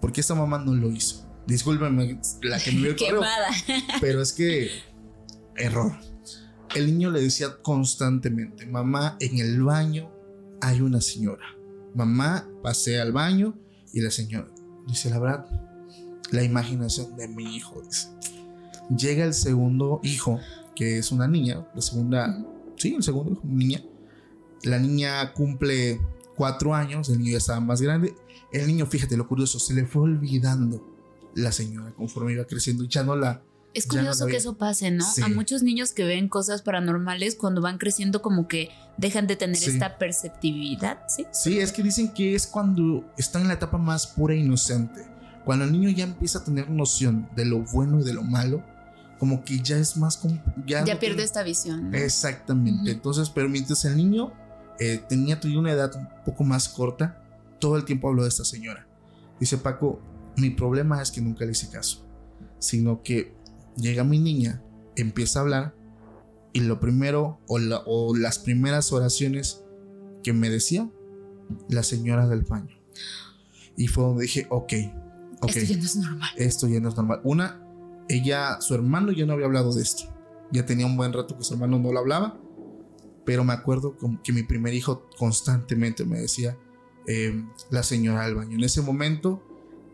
porque 0.03 0.21
esta 0.21 0.35
mamá 0.35 0.59
no 0.59 0.75
lo 0.75 0.91
hizo. 0.91 1.27
Discúlpenme 1.47 2.21
la 2.43 2.59
que 2.59 2.73
me 2.73 2.81
vio 2.83 2.97
Quemada. 2.97 3.49
pero 4.03 4.21
es 4.21 4.35
que 4.35 4.69
error. 5.57 5.93
El 6.75 6.87
niño 6.87 7.11
le 7.11 7.23
decía 7.23 7.57
constantemente, 7.63 8.67
mamá, 8.67 9.17
en 9.19 9.39
el 9.39 9.63
baño 9.63 10.13
hay 10.61 10.83
una 10.83 11.01
señora. 11.01 11.47
Mamá, 11.95 12.47
pasé 12.63 13.01
al 13.01 13.13
baño 13.13 13.57
y 13.95 14.03
la 14.03 14.11
señora. 14.11 14.49
Dice, 14.87 15.09
la 15.09 15.19
verdad, 15.19 15.47
la 16.33 16.43
imaginación 16.43 17.17
de 17.17 17.29
mi 17.29 17.57
hijo. 17.57 17.81
Llega 18.91 19.25
el 19.25 19.35
segundo 19.35 20.01
hijo, 20.03 20.41
que 20.75 20.99
es 20.99 21.13
una 21.13 21.27
niña, 21.27 21.67
la 21.75 21.81
segunda, 21.81 22.45
sí, 22.77 22.95
el 22.95 23.03
segundo 23.03 23.33
hijo, 23.33 23.43
niña. 23.45 23.83
La 24.63 24.79
niña 24.79 25.33
cumple 25.33 26.01
cuatro 26.37 26.75
años, 26.75 27.09
el 27.09 27.19
niño 27.19 27.33
ya 27.33 27.39
estaba 27.39 27.61
más 27.61 27.81
grande. 27.81 28.15
El 28.53 28.67
niño, 28.67 28.87
fíjate 28.87 29.17
lo 29.17 29.27
curioso, 29.27 29.59
se 29.59 29.75
le 29.75 29.87
fue 29.87 30.03
olvidando 30.03 30.95
la 31.35 31.53
señora 31.53 31.93
conforme 31.93 32.33
iba 32.33 32.45
creciendo 32.45 32.85
y 32.85 32.89
ya 32.89 33.03
no 33.03 33.17
la... 33.17 33.43
Es 33.73 33.87
curioso 33.87 34.27
que 34.27 34.37
eso 34.37 34.57
pase, 34.57 34.93
¿no? 34.93 35.05
A 35.25 35.29
muchos 35.29 35.65
niños 35.65 35.93
que 35.93 36.05
ven 36.05 36.29
cosas 36.29 36.63
paranormales 36.63 37.35
cuando 37.35 37.61
van 37.61 37.79
creciendo 37.79 38.23
como 38.23 38.47
que 38.47 38.69
dejan 38.99 39.27
de 39.27 39.35
tener 39.35 39.57
esta 39.57 39.99
perceptividad, 39.99 41.01
¿sí? 41.09 41.27
Sí, 41.33 41.59
es 41.59 41.73
que 41.73 41.83
dicen 41.83 42.15
que 42.15 42.37
es 42.37 42.47
cuando 42.47 43.05
están 43.19 43.43
en 43.43 43.49
la 43.49 43.55
etapa 43.55 43.77
más 43.77 44.07
pura 44.07 44.35
e 44.35 44.39
inocente. 44.39 45.05
Cuando 45.45 45.65
el 45.65 45.73
niño 45.73 45.91
ya 45.91 46.05
empieza 46.05 46.39
a 46.39 46.45
tener 46.45 46.71
noción 46.71 47.29
de 47.35 47.47
lo 47.47 47.65
bueno 47.65 48.01
y 48.01 48.05
de 48.05 48.15
lo 48.15 48.23
malo, 48.23 48.63
como 49.19 49.45
que 49.45 49.61
ya 49.61 49.77
es 49.77 49.97
más... 49.97 50.21
Ya, 50.67 50.85
pierde 50.99 51.23
esta 51.23 51.43
visión. 51.43 51.95
Exactamente. 51.95 52.91
Entonces, 52.91 53.31
pero 53.31 53.49
mientras 53.49 53.85
el 53.85 53.97
niño 53.97 54.33
eh, 54.79 55.03
tenía 55.09 55.39
una 55.57 55.73
edad 55.73 55.95
un 55.95 56.09
poco 56.25 56.45
más 56.45 56.69
corta, 56.69 57.23
todo 57.61 57.77
el 57.77 57.85
tiempo 57.85 58.09
habló 58.09 58.23
de 58.23 58.29
esta 58.29 58.45
señora. 58.45 58.87
Dice 59.41 59.59
Paco, 59.59 60.01
mi 60.37 60.51
problema 60.51 61.01
es 61.01 61.11
que 61.11 61.21
nunca 61.21 61.45
le 61.45 61.53
hice 61.53 61.69
caso, 61.69 62.07
sino 62.59 63.03
que 63.03 63.35
llega 63.77 64.05
mi 64.05 64.19
niña, 64.19 64.63
empieza 64.97 65.39
a 65.39 65.43
hablar 65.43 65.75
y 66.53 66.61
lo 66.61 66.81
primero 66.81 67.41
o, 67.47 68.17
las 68.17 68.39
primeras 68.39 68.93
oraciones 68.93 69.65
que 70.23 70.33
me 70.33 70.51
decía, 70.51 70.89
la 71.69 71.83
señora 71.83 72.29
del 72.29 72.43
baño. 72.43 72.77
Y 73.77 73.89
fue 73.89 74.05
donde 74.05 74.23
dije, 74.23 74.47
ok, 74.51 74.73
ok. 75.41 75.57
Esto 75.57 75.73
ya 75.73 75.77
no 75.77 75.85
es 75.85 75.97
normal. 75.97 76.31
Esto 76.37 76.69
ya 76.69 76.81
no 76.81 76.89
es 76.89 76.97
normal. 76.97 77.21
Una, 77.25 77.64
ella, 78.09 78.61
su 78.61 78.75
hermano 78.75 79.13
ya 79.13 79.27
no 79.27 79.33
había 79.35 79.47
hablado 79.47 79.73
de 79.73 79.83
esto. 79.83 80.05
Ya 80.53 80.67
tenía 80.67 80.87
un 80.87 80.97
buen 80.97 81.13
rato 81.13 81.37
que 81.37 81.45
su 81.45 81.55
hermano 81.55 81.79
no 81.79 81.93
lo 81.93 81.99
hablaba. 81.99 82.39
Pero 83.25 83.43
me 83.45 83.55
acuerdo 83.55 83.97
que 84.23 84.33
mi 84.33 84.43
primer 84.43 84.75
hijo 84.75 85.09
constantemente 85.17 86.05
me 86.05 86.21
decía, 86.21 86.59
eh, 87.07 87.43
la 87.71 87.83
señora 87.83 88.27
del 88.27 88.35
baño. 88.35 88.57
En 88.57 88.65
ese 88.65 88.83
momento 88.83 89.43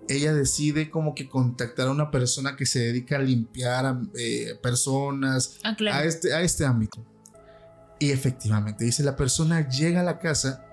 ella 0.09 0.35
decide 0.35 0.91
como 0.91 1.15
que 1.15 1.29
contactar 1.29 1.89
a 1.89 1.93
una 1.93 2.11
persona 2.11 2.57
que 2.57 2.67
se 2.67 2.81
dedica 2.81 3.17
a 3.17 3.21
limpiar 3.21 3.87
a 3.87 4.01
eh, 4.19 4.59
personas 4.61 5.59
ah, 5.63 5.77
a, 5.93 6.05
este, 6.05 6.35
a 6.35 6.43
este 6.43 6.67
ámbito. 6.67 7.05
Y 8.01 8.11
efectivamente, 8.11 8.85
dice, 8.85 9.03
la 9.03 9.15
persona 9.15 9.69
llega 9.69 10.01
a 10.01 10.05
la 10.05 10.19
casa 10.19 10.65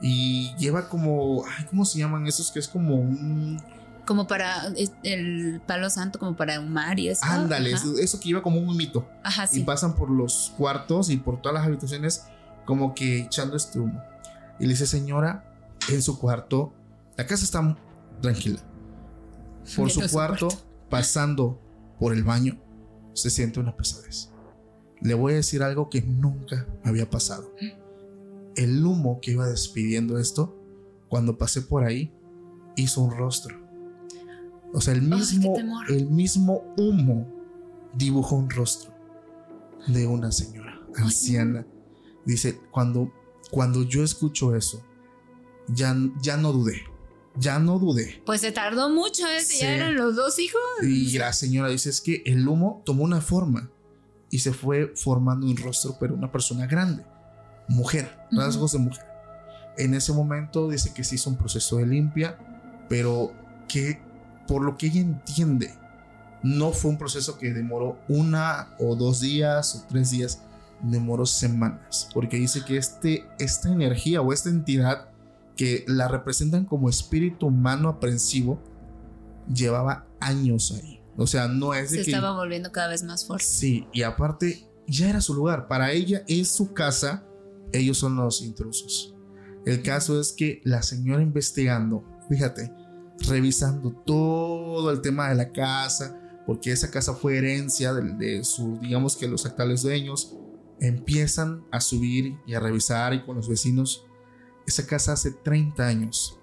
y 0.00 0.54
lleva 0.58 0.88
como, 0.88 1.44
ay, 1.46 1.66
¿cómo 1.70 1.84
se 1.84 1.98
llaman 1.98 2.26
esos? 2.26 2.52
Que 2.52 2.58
es 2.58 2.68
como 2.68 2.96
un... 2.96 3.60
Como 4.06 4.26
para 4.26 4.72
el 5.02 5.62
palo 5.66 5.88
santo, 5.88 6.18
como 6.18 6.36
para 6.36 6.60
un 6.60 6.72
mar 6.72 6.98
y 6.98 7.08
eso. 7.08 7.24
Ándale, 7.24 7.72
eso, 7.72 8.20
que 8.20 8.28
lleva 8.28 8.42
como 8.42 8.60
un 8.60 8.76
mito. 8.76 9.08
Ajá, 9.22 9.46
sí. 9.46 9.60
Y 9.60 9.64
pasan 9.64 9.94
por 9.94 10.10
los 10.10 10.52
cuartos 10.58 11.10
y 11.10 11.16
por 11.16 11.40
todas 11.40 11.54
las 11.54 11.66
habitaciones 11.66 12.24
como 12.64 12.94
que 12.94 13.20
echando 13.20 13.56
este 13.56 13.78
humo. 13.78 14.02
Y 14.60 14.64
le 14.64 14.70
dice, 14.70 14.86
señora, 14.86 15.44
en 15.88 16.02
su 16.02 16.18
cuarto, 16.18 16.74
la 17.16 17.26
casa 17.26 17.44
está 17.44 17.76
tranquila 18.20 18.60
por 19.76 19.90
su 19.90 20.00
cuarto, 20.10 20.48
pasando 20.90 21.60
por 21.98 22.12
el 22.12 22.22
baño, 22.22 22.60
se 23.14 23.30
siente 23.30 23.60
una 23.60 23.76
pesadez. 23.76 24.30
Le 25.00 25.14
voy 25.14 25.32
a 25.32 25.36
decir 25.36 25.62
algo 25.62 25.88
que 25.90 26.02
nunca 26.02 26.66
había 26.84 27.08
pasado. 27.08 27.54
El 28.56 28.84
humo 28.84 29.20
que 29.20 29.32
iba 29.32 29.46
despidiendo 29.46 30.18
esto, 30.18 30.56
cuando 31.08 31.38
pasé 31.38 31.62
por 31.62 31.84
ahí, 31.84 32.12
hizo 32.76 33.00
un 33.02 33.10
rostro. 33.16 33.63
O 34.74 34.80
sea, 34.80 34.92
el 34.92 35.02
mismo, 35.02 35.54
el 35.88 36.10
mismo 36.10 36.74
humo 36.76 37.26
dibujó 37.94 38.36
un 38.36 38.50
rostro 38.50 38.92
de 39.86 40.06
una 40.06 40.30
señora 40.32 40.80
anciana. 40.96 41.66
Dice, 42.26 42.60
cuando, 42.70 43.10
cuando 43.50 43.84
yo 43.84 44.02
escucho 44.02 44.54
eso, 44.54 44.84
ya, 45.68 45.96
ya 46.20 46.36
no 46.36 46.52
dudé 46.52 46.82
ya 47.36 47.58
no 47.58 47.78
dudé. 47.78 48.22
Pues 48.24 48.40
se 48.40 48.52
tardó 48.52 48.88
mucho, 48.90 49.26
¿eh? 49.26 49.40
Ya 49.60 49.74
eran 49.74 49.96
los 49.96 50.16
dos 50.16 50.38
hijos. 50.38 50.60
Y 50.82 51.18
la 51.18 51.32
señora 51.32 51.68
dice, 51.68 51.90
es 51.90 52.00
que 52.00 52.22
el 52.26 52.46
humo 52.46 52.82
tomó 52.84 53.04
una 53.04 53.20
forma 53.20 53.70
y 54.30 54.38
se 54.38 54.52
fue 54.52 54.92
formando 54.96 55.46
un 55.46 55.56
rostro, 55.56 55.96
pero 55.98 56.14
una 56.14 56.30
persona 56.30 56.66
grande, 56.66 57.04
mujer, 57.68 58.16
rasgos 58.30 58.72
de 58.72 58.78
mujer. 58.78 59.04
En 59.76 59.94
ese 59.94 60.12
momento 60.12 60.68
dice 60.68 60.92
que 60.94 61.02
se 61.02 61.16
hizo 61.16 61.30
un 61.30 61.36
proceso 61.36 61.78
de 61.78 61.86
limpia, 61.86 62.38
pero 62.88 63.32
que 63.68 64.00
por 64.46 64.62
lo 64.62 64.76
que 64.76 64.86
ella 64.86 65.00
entiende, 65.00 65.74
no 66.42 66.72
fue 66.72 66.90
un 66.90 66.98
proceso 66.98 67.38
que 67.38 67.52
demoró 67.52 67.98
una 68.08 68.74
o 68.78 68.96
dos 68.96 69.20
días 69.20 69.74
o 69.74 69.86
tres 69.88 70.10
días, 70.10 70.42
demoró 70.82 71.24
semanas, 71.24 72.08
porque 72.12 72.36
dice 72.36 72.64
que 72.64 72.76
este, 72.76 73.26
esta 73.38 73.72
energía 73.72 74.20
o 74.20 74.32
esta 74.32 74.50
entidad 74.50 75.08
que 75.56 75.84
la 75.86 76.08
representan 76.08 76.64
como 76.64 76.88
espíritu 76.88 77.46
humano 77.46 77.88
aprensivo, 77.88 78.60
llevaba 79.52 80.06
años 80.20 80.72
ahí. 80.72 81.00
O 81.16 81.26
sea, 81.26 81.48
no 81.48 81.74
es 81.74 81.90
de 81.90 82.04
Se 82.04 82.10
estaba 82.10 82.32
volviendo 82.32 82.72
cada 82.72 82.88
vez 82.88 83.04
más 83.04 83.24
fuerte. 83.26 83.46
Sí, 83.46 83.86
y 83.92 84.02
aparte, 84.02 84.68
ya 84.86 85.08
era 85.08 85.20
su 85.20 85.34
lugar. 85.34 85.68
Para 85.68 85.92
ella 85.92 86.24
es 86.26 86.48
su 86.48 86.72
casa, 86.72 87.24
ellos 87.72 87.98
son 87.98 88.16
los 88.16 88.42
intrusos. 88.42 89.14
El 89.64 89.82
caso 89.82 90.20
es 90.20 90.32
que 90.32 90.60
la 90.64 90.82
señora 90.82 91.22
investigando, 91.22 92.04
fíjate, 92.28 92.72
revisando 93.20 93.90
todo 93.90 94.90
el 94.90 95.00
tema 95.00 95.28
de 95.28 95.34
la 95.36 95.52
casa, 95.52 96.20
porque 96.46 96.72
esa 96.72 96.90
casa 96.90 97.14
fue 97.14 97.38
herencia 97.38 97.92
de, 97.92 98.12
de 98.14 98.42
digamos 98.80 99.16
que 99.16 99.28
los 99.28 99.46
actuales 99.46 99.82
dueños, 99.82 100.36
empiezan 100.80 101.64
a 101.70 101.80
subir 101.80 102.36
y 102.46 102.54
a 102.54 102.60
revisar 102.60 103.14
y 103.14 103.24
con 103.24 103.36
los 103.36 103.48
vecinos 103.48 104.06
esa 104.66 104.86
casa 104.86 105.12
hace 105.12 105.30
30 105.30 105.86
años 105.86 106.38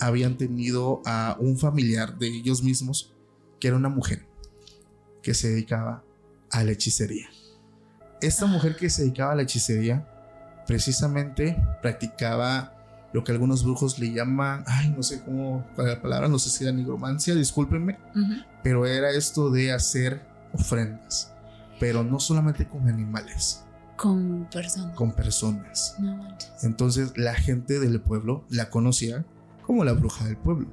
habían 0.00 0.36
tenido 0.36 1.02
a 1.04 1.36
un 1.38 1.58
familiar 1.58 2.18
de 2.18 2.28
ellos 2.28 2.62
mismos 2.62 3.14
que 3.58 3.68
era 3.68 3.76
una 3.76 3.90
mujer 3.90 4.26
que 5.22 5.34
se 5.34 5.50
dedicaba 5.50 6.02
a 6.50 6.64
la 6.64 6.72
hechicería. 6.72 7.28
Esta 8.22 8.46
mujer 8.46 8.76
que 8.76 8.88
se 8.88 9.02
dedicaba 9.02 9.32
a 9.32 9.34
la 9.34 9.42
hechicería 9.42 10.06
precisamente 10.66 11.62
practicaba 11.82 12.79
lo 13.12 13.24
que 13.24 13.32
algunos 13.32 13.64
brujos 13.64 13.98
le 13.98 14.12
llaman, 14.12 14.64
ay, 14.66 14.90
no 14.96 15.02
sé 15.02 15.22
cómo, 15.22 15.66
cuál 15.74 15.88
la 15.88 16.02
palabra, 16.02 16.28
no 16.28 16.38
sé 16.38 16.50
si 16.50 16.64
era 16.64 16.72
nigromancia, 16.72 17.34
discúlpenme, 17.34 17.98
pero 18.62 18.86
era 18.86 19.10
esto 19.10 19.50
de 19.50 19.72
hacer 19.72 20.26
ofrendas, 20.52 21.32
pero 21.78 22.04
no 22.04 22.20
solamente 22.20 22.68
con 22.68 22.88
animales, 22.88 23.64
con 23.96 24.48
personas. 24.50 24.96
Con 24.96 25.12
personas. 25.12 25.96
Entonces 26.62 27.12
la 27.16 27.34
gente 27.34 27.78
del 27.78 28.00
pueblo 28.00 28.46
la 28.48 28.70
conocía 28.70 29.26
como 29.66 29.84
la 29.84 29.92
bruja 29.92 30.24
del 30.24 30.36
pueblo, 30.36 30.68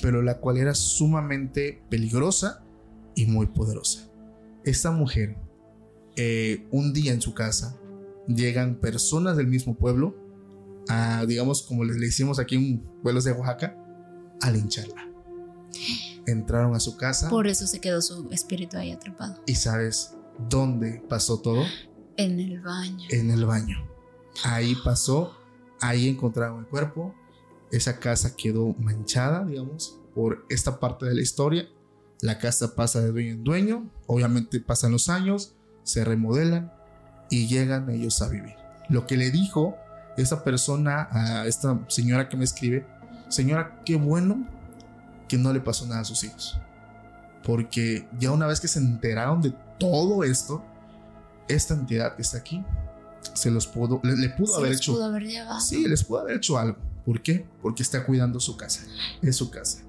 pero 0.00 0.22
la 0.22 0.38
cual 0.38 0.56
era 0.56 0.74
sumamente 0.74 1.82
peligrosa 1.90 2.62
y 3.14 3.26
muy 3.26 3.46
poderosa. 3.46 4.08
Esta 4.64 4.92
mujer, 4.92 5.36
eh, 6.16 6.66
un 6.70 6.92
día 6.92 7.12
en 7.12 7.20
su 7.20 7.34
casa, 7.34 7.76
llegan 8.26 8.76
personas 8.76 9.36
del 9.36 9.46
mismo 9.46 9.74
pueblo 9.74 10.14
a, 10.90 11.24
digamos, 11.24 11.62
como 11.62 11.84
les 11.84 12.00
decimos 12.00 12.38
aquí 12.40 12.56
en 12.56 12.84
vuelos 13.02 13.24
de 13.24 13.32
Oaxaca, 13.32 13.76
a 14.40 14.50
lincharla. 14.50 15.08
Entraron 16.26 16.74
a 16.74 16.80
su 16.80 16.96
casa. 16.96 17.30
Por 17.30 17.46
eso 17.46 17.66
se 17.66 17.80
quedó 17.80 18.02
su 18.02 18.28
espíritu 18.32 18.76
ahí 18.76 18.90
atrapado. 18.90 19.40
¿Y 19.46 19.54
sabes 19.54 20.16
dónde 20.48 21.02
pasó 21.08 21.40
todo? 21.40 21.62
En 22.16 22.40
el 22.40 22.60
baño. 22.60 23.06
En 23.10 23.30
el 23.30 23.46
baño. 23.46 23.88
Ahí 24.42 24.76
pasó, 24.84 25.32
ahí 25.80 26.08
encontraron 26.08 26.60
el 26.60 26.66
cuerpo. 26.66 27.14
Esa 27.70 28.00
casa 28.00 28.34
quedó 28.36 28.74
manchada, 28.74 29.44
digamos, 29.44 30.00
por 30.12 30.44
esta 30.50 30.80
parte 30.80 31.06
de 31.06 31.14
la 31.14 31.20
historia. 31.20 31.68
La 32.20 32.38
casa 32.38 32.74
pasa 32.74 33.00
de 33.00 33.12
dueño 33.12 33.30
en 33.30 33.44
dueño. 33.44 33.90
Obviamente 34.06 34.60
pasan 34.60 34.90
los 34.90 35.08
años, 35.08 35.54
se 35.84 36.04
remodelan 36.04 36.72
y 37.30 37.46
llegan 37.46 37.88
ellos 37.90 38.20
a 38.22 38.28
vivir. 38.28 38.56
Lo 38.88 39.06
que 39.06 39.16
le 39.16 39.30
dijo 39.30 39.76
esa 40.16 40.42
persona 40.44 41.08
a 41.10 41.46
esta 41.46 41.78
señora 41.88 42.28
que 42.28 42.36
me 42.36 42.44
escribe 42.44 42.86
señora, 43.30 43.80
qué 43.84 43.96
bueno 43.96 44.46
que 45.28 45.38
no 45.38 45.52
le 45.52 45.60
pasó 45.60 45.86
nada 45.86 46.00
a 46.00 46.04
sus 46.04 46.24
hijos. 46.24 46.58
Porque 47.44 48.06
ya 48.18 48.32
una 48.32 48.46
vez 48.46 48.60
que 48.60 48.68
se 48.68 48.78
enteraron 48.78 49.40
de 49.40 49.54
todo 49.78 50.24
esto, 50.24 50.62
esta 51.48 51.74
entidad 51.74 52.16
que 52.16 52.22
está 52.22 52.38
aquí 52.38 52.62
se 53.34 53.50
los 53.50 53.66
pudo, 53.66 54.00
le, 54.02 54.28
pudo 54.30 54.56
haber 54.56 54.72
hecho. 54.72 54.92
Pudo 54.92 55.04
haber. 55.04 55.26
Sí, 55.60 55.86
les 55.86 56.04
pudo 56.04 56.20
haber 56.20 56.36
hecho 56.36 56.58
algo. 56.58 56.76
¿Por 57.04 57.22
qué? 57.22 57.46
Porque 57.62 57.82
está 57.82 58.04
cuidando 58.04 58.40
su 58.40 58.56
casa. 58.56 58.82
Es 59.22 59.36
su 59.36 59.50
casa. 59.50 59.82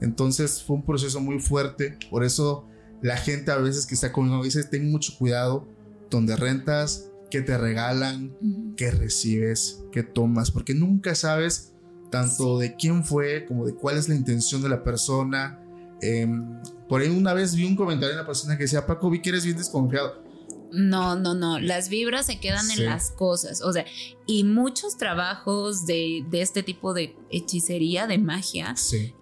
Entonces 0.00 0.62
fue 0.62 0.76
un 0.76 0.84
proceso 0.84 1.20
muy 1.20 1.40
fuerte. 1.40 1.98
Por 2.10 2.24
eso 2.24 2.66
la 3.00 3.16
gente 3.16 3.50
a 3.50 3.56
veces 3.56 3.86
que 3.86 3.94
está 3.94 4.12
conmigo 4.12 4.42
dice: 4.44 4.62
ten 4.64 4.90
mucho 4.90 5.16
cuidado 5.18 5.66
donde 6.10 6.36
rentas, 6.36 7.06
que 7.34 7.42
te 7.42 7.58
regalan, 7.58 8.32
que 8.76 8.92
recibes, 8.92 9.82
que 9.90 10.04
tomas, 10.04 10.52
porque 10.52 10.72
nunca 10.72 11.16
sabes 11.16 11.72
tanto 12.08 12.60
de 12.60 12.76
quién 12.76 13.04
fue 13.04 13.44
como 13.44 13.66
de 13.66 13.74
cuál 13.74 13.96
es 13.96 14.08
la 14.08 14.14
intención 14.14 14.62
de 14.62 14.68
la 14.68 14.84
persona. 14.84 15.60
Em, 16.00 16.46
por 16.88 17.00
ahí 17.00 17.08
una 17.08 17.34
vez 17.34 17.56
vi 17.56 17.64
un 17.64 17.74
comentario 17.74 18.14
de 18.14 18.20
una 18.20 18.26
persona 18.26 18.56
que 18.56 18.62
decía, 18.62 18.86
Paco, 18.86 19.10
vi 19.10 19.20
que 19.20 19.30
eres 19.30 19.44
bien 19.44 19.56
desconfiado. 19.56 20.22
No, 20.70 21.16
no, 21.16 21.34
no. 21.34 21.58
Las 21.58 21.88
vibras 21.88 22.26
se 22.26 22.38
quedan 22.38 22.70
en 22.70 22.84
las 22.84 23.10
cosas. 23.10 23.62
O 23.62 23.72
sea, 23.72 23.84
y 24.26 24.44
muchos 24.44 24.96
trabajos 24.96 25.86
de, 25.86 26.24
este 26.30 26.62
tipo 26.62 26.94
de 26.94 27.16
hechicería, 27.30 28.06
de 28.06 28.18
magia, 28.18 28.76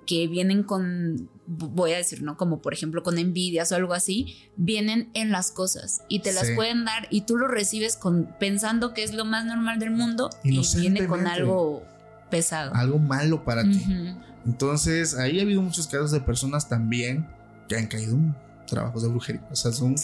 que 0.07 0.29
vienen 0.29 0.65
con, 0.65 1.31
voy 1.53 1.93
a 1.93 1.97
decir, 1.97 2.23
¿no? 2.23 2.37
Como 2.37 2.61
por 2.61 2.73
ejemplo 2.73 3.03
con 3.03 3.19
envidias 3.19 3.73
o 3.73 3.77
algo 3.77 3.95
así, 3.95 4.37
vienen 4.57 5.11
en 5.15 5.31
las 5.31 5.51
cosas 5.51 6.03
y 6.09 6.21
te 6.21 6.33
las 6.33 6.51
pueden 6.51 6.85
dar 6.85 7.07
y 7.11 7.23
tú 7.23 7.37
lo 7.37 7.49
recibes 7.49 7.97
con, 7.97 8.35
pensando 8.39 8.95
que 8.95 9.03
es 9.03 9.15
lo 9.15 9.25
más 9.25 9.45
normal 9.45 9.79
del 9.79 9.91
mundo 9.91 10.31
y 10.43 10.61
viene 10.77 11.07
con 11.07 11.27
algo 11.27 11.83
pesado. 12.31 12.75
Algo 12.75 12.99
malo 12.99 13.45
para 13.45 13.63
ti. 13.63 13.85
Entonces, 14.47 15.15
ahí 15.17 15.39
ha 15.39 15.43
habido 15.43 15.63
muchos 15.63 15.87
casos 15.87 16.11
de 16.11 16.21
personas 16.21 16.69
también 16.69 17.29
que 17.69 17.77
han 17.77 17.87
caído 17.87 18.15
en 18.15 18.35
trabajos 18.67 19.03
de 19.03 19.09
brujería. 19.09 19.47
O 19.51 19.57
sea, 19.57 19.73
son 19.73 19.95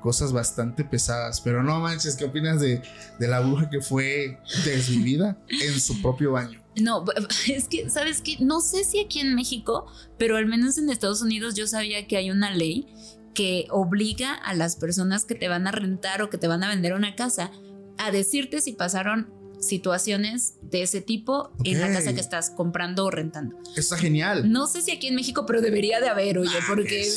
cosas 0.00 0.32
bastante 0.32 0.84
pesadas. 0.84 1.40
Pero 1.40 1.62
no 1.62 1.80
manches, 1.80 2.16
¿qué 2.16 2.24
opinas 2.24 2.60
de, 2.60 2.82
de 3.18 3.28
la 3.28 3.40
bruja 3.40 3.70
que 3.70 3.80
fue 3.80 4.38
desvivida 4.64 5.38
en 5.48 5.80
su 5.80 6.00
propio 6.02 6.32
baño? 6.32 6.62
No, 6.80 7.04
es 7.48 7.68
que, 7.68 7.90
¿sabes 7.90 8.20
qué? 8.20 8.36
No 8.40 8.60
sé 8.60 8.84
si 8.84 9.00
aquí 9.00 9.20
en 9.20 9.34
México, 9.34 9.86
pero 10.18 10.36
al 10.36 10.46
menos 10.46 10.78
en 10.78 10.90
Estados 10.90 11.22
Unidos 11.22 11.54
yo 11.54 11.66
sabía 11.66 12.06
que 12.06 12.16
hay 12.16 12.30
una 12.30 12.50
ley 12.54 12.86
que 13.34 13.66
obliga 13.70 14.34
a 14.34 14.54
las 14.54 14.76
personas 14.76 15.24
que 15.24 15.34
te 15.34 15.48
van 15.48 15.66
a 15.66 15.72
rentar 15.72 16.22
o 16.22 16.30
que 16.30 16.38
te 16.38 16.48
van 16.48 16.64
a 16.64 16.68
vender 16.68 16.92
una 16.94 17.14
casa 17.14 17.52
a 17.96 18.10
decirte 18.10 18.60
si 18.60 18.72
pasaron 18.72 19.32
situaciones 19.60 20.54
de 20.62 20.82
ese 20.82 21.00
tipo 21.00 21.52
en 21.64 21.80
la 21.80 21.92
casa 21.92 22.12
que 22.12 22.20
estás 22.20 22.50
comprando 22.50 23.06
o 23.06 23.10
rentando. 23.10 23.56
Está 23.76 23.96
genial. 23.96 24.50
No 24.50 24.66
sé 24.66 24.82
si 24.82 24.90
aquí 24.92 25.08
en 25.08 25.14
México, 25.14 25.46
pero 25.46 25.60
debería 25.60 26.00
de 26.00 26.08
haber, 26.08 26.38
oye, 26.38 26.56
porque 26.66 27.08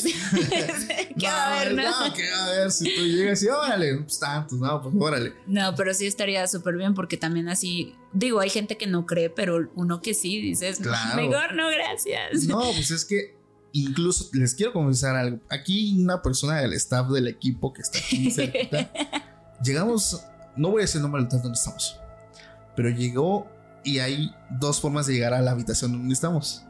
¿qué 1.18 1.26
va 1.26 1.46
a 1.46 1.60
haber, 1.60 1.74
no? 1.74 1.82
No, 1.82 2.14
¿qué 2.14 2.30
va 2.30 2.38
a 2.38 2.46
haber? 2.46 2.70
Si 2.70 2.94
tú 2.94 3.02
llegas 3.02 3.42
y 3.42 3.48
órale, 3.48 3.98
pues 3.98 4.18
tantos, 4.18 4.58
no, 4.58 4.82
pues 4.82 4.94
órale. 4.98 5.34
No, 5.46 5.74
pero 5.74 5.94
sí 5.94 6.06
estaría 6.06 6.46
súper 6.46 6.76
bien 6.76 6.94
porque 6.94 7.16
también 7.16 7.48
así, 7.48 7.94
digo, 8.12 8.40
hay 8.40 8.50
gente 8.50 8.76
que 8.76 8.86
no 8.86 9.06
cree, 9.06 9.30
pero 9.30 9.70
uno 9.74 10.00
que 10.00 10.14
sí, 10.14 10.40
dices, 10.40 10.80
mejor 11.16 11.54
no, 11.54 11.68
gracias. 11.70 12.44
No, 12.44 12.60
pues 12.72 12.90
es 12.90 13.04
que 13.04 13.36
incluso 13.72 14.28
les 14.32 14.54
quiero 14.54 14.72
confesar 14.72 15.16
algo. 15.16 15.40
Aquí 15.48 15.96
una 15.98 16.22
persona 16.22 16.60
del 16.60 16.72
staff 16.74 17.08
del 17.10 17.28
equipo 17.28 17.72
que 17.72 17.82
está 17.82 17.98
aquí 17.98 18.30
cerca, 18.30 18.90
llegamos, 19.64 20.22
no 20.56 20.70
voy 20.70 20.80
a 20.80 20.82
decir 20.82 20.96
el 20.96 21.02
nombre 21.02 21.22
del 21.22 21.30
donde 21.30 21.54
estamos 21.54 22.01
pero 22.76 22.90
llegó 22.90 23.46
y 23.84 23.98
hay 23.98 24.34
dos 24.50 24.80
formas 24.80 25.06
de 25.06 25.14
llegar 25.14 25.34
a 25.34 25.40
la 25.40 25.50
habitación 25.50 25.92
donde 25.92 26.12
estamos. 26.12 26.64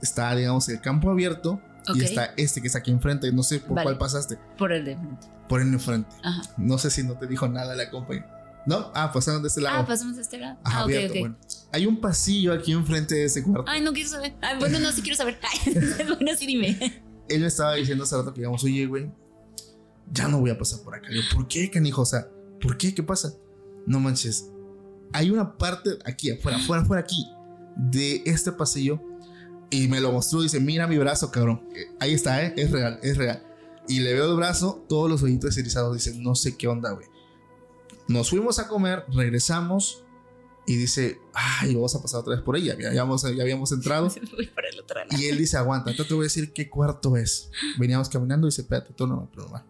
Está, 0.00 0.34
digamos, 0.34 0.68
el 0.68 0.80
campo 0.80 1.10
abierto 1.10 1.60
y 1.94 2.02
está 2.02 2.32
este 2.36 2.60
que 2.60 2.66
está 2.66 2.80
aquí 2.80 2.90
enfrente. 2.90 3.30
No 3.32 3.42
sé 3.42 3.60
por 3.60 3.82
cuál 3.82 3.98
pasaste. 3.98 4.38
Por 4.58 4.72
el 4.72 4.84
de 4.84 4.92
enfrente. 4.92 5.26
Por 5.48 5.60
el 5.60 5.68
de 5.68 5.74
enfrente. 5.74 6.14
No 6.56 6.78
sé 6.78 6.90
si 6.90 7.02
no 7.02 7.14
te 7.14 7.26
dijo 7.26 7.48
nada 7.48 7.74
la 7.74 7.90
compañía. 7.90 8.26
¿No? 8.64 8.92
Ah, 8.94 9.10
pasaron 9.12 9.42
de 9.42 9.48
este 9.48 9.60
lado. 9.60 9.80
Ah, 9.80 9.86
pasamos 9.86 10.16
de 10.16 10.22
este 10.22 10.38
lado. 10.38 10.56
ah, 10.62 10.82
abierto. 10.82 11.18
Bueno, 11.18 11.36
hay 11.72 11.86
un 11.86 12.00
pasillo 12.00 12.52
aquí 12.52 12.72
enfrente 12.72 13.16
de 13.16 13.24
ese 13.24 13.42
cuarto. 13.42 13.64
Ay, 13.68 13.80
no 13.80 13.92
quiero 13.92 14.08
saber. 14.08 14.34
Ay, 14.40 14.56
bueno, 14.58 14.78
no, 14.78 14.92
sí 14.92 15.02
quiero 15.02 15.16
saber. 15.16 15.38
Ay, 15.42 15.74
bueno, 16.06 16.32
sí 16.36 16.46
dime. 16.46 17.02
Él 17.28 17.40
me 17.40 17.46
estaba 17.48 17.74
diciendo 17.74 18.04
hace 18.04 18.16
rato 18.16 18.32
que 18.32 18.40
digamos, 18.40 18.62
oye, 18.62 18.86
güey, 18.86 19.10
ya 20.12 20.28
no 20.28 20.38
voy 20.38 20.50
a 20.50 20.58
pasar 20.58 20.80
por 20.80 20.94
acá. 20.94 21.08
Yo, 21.12 21.22
¿por 21.34 21.48
qué, 21.48 21.70
canijo? 21.70 22.02
O 22.02 22.06
sea, 22.06 22.28
¿por 22.60 22.76
qué? 22.76 22.94
¿Qué 22.94 23.02
pasa? 23.02 23.32
No 23.84 23.98
manches 23.98 24.51
hay 25.12 25.30
una 25.30 25.56
parte 25.56 25.90
aquí, 26.04 26.30
afuera, 26.30 26.58
afuera, 26.58 26.82
afuera, 26.82 27.02
aquí, 27.02 27.30
de 27.76 28.22
este 28.26 28.52
pasillo. 28.52 29.00
Y 29.70 29.88
me 29.88 30.00
lo 30.00 30.12
mostró, 30.12 30.42
dice, 30.42 30.60
mira 30.60 30.86
mi 30.86 30.98
brazo, 30.98 31.30
cabrón. 31.30 31.66
Ahí 31.98 32.12
está, 32.12 32.44
¿eh? 32.44 32.52
Es 32.56 32.70
real, 32.70 32.98
es 33.02 33.16
real. 33.16 33.42
Y 33.88 34.00
le 34.00 34.12
veo 34.12 34.30
el 34.30 34.36
brazo, 34.36 34.84
todos 34.88 35.10
los 35.10 35.22
ojitos 35.22 35.56
erizados. 35.56 35.94
Dice, 35.94 36.14
no 36.18 36.34
sé 36.34 36.56
qué 36.56 36.68
onda, 36.68 36.92
güey. 36.92 37.06
Nos 38.06 38.30
fuimos 38.30 38.58
a 38.58 38.68
comer, 38.68 39.04
regresamos. 39.08 40.04
Y 40.66 40.76
dice, 40.76 41.18
ay, 41.32 41.74
vamos 41.74 41.94
a 41.96 42.02
pasar 42.02 42.20
otra 42.20 42.34
vez 42.34 42.42
por 42.44 42.56
ella. 42.56 42.76
Ya 42.78 42.88
habíamos, 42.88 43.22
ya 43.22 43.42
habíamos 43.42 43.72
entrado. 43.72 44.12
y 45.10 45.26
él 45.26 45.38
dice, 45.38 45.56
aguanta, 45.56 45.90
entonces 45.90 46.08
te 46.08 46.14
voy 46.14 46.24
a 46.24 46.26
decir 46.26 46.52
qué 46.52 46.68
cuarto 46.68 47.16
es. 47.16 47.50
Veníamos 47.78 48.08
caminando 48.08 48.46
y 48.46 48.50
dice, 48.50 48.62
espérate, 48.62 48.92
tú 48.92 49.06
no 49.06 49.28
me 49.34 49.60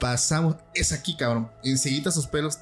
Pasamos, 0.00 0.56
es 0.74 0.92
aquí, 0.92 1.16
cabrón. 1.16 1.50
Enseguida 1.62 2.10
sus 2.10 2.26
pelos 2.26 2.58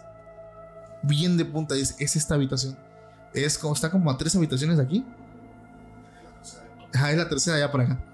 bien 1.03 1.37
de 1.37 1.45
punta. 1.45 1.75
Dice, 1.75 1.95
es 1.99 2.17
esta 2.17 2.35
habitación. 2.35 2.77
Es 3.33 3.59
como, 3.59 3.75
está 3.75 3.91
como 3.91 4.11
a 4.11 4.17
tres 4.17 4.35
habitaciones 4.37 4.79
aquí. 4.79 5.05
Ajá, 6.93 7.11
es 7.11 7.19
la 7.19 7.29
tercera 7.29 7.57
allá 7.57 7.71
para 7.71 7.85
acá. 7.85 8.05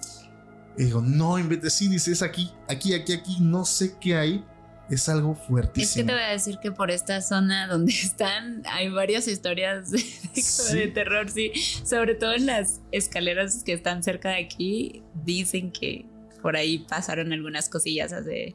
Y 0.77 0.85
digo, 0.85 1.01
no, 1.01 1.39
en 1.39 1.49
vez 1.49 1.63
de 1.63 1.71
sí, 1.71 1.89
dice, 1.89 2.13
es 2.13 2.23
aquí, 2.23 2.51
aquí, 2.69 2.95
aquí, 2.95 3.13
aquí, 3.13 3.37
no 3.41 3.65
sé 3.65 3.97
qué 4.01 4.17
hay. 4.17 4.45
Es 4.91 5.09
algo 5.09 5.35
fuertísimo. 5.35 5.85
Es 5.85 5.95
que 5.95 6.05
te 6.05 6.13
voy 6.13 6.23
a 6.23 6.33
decir 6.33 6.59
que 6.59 6.73
por 6.73 6.91
esta 6.91 7.23
zona 7.23 7.67
donde 7.67 7.93
están 8.03 8.63
hay 8.67 8.91
varias 8.91 9.29
historias 9.29 9.91
de, 9.91 10.89
terror, 10.89 11.31
sí. 11.31 11.53
Sobre 11.85 12.15
todo 12.15 12.35
en 12.35 12.47
las 12.47 12.81
escaleras 12.91 13.63
que 13.65 13.73
están 13.73 14.03
cerca 14.03 14.31
de 14.31 14.45
aquí, 14.45 15.03
dicen 15.25 15.71
que 15.71 16.07
por 16.43 16.57
ahí 16.57 16.81
pasaron 16.81 17.33
algunas 17.33 17.69
cosillas 17.69 18.13
hace... 18.13 18.55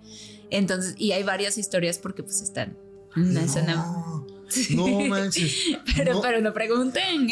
Entonces, 0.50 0.96
y 0.98 1.14
hay 1.14 1.24
varias 1.24 1.58
historias 1.58 1.98
porque 1.98 2.24
pues 2.24 2.42
están 2.42 2.78
no, 3.18 4.28
no 4.72 5.00
manches. 5.02 5.56
pero, 5.96 6.14
no. 6.14 6.22
pero 6.22 6.42
no 6.42 6.54
pregunten. 6.54 7.28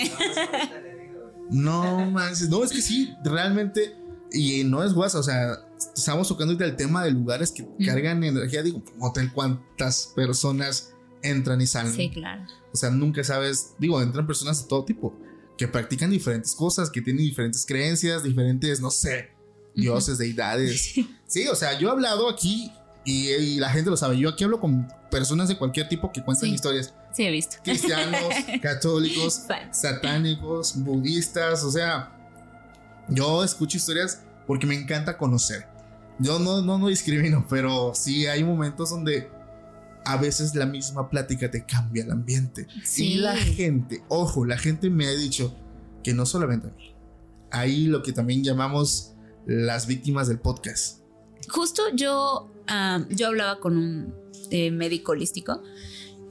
No 1.50 2.10
manches. 2.10 2.50
No, 2.50 2.64
es 2.64 2.72
que 2.72 2.82
sí, 2.82 3.14
realmente. 3.24 3.96
Y 4.32 4.64
no 4.64 4.84
es 4.84 4.94
guasa, 4.94 5.20
o 5.20 5.24
sea, 5.24 5.60
estamos 5.96 6.28
tocando 6.28 6.62
el 6.62 6.76
tema 6.76 7.04
de 7.04 7.12
lugares 7.12 7.52
que 7.52 7.66
cargan 7.86 8.24
energía. 8.24 8.64
Digo, 8.64 8.84
hotel, 9.00 9.32
¿cuántas 9.32 10.12
personas 10.16 10.94
entran 11.22 11.62
y 11.62 11.68
salen? 11.68 11.94
Sí, 11.94 12.10
claro. 12.10 12.44
O 12.74 12.76
sea, 12.76 12.90
nunca 12.90 13.24
sabes. 13.24 13.76
Digo, 13.80 14.02
entran 14.02 14.28
personas 14.28 14.64
de 14.64 14.68
todo 14.68 14.84
tipo 14.84 15.16
que 15.58 15.68
practican 15.68 16.10
diferentes 16.10 16.54
cosas, 16.54 16.90
que 16.90 17.02
tienen 17.02 17.24
diferentes 17.24 17.66
creencias, 17.66 18.24
diferentes, 18.24 18.82
no 18.82 18.92
sé, 18.92 19.30
dioses, 19.74 20.18
deidades. 20.18 20.96
Sí, 21.28 21.48
o 21.48 21.56
sea, 21.56 21.78
yo 21.80 21.90
he 21.90 21.92
hablado 21.92 22.30
aquí 22.30 22.72
y, 23.06 23.60
la 23.60 23.70
gente 23.70 23.90
lo 23.90 23.98
sabe. 23.98 24.18
Yo 24.18 24.30
aquí 24.30 24.44
hablo 24.44 24.60
con 24.60 24.88
personas 25.12 25.48
de 25.48 25.58
cualquier 25.58 25.88
tipo 25.88 26.12
que 26.12 26.24
cuentan 26.24 26.50
historias. 26.50 26.94
Sí, 27.14 27.24
he 27.24 27.32
visto. 27.32 27.58
Cristianos, 27.64 28.34
católicos, 28.62 29.44
satánicos, 29.72 30.76
budistas. 30.84 31.64
O 31.64 31.72
sea, 31.72 32.12
yo 33.08 33.44
escucho 33.44 33.78
historias 33.78 34.24
porque 34.48 34.66
me 34.66 34.76
encanta 34.76 35.18
conocer. 35.18 35.68
Yo 36.20 36.40
no, 36.40 36.62
no, 36.62 36.78
no 36.78 36.88
discrimino, 36.88 37.46
pero 37.50 37.94
sí 37.94 38.26
hay 38.26 38.44
momentos 38.44 38.90
donde 38.90 39.30
a 40.06 40.18
veces 40.18 40.56
la 40.56 40.66
misma 40.66 41.10
plática 41.10 41.52
te 41.52 41.66
cambia 41.66 42.04
el 42.04 42.12
ambiente. 42.12 42.68
Y 42.98 43.16
la 43.16 43.36
gente, 43.36 44.04
ojo, 44.08 44.46
la 44.46 44.58
gente 44.58 44.90
me 44.90 45.08
ha 45.08 45.12
dicho 45.12 45.56
que 46.04 46.14
no 46.14 46.26
solamente 46.26 46.68
a 46.68 46.72
mí. 46.72 46.96
Ahí 47.52 47.86
lo 47.86 48.02
que 48.02 48.14
también 48.14 48.44
llamamos 48.44 49.14
las 49.46 49.88
víctimas 49.88 50.28
del 50.28 50.40
podcast. 50.40 51.05
Justo 51.48 51.84
yo 51.94 52.52
yo 53.10 53.28
hablaba 53.28 53.60
con 53.60 53.78
un 53.78 54.14
eh, 54.52 54.72
médico 54.72 55.14
holístico 55.14 55.62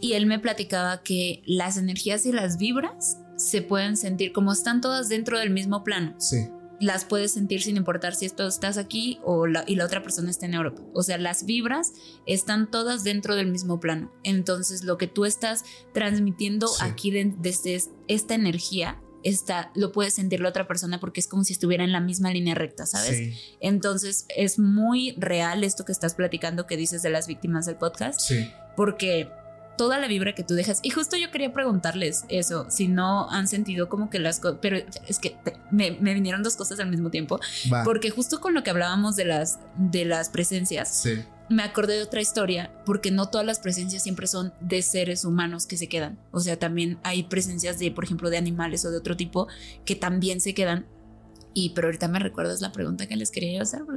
y 0.00 0.14
él 0.14 0.26
me 0.26 0.38
platicaba 0.38 1.02
que 1.02 1.42
las 1.46 1.76
energías 1.76 2.26
y 2.26 2.32
las 2.32 2.58
vibras 2.58 3.18
se 3.36 3.62
pueden 3.62 3.96
sentir 3.96 4.32
como 4.32 4.52
están 4.52 4.80
todas 4.80 5.08
dentro 5.08 5.38
del 5.38 5.50
mismo 5.50 5.82
plano. 5.82 6.14
Sí. 6.18 6.48
Las 6.80 7.04
puedes 7.04 7.32
sentir 7.32 7.62
sin 7.62 7.76
importar 7.76 8.14
si 8.14 8.26
esto 8.26 8.46
estás 8.46 8.78
aquí 8.78 9.18
o 9.24 9.46
la, 9.46 9.64
y 9.66 9.76
la 9.76 9.84
otra 9.86 10.02
persona 10.02 10.28
está 10.28 10.46
en 10.46 10.54
Europa. 10.54 10.82
O 10.92 11.02
sea, 11.02 11.18
las 11.18 11.46
vibras 11.46 11.92
están 12.26 12.70
todas 12.70 13.04
dentro 13.04 13.36
del 13.36 13.46
mismo 13.46 13.78
plano. 13.80 14.12
Entonces, 14.24 14.82
lo 14.82 14.98
que 14.98 15.06
tú 15.06 15.24
estás 15.24 15.64
transmitiendo 15.92 16.68
aquí 16.80 17.10
desde 17.10 17.80
esta 18.08 18.34
energía 18.34 19.00
está, 19.24 19.70
lo 19.74 19.92
puede 19.92 20.10
sentir 20.10 20.40
la 20.40 20.50
otra 20.50 20.66
persona 20.66 21.00
porque 21.00 21.20
es 21.20 21.26
como 21.26 21.44
si 21.44 21.52
estuviera 21.52 21.84
en 21.84 21.92
la 21.92 22.00
misma 22.00 22.30
línea 22.30 22.54
recta, 22.54 22.86
¿sabes? 22.86 23.36
Entonces 23.60 24.26
es 24.28 24.58
muy 24.58 25.14
real 25.18 25.64
esto 25.64 25.84
que 25.84 25.92
estás 25.92 26.14
platicando 26.14 26.66
que 26.66 26.76
dices 26.76 27.02
de 27.02 27.10
las 27.10 27.26
víctimas 27.26 27.66
del 27.66 27.76
podcast. 27.76 28.20
Sí. 28.20 28.50
Porque 28.76 29.28
toda 29.76 29.98
la 29.98 30.06
vibra 30.06 30.34
que 30.34 30.44
tú 30.44 30.54
dejas. 30.54 30.80
Y 30.82 30.90
justo 30.90 31.16
yo 31.16 31.30
quería 31.30 31.52
preguntarles 31.52 32.24
eso, 32.28 32.66
si 32.70 32.88
no 32.88 33.30
han 33.30 33.48
sentido 33.48 33.88
como 33.88 34.10
que 34.10 34.18
las 34.18 34.40
cosas, 34.40 34.58
pero 34.60 34.78
es 35.08 35.18
que 35.18 35.36
me, 35.70 35.90
vinieron 35.90 36.42
dos 36.42 36.56
cosas 36.56 36.78
al 36.80 36.90
mismo 36.90 37.10
tiempo, 37.10 37.40
porque 37.84 38.10
justo 38.10 38.40
con 38.40 38.54
lo 38.54 38.62
que 38.62 38.70
hablábamos 38.70 39.16
de 39.16 39.24
las, 39.24 39.58
de 39.76 40.04
las 40.04 40.28
presencias, 40.28 41.04
me 41.48 41.62
acordé 41.62 41.96
de 41.96 42.02
otra 42.02 42.20
historia, 42.20 42.72
porque 42.86 43.10
no 43.10 43.28
todas 43.28 43.46
las 43.46 43.58
presencias 43.58 44.02
siempre 44.02 44.26
son 44.26 44.52
de 44.60 44.82
seres 44.82 45.24
humanos 45.24 45.66
que 45.66 45.76
se 45.76 45.88
quedan. 45.88 46.18
O 46.30 46.40
sea, 46.40 46.58
también 46.58 46.98
hay 47.02 47.24
presencias 47.24 47.78
de, 47.78 47.90
por 47.90 48.04
ejemplo, 48.04 48.30
de 48.30 48.38
animales 48.38 48.84
o 48.84 48.90
de 48.90 48.98
otro 48.98 49.16
tipo 49.16 49.48
que 49.84 49.94
también 49.96 50.40
se 50.40 50.54
quedan 50.54 50.86
y 51.54 51.70
pero 51.70 51.86
ahorita 51.86 52.08
me 52.08 52.18
recuerdas 52.18 52.60
la 52.60 52.72
pregunta 52.72 53.06
que 53.06 53.16
les 53.16 53.30
quería 53.30 53.62
hacer. 53.62 53.82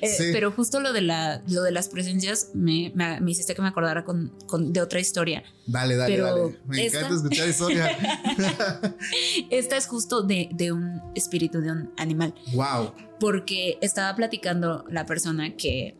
Eh, 0.00 0.30
pero 0.32 0.50
justo 0.50 0.80
lo 0.80 0.92
de, 0.92 1.02
la, 1.02 1.42
lo 1.46 1.62
de 1.62 1.70
las 1.70 1.88
presencias 1.88 2.50
me, 2.54 2.92
me, 2.94 3.30
hiciste 3.30 3.54
que 3.54 3.62
me 3.62 3.68
acordara 3.68 4.04
con, 4.04 4.32
con, 4.46 4.72
de 4.72 4.80
otra 4.80 4.98
historia. 4.98 5.44
Dale, 5.66 5.96
dale, 5.96 6.18
dale. 6.18 6.58
Me 6.66 6.86
encanta 6.86 7.14
escuchar 7.14 7.48
historia. 7.48 7.86
esta 9.50 9.76
es 9.76 9.86
justo 9.86 10.22
de, 10.22 10.48
de, 10.52 10.72
un 10.72 11.00
espíritu 11.14 11.60
de 11.60 11.70
un 11.70 11.92
animal. 11.96 12.34
Wow. 12.54 12.92
Porque 13.20 13.78
estaba 13.80 14.14
platicando 14.16 14.84
la 14.88 15.06
persona 15.06 15.54
que 15.56 15.96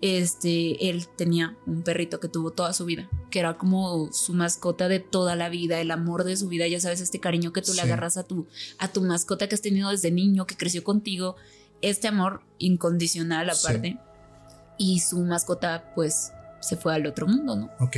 este, 0.00 0.90
él 0.90 1.08
tenía 1.08 1.56
un 1.66 1.82
perrito 1.82 2.20
que 2.20 2.28
tuvo 2.28 2.52
toda 2.52 2.72
su 2.72 2.84
vida, 2.84 3.08
que 3.30 3.40
era 3.40 3.58
como 3.58 4.12
su 4.12 4.32
mascota 4.32 4.88
de 4.88 5.00
toda 5.00 5.34
la 5.36 5.48
vida, 5.48 5.80
el 5.80 5.90
amor 5.90 6.24
de 6.24 6.36
su 6.36 6.48
vida, 6.48 6.66
ya 6.68 6.80
sabes, 6.80 7.00
este 7.00 7.20
cariño 7.20 7.52
que 7.52 7.62
tú 7.62 7.72
le 7.74 7.82
agarras 7.82 8.16
a 8.16 8.22
tu, 8.22 8.46
a 8.78 8.88
tu 8.88 9.02
mascota 9.02 9.48
que 9.48 9.54
has 9.54 9.60
tenido 9.60 9.90
desde 9.90 10.10
niño, 10.10 10.46
que 10.46 10.56
creció 10.56 10.84
contigo, 10.84 11.36
este 11.82 12.08
amor 12.08 12.42
incondicional 12.58 13.50
aparte. 13.50 13.98
Y 14.80 15.00
su 15.00 15.18
mascota 15.20 15.92
pues 15.94 16.32
se 16.60 16.76
fue 16.76 16.94
al 16.94 17.06
otro 17.06 17.26
mundo, 17.26 17.56
¿no? 17.56 17.70
Ok. 17.80 17.96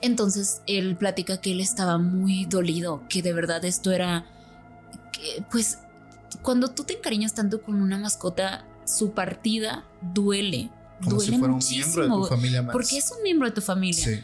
Entonces 0.00 0.62
él 0.66 0.96
platica 0.96 1.40
que 1.40 1.52
él 1.52 1.60
estaba 1.60 1.98
muy 1.98 2.46
dolido, 2.46 3.02
que 3.08 3.22
de 3.22 3.32
verdad 3.32 3.64
esto 3.64 3.92
era, 3.92 4.26
que, 5.12 5.44
pues 5.50 5.78
cuando 6.42 6.68
tú 6.68 6.84
te 6.84 6.94
encariñas 6.94 7.34
tanto 7.34 7.62
con 7.62 7.80
una 7.80 7.98
mascota, 7.98 8.66
su 8.84 9.12
partida 9.12 9.84
duele 10.00 10.70
como 11.02 11.20
si 11.20 11.36
fuera 11.36 11.54
un 11.54 11.60
miembro 11.68 12.02
de 12.02 12.08
tu 12.08 12.24
familia 12.24 12.62
más. 12.62 12.72
Porque 12.72 12.98
es 12.98 13.10
un 13.16 13.22
miembro 13.22 13.48
de 13.48 13.54
tu 13.54 13.60
familia. 13.60 14.04
Sí. 14.04 14.20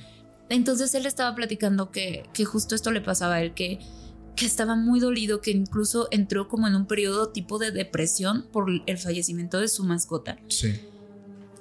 Entonces 0.48 0.94
él 0.94 1.06
estaba 1.06 1.34
platicando 1.34 1.90
que, 1.90 2.24
que 2.32 2.44
justo 2.44 2.74
esto 2.74 2.90
le 2.90 3.00
pasaba 3.00 3.34
a 3.34 3.42
él, 3.42 3.54
que, 3.54 3.80
que 4.36 4.46
estaba 4.46 4.76
muy 4.76 5.00
dolido, 5.00 5.40
que 5.40 5.50
incluso 5.50 6.08
entró 6.10 6.48
como 6.48 6.68
en 6.68 6.74
un 6.74 6.86
periodo 6.86 7.30
tipo 7.30 7.58
de 7.58 7.72
depresión 7.72 8.46
por 8.52 8.66
el 8.86 8.98
fallecimiento 8.98 9.58
de 9.58 9.68
su 9.68 9.82
mascota. 9.84 10.38
Sí. 10.48 10.80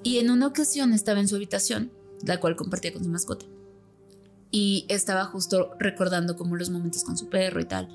Y 0.03 0.19
en 0.19 0.29
una 0.29 0.45
ocasión 0.47 0.93
estaba 0.93 1.19
en 1.19 1.27
su 1.27 1.35
habitación, 1.35 1.91
la 2.21 2.39
cual 2.39 2.55
compartía 2.55 2.93
con 2.93 3.03
su 3.03 3.09
mascota. 3.09 3.45
Y 4.51 4.85
estaba 4.87 5.25
justo 5.25 5.71
recordando 5.79 6.35
como 6.35 6.55
los 6.55 6.69
momentos 6.69 7.03
con 7.03 7.17
su 7.17 7.27
perro 7.27 7.59
y 7.59 7.65
tal. 7.65 7.89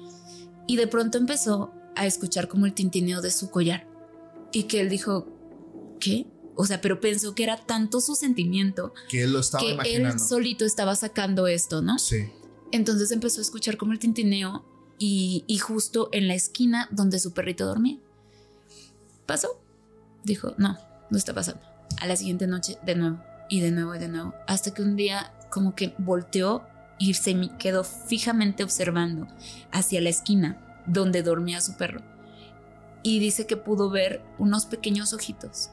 Y 0.66 0.76
de 0.76 0.88
pronto 0.88 1.18
empezó 1.18 1.72
a 1.94 2.06
escuchar 2.06 2.48
como 2.48 2.66
el 2.66 2.74
tintineo 2.74 3.20
de 3.20 3.30
su 3.30 3.50
collar. 3.50 3.86
Y 4.52 4.64
que 4.64 4.80
él 4.80 4.88
dijo, 4.88 5.28
¿qué? 6.00 6.26
O 6.60 6.66
sea, 6.66 6.82
pero 6.82 7.00
pensó 7.00 7.34
que 7.34 7.42
era 7.42 7.56
tanto 7.56 8.02
su 8.02 8.14
sentimiento 8.14 8.92
que 9.08 9.22
él 9.22 9.32
lo 9.32 9.40
estaba 9.40 9.82
que 9.82 9.96
él 9.96 10.20
solito 10.20 10.66
estaba 10.66 10.94
sacando 10.94 11.46
esto, 11.46 11.80
¿no? 11.80 11.98
Sí. 11.98 12.28
Entonces 12.70 13.10
empezó 13.12 13.40
a 13.40 13.44
escuchar 13.44 13.78
como 13.78 13.92
el 13.92 13.98
tintineo 13.98 14.62
y, 14.98 15.44
y 15.46 15.56
justo 15.56 16.10
en 16.12 16.28
la 16.28 16.34
esquina 16.34 16.86
donde 16.90 17.18
su 17.18 17.32
perrito 17.32 17.64
dormía. 17.64 17.96
¿Pasó? 19.24 19.58
Dijo, 20.22 20.54
no, 20.58 20.76
no 21.08 21.16
está 21.16 21.32
pasando. 21.32 21.62
A 21.98 22.06
la 22.06 22.14
siguiente 22.14 22.46
noche, 22.46 22.76
de 22.84 22.94
nuevo, 22.94 23.24
y 23.48 23.60
de 23.60 23.70
nuevo, 23.70 23.94
y 23.94 23.98
de 23.98 24.08
nuevo. 24.08 24.34
Hasta 24.46 24.74
que 24.74 24.82
un 24.82 24.96
día 24.96 25.32
como 25.48 25.74
que 25.74 25.94
volteó 25.96 26.66
y 26.98 27.14
se 27.14 27.34
me 27.34 27.56
quedó 27.56 27.84
fijamente 27.84 28.64
observando 28.64 29.28
hacia 29.72 30.02
la 30.02 30.10
esquina 30.10 30.82
donde 30.86 31.22
dormía 31.22 31.62
su 31.62 31.78
perro. 31.78 32.02
Y 33.02 33.18
dice 33.18 33.46
que 33.46 33.56
pudo 33.56 33.88
ver 33.88 34.22
unos 34.38 34.66
pequeños 34.66 35.14
ojitos 35.14 35.70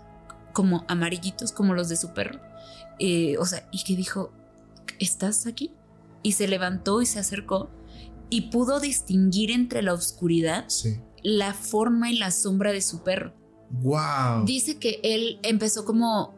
como 0.57 0.85
amarillitos 0.87 1.51
como 1.51 1.75
los 1.75 1.87
de 1.87 1.97
su 1.97 2.15
perro. 2.15 2.39
Eh, 2.97 3.35
o 3.37 3.45
sea, 3.45 3.69
y 3.71 3.83
que 3.83 3.95
dijo, 3.95 4.33
¿estás 4.97 5.45
aquí? 5.45 5.71
Y 6.23 6.31
se 6.31 6.47
levantó 6.47 6.99
y 7.03 7.05
se 7.05 7.19
acercó 7.19 7.69
y 8.31 8.49
pudo 8.49 8.79
distinguir 8.79 9.51
entre 9.51 9.83
la 9.83 9.93
oscuridad 9.93 10.65
la 11.21 11.53
forma 11.53 12.09
y 12.09 12.17
la 12.17 12.31
sombra 12.31 12.71
de 12.71 12.81
su 12.81 13.03
perro. 13.03 13.35
Wow. 13.69 14.45
Dice 14.45 14.79
que 14.79 14.99
él 15.03 15.39
empezó 15.43 15.85
como 15.85 16.35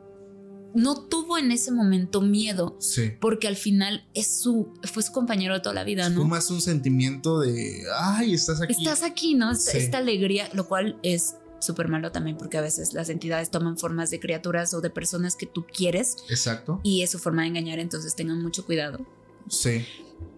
no 0.75 1.07
tuvo 1.07 1.37
en 1.37 1.53
ese 1.53 1.71
momento 1.71 2.21
miedo, 2.21 2.75
sí. 2.81 3.13
porque 3.21 3.47
al 3.47 3.55
final 3.55 4.05
es 4.13 4.41
su 4.41 4.73
fue 4.83 5.01
su 5.01 5.13
compañero 5.13 5.53
de 5.53 5.61
toda 5.61 5.73
la 5.73 5.85
vida, 5.85 6.09
¿no? 6.09 6.17
Fue 6.17 6.25
más 6.25 6.51
un 6.51 6.59
sentimiento 6.59 7.39
de, 7.39 7.83
ay, 7.97 8.33
estás 8.33 8.61
aquí. 8.61 8.73
Estás 8.73 9.01
aquí, 9.01 9.33
¿no? 9.35 9.51
Esta 9.51 9.97
alegría, 9.97 10.49
lo 10.53 10.67
cual 10.67 10.99
es 11.03 11.35
súper 11.59 11.87
malo 11.87 12.11
también 12.11 12.37
porque 12.37 12.57
a 12.57 12.61
veces 12.61 12.93
las 12.93 13.09
entidades 13.09 13.51
toman 13.51 13.77
formas 13.77 14.09
de 14.09 14.19
criaturas 14.19 14.73
o 14.73 14.81
de 14.81 14.89
personas 14.89 15.35
que 15.35 15.45
tú 15.45 15.65
quieres. 15.65 16.17
Exacto. 16.29 16.79
Y 16.83 17.03
es 17.03 17.11
su 17.11 17.19
forma 17.19 17.43
de 17.43 17.49
engañar, 17.49 17.79
entonces 17.79 18.15
tengan 18.15 18.41
mucho 18.41 18.65
cuidado. 18.65 19.05
Sí. 19.49 19.85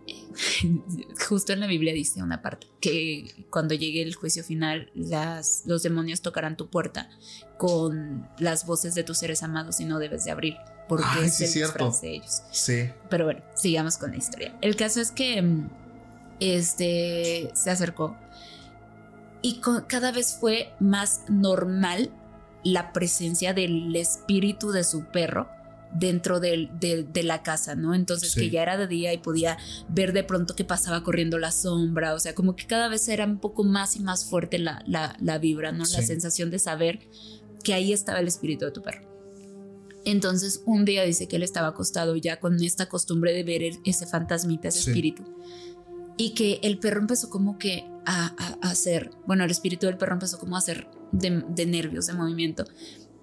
Justo 1.27 1.53
en 1.53 1.59
la 1.59 1.67
Biblia 1.67 1.93
dice 1.93 2.23
una 2.23 2.41
parte 2.41 2.67
que 2.79 3.45
cuando 3.49 3.75
llegue 3.75 4.01
el 4.01 4.15
juicio 4.15 4.43
final, 4.43 4.89
las, 4.95 5.63
los 5.65 5.83
demonios 5.83 6.21
tocarán 6.21 6.57
tu 6.57 6.69
puerta 6.69 7.09
con 7.57 8.27
las 8.39 8.65
voces 8.65 8.95
de 8.95 9.03
tus 9.03 9.19
seres 9.19 9.43
amados 9.43 9.79
y 9.79 9.85
no 9.85 9.99
debes 9.99 10.25
de 10.25 10.31
abrir 10.31 10.55
porque 10.87 11.25
es 11.25 11.39
el 11.39 11.47
cierto. 11.47 11.97
de 12.01 12.15
ellos. 12.15 12.41
Sí. 12.51 12.89
Pero 13.09 13.25
bueno, 13.25 13.41
sigamos 13.55 13.97
con 13.97 14.11
la 14.11 14.17
historia. 14.17 14.57
El 14.61 14.75
caso 14.75 14.99
es 14.99 15.11
que 15.11 15.41
este 16.41 17.49
se 17.53 17.69
acercó 17.69 18.17
y 19.41 19.61
cada 19.87 20.11
vez 20.11 20.37
fue 20.39 20.73
más 20.79 21.23
normal 21.29 22.11
la 22.63 22.93
presencia 22.93 23.53
del 23.53 23.95
espíritu 23.95 24.71
de 24.71 24.83
su 24.83 25.05
perro 25.05 25.49
dentro 25.93 26.39
de, 26.39 26.69
la 27.23 27.43
casa, 27.43 27.75
¿no? 27.75 27.93
Entonces 27.93 28.35
que 28.35 28.49
ya 28.49 28.61
era 28.61 28.77
de 28.77 28.87
día 28.87 29.13
y 29.13 29.17
podía 29.17 29.57
ver 29.89 30.13
de 30.13 30.23
pronto 30.23 30.55
que 30.55 30.63
pasaba 30.63 31.03
corriendo 31.03 31.37
la 31.37 31.51
sombra, 31.51 32.13
o 32.13 32.19
sea, 32.19 32.33
como 32.33 32.55
que 32.55 32.65
cada 32.65 32.87
vez 32.87 33.07
era 33.07 33.25
un 33.25 33.39
poco 33.39 33.63
más 33.63 33.95
y 33.95 33.99
más 33.99 34.25
fuerte 34.25 34.57
la, 34.57 34.83
la, 34.87 35.37
vibra, 35.37 35.71
¿no? 35.71 35.79
La 35.79 36.01
sensación 36.01 36.49
de 36.49 36.59
saber 36.59 36.99
que 37.63 37.73
ahí 37.73 37.93
estaba 37.93 38.19
el 38.19 38.27
espíritu 38.27 38.65
de 38.65 38.71
tu 38.71 38.81
perro. 38.81 39.09
Entonces 40.05 40.63
un 40.65 40.85
día 40.85 41.03
dice 41.03 41.27
que 41.27 41.35
él 41.35 41.43
estaba 41.43 41.67
acostado 41.67 42.15
ya 42.15 42.39
con 42.39 42.61
esta 42.63 42.87
costumbre 42.87 43.33
de 43.33 43.43
ver 43.43 43.73
ese 43.83 44.05
fantasmita, 44.07 44.69
ese 44.69 44.79
espíritu 44.79 45.23
y 46.17 46.33
que 46.33 46.59
el 46.63 46.77
perro 46.79 47.01
empezó 47.01 47.29
como 47.29 47.57
que 47.57 47.90
a, 48.05 48.35
hacer, 48.61 49.11
bueno, 49.27 49.43
el 49.43 49.51
espíritu 49.51 49.85
del 49.85 49.97
perro 49.97 50.13
empezó 50.13 50.39
como 50.39 50.55
a 50.55 50.59
hacer 50.59 50.87
de, 51.11 51.65
nervios, 51.65 52.07
de 52.07 52.13
movimiento. 52.13 52.65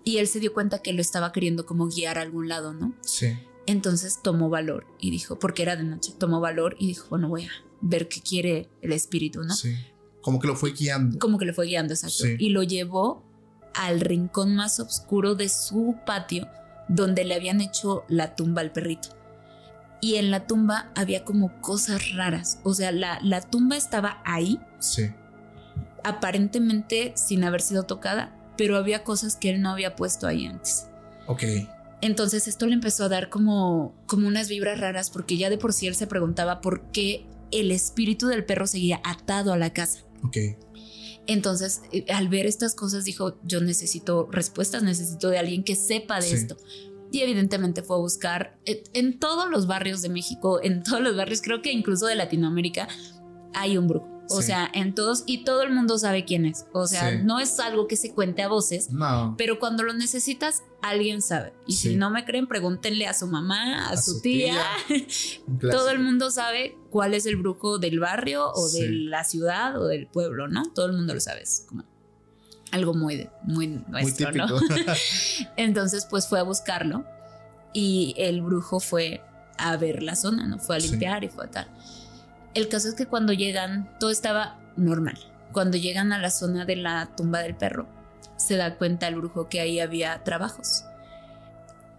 Y 0.05 0.18
él 0.18 0.29
se 0.29 0.41
dio 0.41 0.53
cuenta 0.53 0.81
que 0.81 0.93
lo 0.93 1.01
estaba 1.01 1.33
queriendo 1.33 1.66
como 1.66 1.89
guiar 1.89 2.18
a 2.18 2.22
algún 2.22 2.49
lado, 2.49 2.72
¿no? 2.72 2.95
Sí. 3.03 3.37
Entonces 3.66 4.20
tomó 4.22 4.49
valor 4.49 4.87
y 4.99 5.11
dijo, 5.11 5.39
porque 5.39 5.62
era 5.62 5.76
de 5.76 5.85
noche, 5.85 6.14
tomó 6.18 6.41
valor 6.41 6.76
y 6.79 6.87
dijo, 6.87 7.09
bueno, 7.11 7.29
voy 7.29 7.45
a 7.45 7.51
ver 7.81 8.09
qué 8.09 8.20
quiere 8.22 8.70
el 8.81 8.93
espíritu, 8.93 9.43
¿no? 9.43 9.55
Sí. 9.55 9.74
Como 10.22 10.41
que 10.41 10.47
lo 10.47 10.57
fue 10.57 10.72
guiando. 10.72 11.18
Como 11.18 11.39
que 11.39 11.45
lo 11.45 11.55
fue 11.55 11.66
guiando, 11.66 11.93
exacto. 11.93 12.24
Y 12.39 12.51
lo 12.51 12.62
llevó 12.62 13.24
al 13.74 14.01
rincón 14.01 14.57
más 14.57 14.81
oscuro 14.81 15.35
de 15.35 15.49
su 15.49 15.97
patio, 16.07 16.49
donde 16.89 17.24
le 17.24 17.35
habían 17.35 17.61
hecho 17.61 18.05
la 18.09 18.35
tumba 18.35 18.62
al 18.62 18.72
perrito 18.72 19.18
y 20.01 20.16
en 20.16 20.31
la 20.31 20.47
tumba 20.47 20.91
había 20.95 21.24
como 21.24 21.61
cosas 21.61 22.14
raras. 22.14 22.61
O 22.64 22.74
sea, 22.74 22.93
la, 22.93 23.18
la 23.22 23.41
tumba 23.41 23.76
estaba 23.76 24.22
ahí. 24.24 24.61
Sí. 24.79 25.11
Aparentemente 26.05 27.12
sin 27.16 27.45
haber 27.45 27.61
sido 27.61 27.85
tocada, 27.85 28.35
pero 28.57 28.76
había 28.76 29.05
cosas 29.05 29.37
que 29.37 29.51
él 29.51 29.61
no 29.61 29.70
había 29.70 29.97
puesto 29.97 30.26
ahí 30.26 30.47
antes. 30.47 30.89
Ok. 31.26 31.43
Entonces 32.01 32.47
esto 32.47 32.66
le 32.66 32.74
empezó 32.74 33.05
a 33.05 33.09
dar 33.09 33.29
como, 33.29 33.95
como 34.07 34.29
unas 34.29 34.49
vibras 34.49 34.81
raras 34.81 35.11
porque 35.11 35.37
ya 35.37 35.51
de 35.51 35.59
por 35.59 35.72
sí 35.72 35.87
él 35.87 35.95
se 35.95 36.07
preguntaba 36.07 36.61
por 36.61 36.91
qué 36.93 37.26
el 37.51 37.70
espíritu 37.70 38.26
del 38.26 38.45
perro 38.45 38.66
seguía 38.66 39.01
atado 39.05 39.53
a 39.53 39.57
la 39.57 39.72
casa. 39.72 40.01
Ok. 40.24 40.37
Entonces, 41.26 41.83
eh, 41.93 42.07
al 42.09 42.29
ver 42.29 42.47
estas 42.47 42.74
cosas, 42.74 43.05
dijo, 43.05 43.39
yo 43.45 43.61
necesito 43.61 44.29
respuestas, 44.31 44.83
necesito 44.83 45.29
de 45.29 45.39
alguien 45.39 45.62
que 45.62 45.74
sepa 45.74 46.20
de 46.20 46.33
esto 46.33 46.57
y 47.11 47.20
evidentemente 47.20 47.83
fue 47.83 47.97
a 47.97 48.01
buscar 48.01 48.59
en 48.64 49.18
todos 49.18 49.51
los 49.51 49.66
barrios 49.66 50.03
de 50.03 50.09
México, 50.09 50.61
en 50.62 50.83
todos 50.85 51.01
los 51.01 51.16
barrios, 51.16 51.43
creo 51.43 51.62
que 51.62 51.72
incluso 51.72 52.07
de 52.07 52.14
Latinoamérica, 52.14 52.89
hay 53.55 53.79
un 53.79 53.89
brujo. 53.89 54.18
O 54.31 54.43
sea, 54.43 54.70
en 54.72 54.95
todos, 54.95 55.24
y 55.26 55.45
todo 55.45 55.62
el 55.62 55.72
mundo 55.72 55.99
sabe 55.99 56.24
quién 56.24 56.45
es. 56.45 56.66
O 56.72 56.87
sea, 56.87 57.16
no 57.22 57.41
es 57.41 57.59
algo 57.61 57.87
que 57.87 57.97
se 57.97 58.12
cuente 58.12 58.43
a 58.43 58.49
voces, 58.49 58.91
no. 58.91 59.35
pero 59.39 59.59
cuando 59.59 59.83
lo 59.83 59.95
necesitas, 59.95 60.62
alguien 60.83 61.22
sabe. 61.22 61.53
Y 61.66 61.74
si 61.74 61.97
no 61.97 62.11
me 62.11 62.24
creen, 62.24 62.47
pregúntenle 62.47 63.07
a 63.07 63.14
su 63.14 63.26
mamá, 63.26 63.89
a, 63.89 63.97
su, 63.97 64.20
tía. 64.20 64.62
todo 65.70 65.91
el 65.91 65.99
mundo 65.99 66.31
sabe 66.31 66.76
cuál 66.91 67.14
es 67.14 67.26
el 67.26 67.37
brujo 67.37 67.79
del 67.79 68.01
barrio 68.01 68.51
o 68.53 68.68
de 68.70 68.89
la 68.91 69.24
ciudad 69.24 69.81
o 69.81 69.87
del 69.87 70.07
pueblo, 70.07 70.49
¿no? 70.49 70.70
Todo 70.72 70.87
el 70.87 70.93
mundo 70.93 71.14
lo 71.14 71.20
sabe. 71.20 71.43
Es 71.43 71.64
como 71.68 71.85
algo 72.70 72.95
muy, 72.95 73.29
muy 73.45 73.66
nuestro, 73.89 74.33
¿no? 74.33 74.47
Entonces, 75.57 76.07
pues 76.09 76.29
fue 76.29 76.39
a 76.39 76.43
buscarlo 76.43 77.05
y 77.72 78.14
el 78.18 78.43
brujo 78.43 78.81
fue 78.81 79.22
a 79.57 79.76
ver 79.76 80.03
la 80.03 80.16
zona, 80.16 80.47
¿no? 80.47 80.59
Fue 80.59 80.76
a 80.76 80.79
limpiar 80.79 81.24
y 81.24 81.29
fue 81.29 81.47
a 81.47 81.51
tal. 81.51 81.68
El 82.55 82.68
caso 82.68 82.88
es 82.88 82.94
que 82.94 83.07
cuando 83.07 83.32
llegan, 83.32 83.96
todo 83.99 84.11
estaba 84.11 84.61
normal. 84.76 85.18
Cuando 85.53 85.76
llegan 85.76 86.12
a 86.12 86.18
la 86.18 86.30
zona 86.30 86.64
de 86.64 86.76
la 86.76 87.14
tumba 87.16 87.40
del 87.40 87.57
perro, 87.57 87.88
se 88.36 88.57
da 88.57 88.76
cuenta 88.76 89.09
el 89.09 89.16
brujo 89.16 89.49
que 89.49 89.61
ahí 89.61 89.80
había 89.80 90.22
trabajos. 90.24 90.84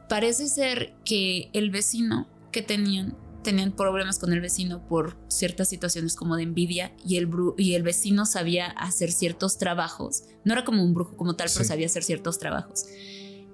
Parece 0.07 0.47
ser 0.47 0.93
que 1.05 1.49
el 1.53 1.69
vecino 1.69 2.27
que 2.51 2.61
tenían 2.61 3.15
tenían 3.43 3.71
problemas 3.71 4.19
con 4.19 4.33
el 4.33 4.41
vecino 4.41 4.85
por 4.87 5.17
ciertas 5.27 5.69
situaciones 5.69 6.15
como 6.15 6.35
de 6.35 6.43
envidia 6.43 6.93
y 7.05 7.17
el, 7.17 7.29
y 7.57 7.75
el 7.75 7.83
vecino 7.83 8.25
sabía 8.25 8.67
hacer 8.67 9.11
ciertos 9.11 9.57
trabajos. 9.57 10.23
No 10.43 10.53
era 10.53 10.65
como 10.65 10.83
un 10.83 10.93
brujo 10.93 11.15
como 11.15 11.35
tal, 11.35 11.49
pero 11.51 11.65
sabía 11.65 11.85
hacer 11.85 12.03
ciertos 12.03 12.39
trabajos. 12.39 12.85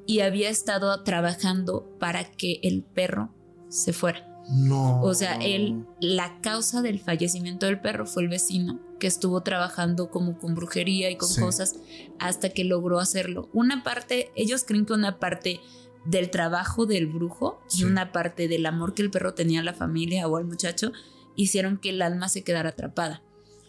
Y 0.08 0.20
había 0.20 0.50
estado 0.50 1.04
trabajando 1.04 1.98
para 2.00 2.24
que 2.24 2.60
el 2.64 2.84
perro 2.84 3.34
se 3.70 3.94
fuera. 3.94 4.35
No. 4.50 5.02
O 5.02 5.14
sea, 5.14 5.36
él, 5.36 5.86
la 6.00 6.40
causa 6.42 6.82
del 6.82 7.00
fallecimiento 7.00 7.66
del 7.66 7.80
perro 7.80 8.06
fue 8.06 8.24
el 8.24 8.30
vecino 8.30 8.80
que 9.00 9.08
estuvo 9.08 9.42
trabajando 9.42 10.10
como 10.10 10.38
con 10.38 10.56
brujería 10.56 11.10
y 11.10 11.18
con 11.18 11.34
cosas 11.36 11.76
hasta 12.20 12.50
que 12.50 12.64
logró 12.64 13.00
hacerlo. 13.00 13.50
Una 13.54 13.84
parte, 13.84 14.32
ellos 14.36 14.64
creen 14.66 14.86
que 14.86 14.94
una 14.94 15.20
parte 15.20 15.62
del 16.06 16.30
trabajo 16.30 16.86
del 16.86 17.08
brujo 17.08 17.60
y 17.76 17.84
una 17.84 18.12
parte 18.12 18.48
del 18.48 18.66
amor 18.66 18.94
que 18.94 19.02
el 19.02 19.12
perro 19.12 19.34
tenía 19.34 19.62
a 19.62 19.64
la 19.64 19.74
familia 19.74 20.28
o 20.28 20.38
al 20.38 20.46
muchacho 20.46 20.92
hicieron 21.36 21.78
que 21.78 21.90
el 21.90 22.02
alma 22.02 22.30
se 22.30 22.44
quedara 22.44 22.70
atrapada. 22.70 23.24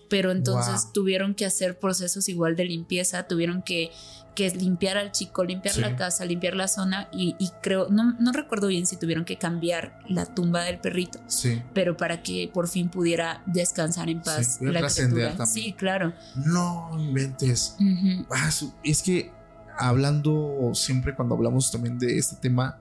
Pero 0.09 0.31
entonces 0.31 0.93
tuvieron 0.93 1.35
que 1.35 1.47
hacer 1.47 1.79
procesos 1.79 2.29
igual 2.29 2.57
de 2.57 2.65
limpieza, 2.65 3.27
tuvieron 3.27 3.63
que, 3.63 3.91
que 4.35 4.51
limpiar 4.51 4.97
al 4.99 5.13
chico, 5.13 5.45
limpiar 5.45 5.79
la 5.79 5.97
casa, 5.97 6.25
limpiar 6.25 6.55
la 6.55 6.69
zona 6.69 7.09
y, 7.13 7.35
creo, 7.63 7.89
no, 7.89 8.15
no, 8.21 8.33
recuerdo 8.33 8.69
bien 8.69 8.87
si 8.87 8.97
tuvieron 8.97 9.25
que 9.25 9.39
cambiar 9.39 9.99
la 10.09 10.27
tumba 10.27 10.63
del 10.63 10.79
perrito, 10.79 11.19
sí. 11.27 11.63
pero 11.75 11.97
para 11.97 12.23
que 12.23 12.51
por 12.53 12.69
fin 12.69 12.89
pudiera 12.89 13.43
descansar 13.47 14.09
en 14.09 14.23
paz 14.23 14.59
la 14.61 14.87
criatura. 14.87 15.47
Sí, 15.47 15.73
claro. 15.73 16.13
No 16.37 16.91
inventes. 16.99 17.77
Ah, 18.31 18.51
es 18.85 19.03
que 19.03 19.33
hablando 19.79 20.71
siempre 20.75 21.15
cuando 21.15 21.35
hablamos 21.35 21.71
también 21.71 21.99
de 21.99 22.19
este 22.19 22.37
tema, 22.37 22.81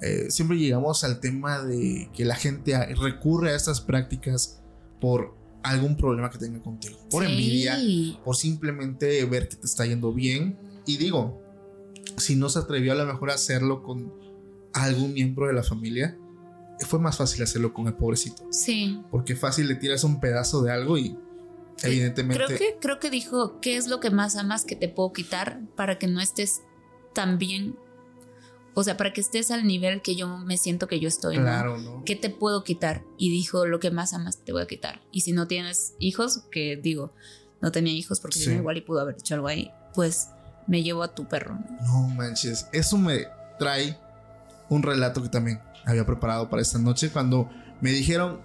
eh, 0.00 0.30
siempre 0.30 0.58
llegamos 0.58 1.04
al 1.04 1.20
tema 1.20 1.60
de 1.60 2.10
que 2.12 2.24
la 2.24 2.34
gente 2.34 2.76
recurre 2.94 3.52
a 3.52 3.56
estas 3.56 3.80
prácticas 3.80 4.60
por 5.00 5.34
algún 5.64 5.96
problema 5.96 6.30
que 6.30 6.38
tenga 6.38 6.62
contigo, 6.62 6.96
por 7.10 7.24
envidia, 7.24 7.76
por 8.24 8.36
simplemente 8.36 9.24
ver 9.24 9.48
que 9.48 9.56
te 9.56 9.66
está 9.66 9.84
yendo 9.84 10.12
bien. 10.12 10.56
Y 10.86 10.98
digo, 10.98 11.42
si 12.16 12.36
no 12.36 12.48
se 12.48 12.60
atrevió 12.60 12.92
a 12.92 12.94
lo 12.94 13.06
mejor 13.06 13.30
a 13.30 13.34
hacerlo 13.34 13.82
con 13.82 14.12
algún 14.74 15.14
miembro 15.14 15.46
de 15.48 15.54
la 15.54 15.62
familia, 15.62 16.16
fue 16.80 16.98
más 16.98 17.16
fácil 17.16 17.42
hacerlo 17.42 17.72
con 17.72 17.86
el 17.86 17.94
pobrecito. 17.94 18.46
Sí. 18.50 19.00
Porque 19.10 19.34
fácil 19.34 19.66
le 19.66 19.74
tiras 19.74 20.04
un 20.04 20.20
pedazo 20.20 20.62
de 20.62 20.70
algo 20.70 20.98
y 20.98 21.16
Evidentemente. 21.82 22.44
Creo 22.44 22.58
que, 22.58 22.76
creo 22.80 23.00
que 23.00 23.10
dijo, 23.10 23.60
¿qué 23.60 23.76
es 23.76 23.88
lo 23.88 24.00
que 24.00 24.10
más 24.10 24.36
amas 24.36 24.64
que 24.64 24.76
te 24.76 24.88
puedo 24.88 25.12
quitar 25.12 25.60
para 25.76 25.98
que 25.98 26.06
no 26.06 26.20
estés 26.20 26.62
tan 27.12 27.38
bien? 27.38 27.76
O 28.74 28.82
sea, 28.82 28.96
para 28.96 29.12
que 29.12 29.20
estés 29.20 29.50
al 29.50 29.66
nivel 29.66 30.02
que 30.02 30.16
yo 30.16 30.38
me 30.38 30.56
siento 30.56 30.88
que 30.88 31.00
yo 31.00 31.08
estoy. 31.08 31.36
Claro, 31.36 31.78
¿no? 31.78 32.02
¿Qué 32.04 32.16
te 32.16 32.28
puedo 32.28 32.64
quitar? 32.64 33.02
Y 33.18 33.30
dijo, 33.30 33.66
lo 33.66 33.78
que 33.80 33.90
más 33.90 34.14
amas 34.14 34.38
te 34.38 34.52
voy 34.52 34.62
a 34.62 34.66
quitar. 34.66 35.00
Y 35.12 35.20
si 35.20 35.32
no 35.32 35.46
tienes 35.46 35.94
hijos, 36.00 36.42
que 36.50 36.76
digo, 36.76 37.12
no 37.60 37.70
tenía 37.72 37.92
hijos 37.92 38.20
porque 38.20 38.38
igual 38.38 38.76
y 38.76 38.80
pudo 38.80 39.00
haber 39.00 39.16
hecho 39.18 39.34
algo 39.34 39.46
ahí, 39.46 39.70
pues 39.94 40.28
me 40.66 40.82
llevo 40.82 41.02
a 41.02 41.14
tu 41.14 41.26
perro. 41.28 41.58
No 41.82 42.08
manches, 42.08 42.68
eso 42.72 42.98
me 42.98 43.26
trae 43.58 43.96
un 44.68 44.82
relato 44.82 45.22
que 45.22 45.28
también 45.28 45.60
había 45.86 46.04
preparado 46.04 46.48
para 46.48 46.62
esta 46.62 46.78
noche 46.78 47.10
cuando 47.10 47.48
me 47.80 47.90
dijeron 47.90 48.40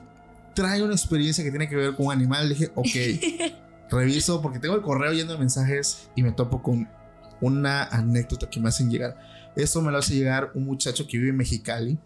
trae 0.54 0.84
una 0.84 0.94
experiencia 0.94 1.44
que 1.44 1.50
tiene 1.52 1.70
que 1.70 1.76
ver 1.76 1.96
con 1.96 2.08
un 2.08 2.12
animal. 2.12 2.50
Dije, 2.50 2.72
ok, 2.76 3.54
reviso 3.90 4.42
porque 4.42 4.60
tengo 4.60 4.76
el 4.76 4.82
correo 4.82 5.12
de 5.12 5.38
mensajes 5.38 6.10
y 6.16 6.24
me 6.24 6.32
topo 6.32 6.62
con 6.62 6.88
una 7.42 7.84
anécdota 7.84 8.50
que 8.50 8.60
me 8.60 8.70
hacen 8.70 8.90
llegar. 8.90 9.18
Esto 9.56 9.82
me 9.82 9.92
lo 9.92 9.98
hace 9.98 10.16
llegar 10.16 10.52
un 10.56 10.66
muchacho 10.66 11.08
que 11.08 11.18
vive 11.18 11.30
en 11.30 11.38
Mexicali 11.38 11.98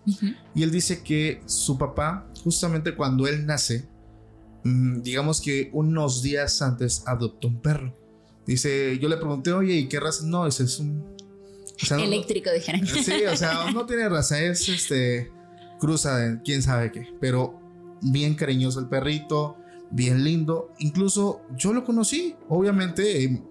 y 0.55 0.63
él 0.63 0.71
dice 0.71 1.03
que 1.03 1.41
su 1.45 1.77
papá, 1.77 2.27
justamente 2.43 2.95
cuando 2.95 3.27
él 3.27 3.45
nace, 3.45 3.87
mm, 4.63 5.01
digamos 5.01 5.41
que 5.41 5.69
unos 5.73 6.21
días 6.21 6.61
antes 6.61 7.03
adoptó 7.05 7.47
un 7.47 7.61
perro. 7.61 7.95
Dice, 8.45 8.97
yo 8.99 9.07
le 9.07 9.17
pregunté, 9.17 9.53
oye, 9.53 9.73
¿y 9.73 9.87
qué 9.87 9.99
raza? 9.99 10.25
No, 10.25 10.47
ese 10.47 10.63
es 10.63 10.79
un... 10.79 11.13
Eléctrico, 11.91 12.51
dijeron. 12.51 12.85
Sí, 12.85 13.25
o 13.25 13.35
sea, 13.35 13.71
no 13.71 13.85
tiene 13.85 14.09
raza, 14.09 14.41
es 14.41 14.67
este... 14.69 15.31
Cruza 15.79 16.17
de 16.17 16.41
quién 16.43 16.61
sabe 16.61 16.91
qué. 16.91 17.07
Pero 17.19 17.59
bien 18.01 18.35
cariñoso 18.35 18.79
el 18.79 18.87
perrito, 18.87 19.57
bien 19.91 20.23
lindo. 20.23 20.71
Incluso 20.79 21.41
yo 21.55 21.73
lo 21.73 21.83
conocí, 21.83 22.35
obviamente 22.49 23.23
eh, 23.23 23.43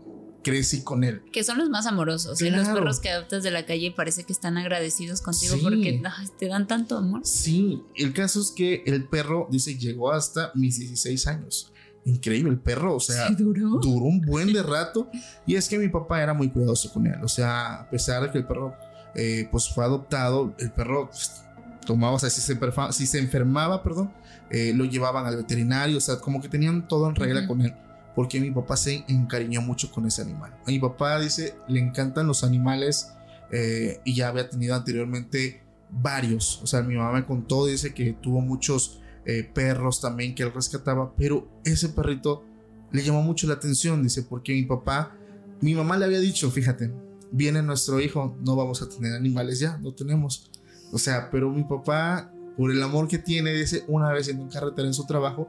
crecí 0.43 0.83
con 0.83 1.05
él. 1.05 1.23
Que 1.33 1.45
son 1.45 1.59
los 1.59 1.71
más 1.71 1.87
amorosos. 1.87 2.41
Y 2.43 2.51
los 2.51 2.69
perros 2.69 3.01
que 3.01 3.11
adoptas 3.11 3.43
de 3.43 3.51
la 3.51 3.67
calle 3.67 3.93
parece 3.97 4.25
que 4.25 4.33
están 4.33 4.59
agradecidos 4.59 5.21
contigo 5.21 5.57
porque 5.63 6.03
te 6.39 6.49
dan 6.49 6.67
tanto 6.67 6.99
amor. 6.99 7.23
Sí, 7.25 7.83
el 7.97 8.13
caso 8.13 8.41
es 8.41 8.51
que 8.51 8.83
el 8.87 9.05
perro, 9.09 9.49
dice, 9.51 9.77
llegó 9.77 10.13
hasta 10.13 10.53
mis 10.55 10.79
16 10.79 11.27
años. 11.27 11.73
Increíble 12.05 12.51
el 12.51 12.59
perro, 12.59 12.97
o 12.97 13.01
sea, 13.01 13.31
duró? 13.31 13.79
duró 13.79 14.07
un 14.07 14.21
buen 14.21 14.53
de 14.53 14.63
rato. 14.63 15.09
Y 15.47 15.57
es 15.57 15.69
que 15.69 15.79
mi 15.79 15.89
papá 15.89 16.23
era 16.23 16.35
muy 16.35 16.51
cuidadoso 16.51 16.93
con 16.93 17.07
él. 17.07 17.23
O 17.23 17.29
sea, 17.29 17.81
a 17.81 17.91
pesar 17.91 18.23
de 18.23 18.31
que 18.31 18.39
el 18.39 18.47
perro 18.47 18.75
eh, 19.15 19.49
pues 19.51 19.69
fue 19.69 19.85
adoptado, 19.85 20.55
el 20.59 20.73
perro 20.73 21.09
pues, 21.09 21.43
tomaba, 21.85 22.15
o 22.15 22.19
sea, 22.19 22.31
si 22.31 22.41
se, 22.41 22.59
si 22.93 23.07
se 23.07 23.19
enfermaba, 23.19 23.83
perdón, 23.83 24.13
eh, 24.51 24.73
lo 24.75 24.85
llevaban 24.85 25.27
al 25.27 25.37
veterinario, 25.37 25.99
o 25.99 26.01
sea, 26.01 26.17
como 26.17 26.41
que 26.41 26.49
tenían 26.49 26.89
todo 26.89 27.09
en 27.09 27.15
regla 27.15 27.47
con 27.47 27.61
él, 27.61 27.75
porque 28.15 28.41
mi 28.41 28.51
papá 28.51 28.77
se 28.77 29.05
encariñó 29.09 29.63
mucho 29.63 29.91
con 29.91 30.07
ese 30.07 30.23
animal. 30.23 30.55
A 30.67 30.71
mi 30.71 30.79
papá 30.79 31.19
dice, 31.19 31.55
le 31.69 31.81
encantan 31.81 32.27
los 32.27 32.45
animales 32.45 33.13
eh, 33.51 34.01
y 34.05 34.15
ya 34.15 34.29
había 34.29 34.49
tenido 34.49 34.75
anteriormente 34.75 35.63
varios, 35.91 36.61
o 36.63 36.67
sea, 36.67 36.83
mi 36.83 36.95
mamá 36.97 37.13
me 37.13 37.27
contó, 37.27 37.67
dice 37.67 37.93
que 37.93 38.15
tuvo 38.15 38.41
muchos 38.41 39.01
eh, 39.27 39.43
perros 39.43 40.01
también 40.01 40.35
que 40.35 40.43
él 40.43 40.53
rescataba, 40.53 41.13
pero 41.17 41.49
ese 41.65 41.91
perrito 41.91 42.45
le 42.91 43.03
llamó 43.03 43.23
mucho 43.23 43.47
la 43.47 43.55
atención, 43.55 44.03
dice, 44.03 44.23
porque 44.23 44.53
mi 44.53 44.65
papá, 44.65 45.15
mi 45.61 45.75
mamá 45.75 45.99
le 45.99 46.07
había 46.07 46.21
dicho, 46.21 46.51
fíjate, 46.51 46.93
viene 47.31 47.63
nuestro 47.63 48.01
hijo, 48.01 48.37
no 48.43 48.57
vamos 48.57 48.83
a 48.83 48.89
tener 48.89 49.15
animales 49.15 49.59
ya, 49.59 49.79
no 49.79 49.93
tenemos. 49.93 50.51
O 50.93 50.99
sea, 50.99 51.31
pero 51.31 51.51
mi 51.51 51.65
papá 51.65 52.31
por 52.57 52.71
el 52.71 52.83
amor 52.83 53.09
que 53.09 53.19
tiene, 53.19 53.53
dice, 53.53 53.85
una 53.89 54.13
vez 54.13 54.29
en 54.29 54.41
un 54.41 54.49
carretera 54.49 54.87
en 54.87 54.95
su 54.95 55.07
trabajo, 55.07 55.49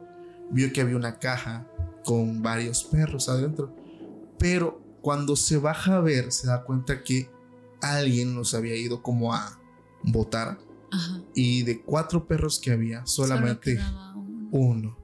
vio 0.52 0.72
que 0.72 0.82
había 0.82 0.96
una 0.96 1.20
caja 1.20 1.68
con 2.04 2.42
varios 2.42 2.84
perros 2.84 3.30
adentro. 3.30 3.76
Pero 4.38 4.82
cuando 5.02 5.36
se 5.36 5.58
baja 5.58 5.98
a 5.98 6.02
ver, 6.02 6.32
se 6.32 6.48
da 6.48 6.64
cuenta 6.64 7.04
que 7.04 7.30
alguien 7.82 8.36
los 8.36 8.54
había 8.54 8.76
ido 8.76 9.02
como 9.02 9.34
a 9.34 9.60
botar. 10.04 10.58
Y 11.34 11.64
de 11.64 11.82
cuatro 11.82 12.28
perros 12.28 12.60
que 12.60 12.72
había, 12.72 13.04
solamente 13.06 13.80
uno. 14.52 14.96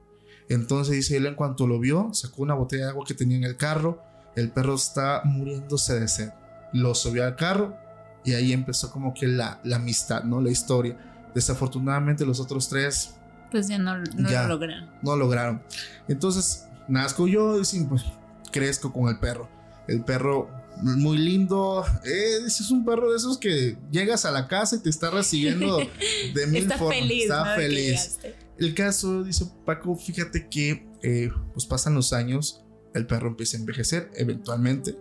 Entonces 0.48 0.94
dice 0.94 1.16
él 1.16 1.26
en 1.26 1.34
cuanto 1.34 1.66
lo 1.66 1.80
vio, 1.80 2.10
sacó 2.12 2.42
una 2.42 2.54
botella 2.54 2.84
de 2.84 2.90
agua 2.90 3.04
que 3.06 3.14
tenía 3.14 3.36
en 3.36 3.44
el 3.44 3.56
carro. 3.56 4.00
El 4.36 4.52
perro 4.52 4.74
está 4.74 5.22
muriéndose 5.24 5.98
de 5.98 6.06
sed. 6.06 6.30
Lo 6.72 6.94
subió 6.94 7.24
al 7.24 7.34
carro 7.34 7.76
y 8.24 8.34
ahí 8.34 8.52
empezó 8.52 8.92
como 8.92 9.14
que 9.14 9.26
la, 9.26 9.60
la 9.64 9.76
amistad, 9.76 10.22
¿no? 10.22 10.40
La 10.40 10.50
historia 10.50 10.96
Desafortunadamente 11.34 12.26
los 12.26 12.40
otros 12.40 12.68
tres... 12.68 13.14
Pues 13.50 13.66
ya 13.66 13.78
no, 13.78 13.98
lo 13.98 14.48
lograron. 14.48 14.90
No 15.02 15.16
lograron. 15.16 15.62
Entonces, 16.06 16.66
nazco 16.90 17.26
yo 17.26 17.60
y 17.60 17.84
pues 17.84 18.04
crezco 18.52 18.92
con 18.92 19.08
el 19.08 19.18
perro. 19.18 19.48
El 19.88 20.04
perro 20.04 20.48
muy 20.82 21.18
lindo. 21.18 21.84
Eh, 22.04 22.38
ese 22.46 22.62
es 22.62 22.70
un 22.70 22.84
perro 22.84 23.10
de 23.10 23.16
esos 23.16 23.38
que 23.38 23.76
llegas 23.90 24.24
a 24.24 24.30
la 24.30 24.48
casa 24.48 24.76
y 24.76 24.80
te 24.80 24.90
está 24.90 25.10
recibiendo 25.10 25.78
de 26.34 26.46
mil 26.46 26.62
está 26.62 26.78
formas. 26.78 26.98
Feliz, 26.98 27.22
está 27.22 27.54
feliz. 27.54 28.18
El 28.58 28.74
caso, 28.74 29.24
dice 29.24 29.46
Paco, 29.64 29.96
fíjate 29.96 30.48
que 30.48 30.86
eh, 31.02 31.30
pues 31.52 31.66
pasan 31.66 31.94
los 31.94 32.12
años, 32.12 32.62
el 32.94 33.06
perro 33.06 33.28
empieza 33.28 33.56
a 33.56 33.60
envejecer 33.60 34.10
eventualmente, 34.14 34.96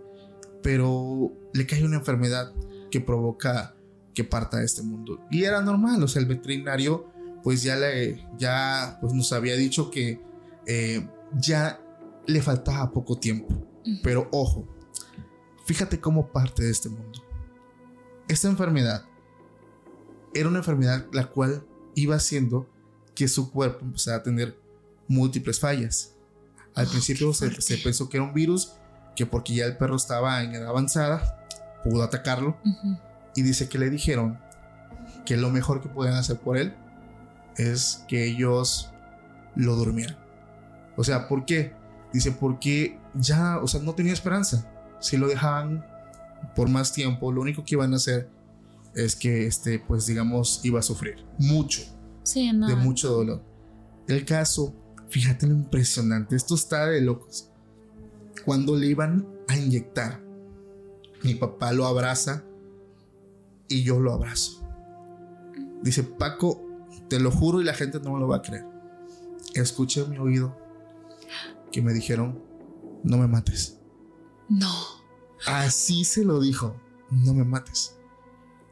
pero 0.63 1.33
le 1.53 1.65
cae 1.65 1.83
una 1.83 1.97
enfermedad 1.97 2.53
que 2.89 3.01
provoca 3.01 3.75
que 4.13 4.23
parta 4.23 4.57
de 4.57 4.65
este 4.65 4.81
mundo. 4.81 5.19
Y 5.29 5.43
era 5.43 5.61
normal, 5.61 6.01
o 6.01 6.07
sea, 6.07 6.21
el 6.21 6.27
veterinario 6.27 7.11
pues 7.43 7.63
ya, 7.63 7.75
le, 7.75 8.25
ya 8.37 8.97
pues 9.01 9.13
nos 9.13 9.31
había 9.33 9.55
dicho 9.55 9.91
que 9.91 10.21
eh, 10.65 11.07
ya 11.33 11.79
le 12.25 12.41
faltaba 12.41 12.91
poco 12.91 13.17
tiempo. 13.17 13.47
Pero 14.03 14.27
ojo, 14.31 14.67
fíjate 15.65 15.99
cómo 15.99 16.31
parte 16.31 16.63
de 16.63 16.71
este 16.71 16.89
mundo. 16.89 17.23
Esta 18.27 18.47
enfermedad 18.47 19.05
era 20.33 20.47
una 20.47 20.59
enfermedad 20.59 21.07
la 21.11 21.27
cual 21.27 21.65
iba 21.95 22.15
haciendo 22.15 22.69
que 23.15 23.27
su 23.27 23.51
cuerpo 23.51 23.85
empezara 23.85 24.17
a 24.17 24.23
tener 24.23 24.57
múltiples 25.07 25.59
fallas. 25.59 26.15
Al 26.75 26.85
ah, 26.85 26.89
principio 26.89 27.33
se, 27.33 27.49
pensó 27.77 28.07
que 28.07 28.17
era 28.17 28.23
un 28.23 28.33
virus, 28.33 28.73
que 29.15 29.25
porque 29.25 29.55
ya 29.55 29.65
el 29.65 29.77
perro 29.77 29.95
estaba 29.95 30.43
en 30.43 30.53
edad 30.53 30.69
avanzada, 30.69 31.47
pudo 31.83 32.03
atacarlo 32.03 32.57
y 33.35 33.41
dice 33.41 33.67
que 33.67 33.79
le 33.79 33.89
dijeron 33.89 34.39
que 35.25 35.35
lo 35.35 35.49
mejor 35.49 35.81
que 35.81 35.89
pueden 35.89 36.13
hacer 36.13 36.37
por 36.39 36.57
él 36.57 36.73
es 37.57 38.03
que 38.07 38.25
ellos 38.25 38.91
lo 39.55 39.75
durmieran. 39.75 40.17
O 40.99 41.03
sea, 41.05 41.29
¿por 41.29 41.45
qué? 41.45 41.71
Dice, 42.11 42.33
porque 42.33 42.99
ya, 43.13 43.59
o 43.59 43.67
sea, 43.69 43.81
no 43.81 43.95
tenía 43.95 44.11
esperanza. 44.11 44.69
Si 44.99 45.15
lo 45.15 45.29
dejaban 45.29 45.85
por 46.57 46.67
más 46.67 46.91
tiempo, 46.91 47.31
lo 47.31 47.39
único 47.39 47.63
que 47.63 47.75
iban 47.75 47.93
a 47.93 47.95
hacer 47.95 48.29
es 48.93 49.15
que, 49.15 49.47
este, 49.47 49.79
pues 49.79 50.07
digamos, 50.07 50.59
iba 50.63 50.79
a 50.79 50.81
sufrir 50.81 51.25
mucho. 51.37 51.83
Sí, 52.23 52.51
no. 52.51 52.67
De 52.67 52.75
mucho 52.75 53.13
dolor. 53.13 53.41
El 54.09 54.25
caso, 54.25 54.75
fíjate 55.07 55.47
lo 55.47 55.53
impresionante, 55.53 56.35
esto 56.35 56.55
está 56.55 56.87
de 56.87 56.99
locos. 56.99 57.49
Cuando 58.43 58.75
le 58.75 58.87
iban 58.87 59.25
a 59.47 59.55
inyectar, 59.55 60.19
mi 61.23 61.33
papá 61.33 61.71
lo 61.71 61.85
abraza 61.85 62.43
y 63.69 63.83
yo 63.83 64.01
lo 64.01 64.11
abrazo. 64.11 64.69
Dice, 65.81 66.03
Paco, 66.03 66.61
te 67.07 67.21
lo 67.21 67.31
juro 67.31 67.61
y 67.61 67.63
la 67.63 67.73
gente 67.73 68.01
no 68.01 68.15
me 68.15 68.19
lo 68.19 68.27
va 68.27 68.35
a 68.35 68.41
creer. 68.41 68.65
Escuché 69.53 70.01
en 70.01 70.09
mi 70.09 70.17
oído 70.17 70.67
que 71.71 71.81
me 71.81 71.93
dijeron, 71.93 72.43
no 73.03 73.17
me 73.17 73.27
mates. 73.27 73.79
No. 74.47 74.73
Así 75.45 76.03
se 76.03 76.25
lo 76.25 76.39
dijo, 76.39 76.75
no 77.09 77.33
me 77.33 77.43
mates. 77.43 77.97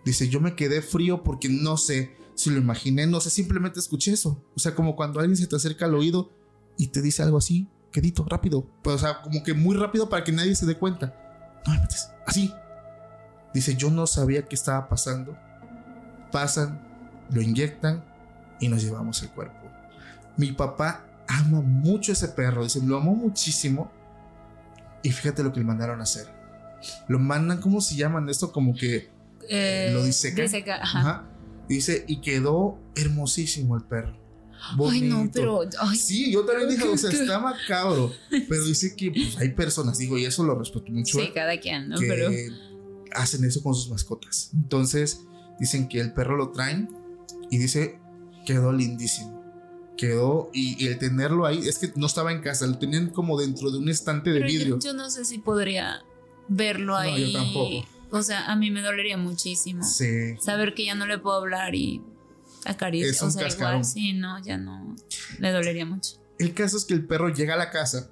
Dice, 0.06 0.30
yo 0.30 0.40
me 0.40 0.56
quedé 0.56 0.82
frío 0.82 1.24
porque 1.24 1.50
no 1.50 1.78
sé 1.78 2.16
si 2.34 2.50
lo 2.50 2.58
imaginé, 2.58 3.08
no 3.08 3.20
sé, 3.20 3.30
simplemente 3.30 3.80
escuché 3.80 4.14
eso. 4.14 4.44
O 4.56 4.60
sea, 4.60 4.76
como 4.76 4.96
cuando 4.96 5.20
alguien 5.20 5.38
se 5.38 5.48
te 5.48 5.56
acerca 5.56 5.86
al 5.86 5.96
oído 5.96 6.32
y 6.78 6.88
te 6.88 7.02
dice 7.02 7.24
algo 7.24 7.38
así, 7.38 7.68
quedito, 7.92 8.26
rápido. 8.28 8.70
Pues, 8.84 8.98
o 8.98 9.00
sea, 9.00 9.22
como 9.22 9.44
que 9.44 9.54
muy 9.54 9.76
rápido 9.76 10.10
para 10.10 10.24
que 10.24 10.32
nadie 10.32 10.56
se 10.56 10.66
dé 10.66 10.78
cuenta. 10.78 11.16
No 11.66 11.74
me 11.74 11.80
mates, 11.80 12.10
así. 12.26 12.54
Dice, 13.54 13.76
yo 13.76 13.90
no 13.90 14.06
sabía 14.08 14.48
qué 14.48 14.56
estaba 14.56 14.88
pasando. 14.88 15.36
Pasan, 16.32 17.26
lo 17.32 17.42
inyectan 17.42 18.06
y 18.60 18.68
nos 18.68 18.84
llevamos 18.84 19.22
el 19.24 19.30
cuerpo. 19.32 19.68
Mi 20.38 20.52
papá 20.52 21.07
ama 21.28 21.62
mucho 21.62 22.12
ese 22.12 22.30
perro, 22.30 22.64
dice, 22.64 22.82
lo 22.84 22.98
amó 22.98 23.16
muchísimo. 23.16 23.92
Y 25.04 25.12
fíjate 25.12 25.44
lo 25.44 25.54
que 25.54 25.60
le 25.60 25.66
mandaron 25.66 26.00
a 26.00 26.04
hacer. 26.04 26.28
Lo 27.08 27.20
mandan, 27.20 27.62
¿cómo 27.62 27.82
se 27.82 27.96
llaman 27.96 28.30
esto? 28.30 28.52
Como 28.52 28.74
que 28.74 29.10
eh, 29.50 29.92
lo 29.94 30.04
dice 30.04 30.34
Dice, 31.68 32.06
y 32.08 32.22
quedó 32.22 32.80
hermosísimo 32.96 33.76
el 33.76 33.84
perro. 33.84 34.18
Ay, 34.90 35.02
no, 35.02 35.30
pero. 35.34 35.62
sí, 35.96 36.32
yo 36.32 36.46
también 36.46 36.70
dije, 36.70 36.84
o 36.88 36.98
sea, 36.98 37.12
está 37.12 37.40
macabro. 37.40 38.12
Pero 38.50 38.66
dice 38.66 38.96
que 38.96 39.12
pues, 39.12 39.38
hay 39.38 39.50
personas, 39.50 39.98
digo, 39.98 40.18
y 40.18 40.26
eso 40.26 40.44
lo 40.44 40.58
respeto 40.58 40.92
mucho. 40.92 41.20
Sí, 41.20 41.26
¿eh? 41.26 41.32
cada 41.34 41.60
quien, 41.60 41.90
¿no? 41.90 41.98
Que 42.00 42.08
pero. 42.08 42.30
hacen 43.14 43.44
eso 43.46 43.62
con 43.62 43.76
sus 43.76 43.90
mascotas. 43.90 44.52
Entonces, 44.54 45.22
dicen 45.60 45.88
que 45.88 46.00
el 46.00 46.14
perro 46.14 46.38
lo 46.38 46.52
traen 46.52 46.90
y 47.52 47.58
dice, 47.58 48.00
quedó 48.46 48.72
lindísimo. 48.72 49.37
Quedó, 49.98 50.52
y, 50.54 50.86
el 50.88 51.00
tenerlo 51.00 51.46
ahí, 51.46 51.68
es 51.68 51.80
que 51.80 51.92
no 51.96 52.06
estaba 52.06 52.32
en 52.32 52.42
casa, 52.42 52.68
lo 52.68 52.78
tenían 52.78 53.10
como 53.10 53.40
dentro 53.40 53.72
de 53.72 53.80
un 53.80 53.90
estante 53.90 54.32
de 54.32 54.42
vidrio. 54.42 54.80
Yo, 54.80 54.94
no 54.94 55.10
sé 55.10 55.26
si 55.26 55.40
podría 55.40 56.04
verlo 56.48 56.96
ahí. 56.96 57.12
No, 57.12 57.18
yo 57.18 57.40
tampoco. 57.40 57.88
O 58.12 58.22
sea, 58.22 58.46
a 58.46 58.56
mí 58.56 58.72
me 58.72 58.82
dolería 58.82 59.18
muchísimo. 59.18 59.84
Sí. 59.84 60.38
Saber 60.40 60.74
que 60.74 60.86
ya 60.86 60.96
no 60.96 61.08
le 61.08 61.18
puedo 61.18 61.38
hablar 61.38 61.76
y 61.76 62.02
acariciar. 62.66 63.28
O 63.28 63.32
sea, 63.32 63.48
igual, 63.48 63.84
sí, 63.84 64.14
no, 64.14 64.42
ya 64.44 64.58
no. 64.58 64.96
Le 65.40 65.52
dolería 65.52 65.86
mucho. 65.86 66.18
El 66.40 66.54
caso 66.54 66.78
es 66.78 66.86
que 66.86 66.94
el 66.94 67.06
perro 67.06 67.30
llega 67.30 67.56
a 67.56 67.58
la 67.58 67.72
casa 67.72 68.10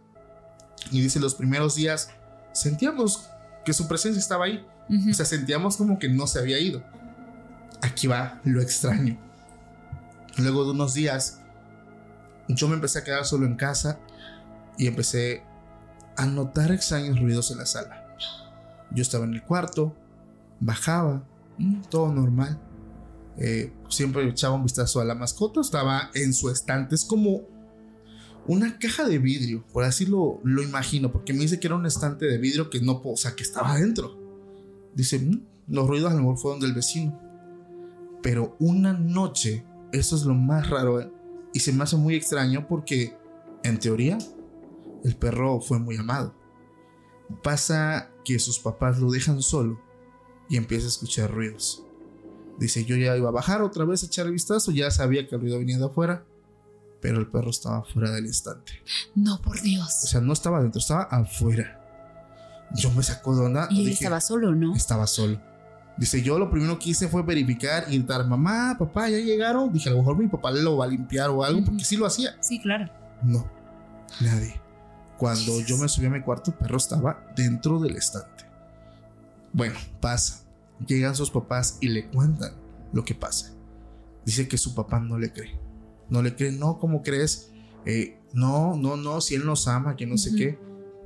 y 0.92 1.02
dice: 1.02 1.20
Los 1.20 1.36
primeros 1.36 1.76
días 1.76 2.10
sentíamos 2.54 3.28
que 3.64 3.74
su 3.74 3.88
presencia 3.88 4.20
estaba 4.20 4.46
ahí. 4.46 4.66
O 5.10 5.14
sea, 5.14 5.26
sentíamos 5.26 5.78
como 5.78 5.98
que 5.98 6.10
no 6.10 6.28
se 6.28 6.40
había 6.40 6.60
ido. 6.60 6.84
Aquí 7.82 8.08
va 8.08 8.42
lo 8.44 8.62
extraño. 8.62 9.18
Luego 10.38 10.66
de 10.66 10.72
unos 10.72 10.94
días, 10.94 11.40
yo 12.48 12.68
me 12.68 12.76
empecé 12.76 13.00
a 13.00 13.04
quedar 13.04 13.26
solo 13.26 13.46
en 13.46 13.56
casa 13.56 14.00
y 14.78 14.88
empecé 14.88 15.44
a 16.18 16.26
notar 16.26 16.72
extraños 16.72 17.20
ruidos 17.20 17.52
en 17.52 17.58
la 17.58 17.66
sala. 17.66 18.16
Yo 18.92 19.02
estaba 19.02 19.26
en 19.26 19.34
el 19.34 19.44
cuarto, 19.44 19.96
bajaba, 20.60 21.28
mm, 21.58 21.82
todo 21.90 22.12
normal. 22.12 22.60
Eh, 23.38 23.74
siempre 23.90 24.28
echaba 24.28 24.56
un 24.56 24.64
vistazo 24.64 25.02
a 25.02 25.06
la 25.06 25.16
mascota, 25.16 25.60
estaba 25.60 26.10
en 26.14 26.34
su 26.34 26.50
estante, 26.50 26.96
es 26.96 27.04
como 27.04 27.42
una 28.48 28.78
caja 28.78 29.08
de 29.08 29.18
vidrio, 29.18 29.66
por 29.74 29.84
así 29.84 30.06
lo, 30.06 30.40
imagino, 30.46 31.12
porque 31.12 31.34
me 31.34 31.40
dice 31.40 31.60
que 31.60 31.68
era 31.68 31.76
un 31.76 31.86
estante 31.86 32.26
de 32.26 32.38
vidrio 32.38 32.70
que 32.70 32.80
no, 32.80 33.02
o 33.04 33.18
sea, 33.18 33.36
que 33.36 33.44
estaba 33.44 33.74
adentro. 33.74 34.18
Dice, 34.94 35.20
mm, 35.20 35.42
los 35.68 35.88
ruidos 35.88 36.12
a 36.12 36.16
lo 36.16 36.22
mejor 36.22 36.38
fueron 36.38 36.60
del 36.62 36.74
vecino. 36.74 37.20
Pero 38.22 38.56
una 38.60 38.94
noche, 38.94 39.66
eso 39.92 40.16
es 40.16 40.24
lo 40.24 40.36
más 40.36 40.70
raro, 40.70 41.02
¿eh? 41.02 41.12
Y 41.56 41.62
se 41.62 41.72
me 41.72 41.84
hace 41.84 41.96
muy 41.96 42.16
extraño 42.16 42.68
porque, 42.68 43.18
en 43.64 43.80
teoría, 43.80 44.18
el 45.06 45.16
perro 45.16 45.62
fue 45.62 45.80
muy 45.80 45.96
amado. 45.96 46.36
Pasa 47.42 48.12
que 48.26 48.40
sus 48.40 48.60
papás 48.60 49.00
lo 49.00 49.10
dejan 49.10 49.42
solo 49.42 49.80
y 50.50 50.58
empieza 50.58 50.88
a 50.88 50.90
escuchar 50.90 51.32
ruidos. 51.32 51.82
Dice, 52.60 52.84
yo 52.84 52.98
ya 52.98 53.16
iba 53.16 53.30
a 53.30 53.32
bajar 53.32 53.62
otra 53.62 53.86
vez 53.86 54.04
a 54.04 54.08
echar 54.08 54.26
el 54.26 54.34
vistazo, 54.34 54.72
ya 54.72 54.92
sabía 54.92 55.30
que 55.30 55.36
el 55.36 55.42
ruido 55.42 55.58
venía 55.58 55.78
de 55.78 55.86
afuera, 55.86 56.26
pero 57.00 57.20
el 57.20 57.28
perro 57.28 57.52
estaba 57.52 57.86
fuera 57.86 58.12
del 58.12 58.26
instante. 58.26 58.74
No, 59.16 59.42
por 59.42 59.62
Dios. 59.62 60.04
O 60.04 60.08
sea, 60.08 60.20
no 60.20 60.34
estaba 60.34 60.62
dentro, 60.62 60.80
estaba 60.80 61.04
afuera. 61.04 61.82
Yo 62.76 62.92
me 62.92 63.02
sacó 63.02 63.34
de 63.34 63.46
onda. 63.46 63.70
Y 63.72 63.86
él 63.86 63.94
estaba 63.94 64.20
solo, 64.20 64.54
¿no? 64.54 64.76
Estaba 64.76 65.08
solo. 65.08 65.40
Dice, 65.98 66.22
yo 66.22 66.38
lo 66.38 66.50
primero 66.50 66.78
que 66.78 66.90
hice 66.90 67.08
fue 67.08 67.24
verificar 67.24 67.86
y 67.88 67.98
gritar, 67.98 68.28
mamá, 68.28 68.76
papá, 68.78 69.10
ya 69.10 69.18
llegaron. 69.18 69.72
Dije, 69.72 69.90
a 69.90 69.94
lo 69.94 70.00
mejor 70.00 70.18
mi 70.18 70.28
papá 70.28 70.52
lo 70.52 70.78
va 70.78 70.86
a 70.86 70.88
limpiar 70.88 71.30
o 71.30 71.44
algo, 71.44 71.64
porque 71.64 71.86
sí 71.86 71.96
lo 71.96 72.06
hacía. 72.06 72.36
Sí, 72.42 72.60
claro. 72.60 72.90
No, 73.24 73.50
nadie. 74.20 74.60
Cuando 75.18 75.62
yo 75.62 75.78
me 75.78 75.88
subí 75.88 76.08
a 76.08 76.10
mi 76.10 76.22
cuarto, 76.22 76.52
el 76.52 76.58
perro 76.58 76.78
estaba 76.78 77.26
dentro 77.36 77.80
del 77.80 77.96
estante. 77.96 78.44
Bueno, 79.54 79.76
pasa. 80.02 80.44
Llegan 80.86 81.16
sus 81.16 81.32
papás 81.32 81.78
y 81.80 81.88
le 81.88 82.08
cuentan 82.10 82.54
lo 82.92 83.06
que 83.06 83.16
pasa. 83.16 83.54
Dice 84.26 84.50
que 84.50 84.58
su 84.58 84.76
papá 84.76 85.00
no 85.00 85.18
le 85.18 85.32
cree. 85.32 85.58
No 86.10 86.22
le 86.22 86.36
cree, 86.36 86.52
no, 86.52 86.80
¿cómo 86.80 87.02
crees? 87.02 87.52
Eh, 87.86 88.20
no, 88.34 88.76
no, 88.76 88.98
no, 88.98 89.22
si 89.22 89.36
él 89.36 89.46
nos 89.46 89.70
ama, 89.70 89.96
que 89.96 90.06
no 90.06 90.18
sé 90.18 90.36
qué. 90.36 90.60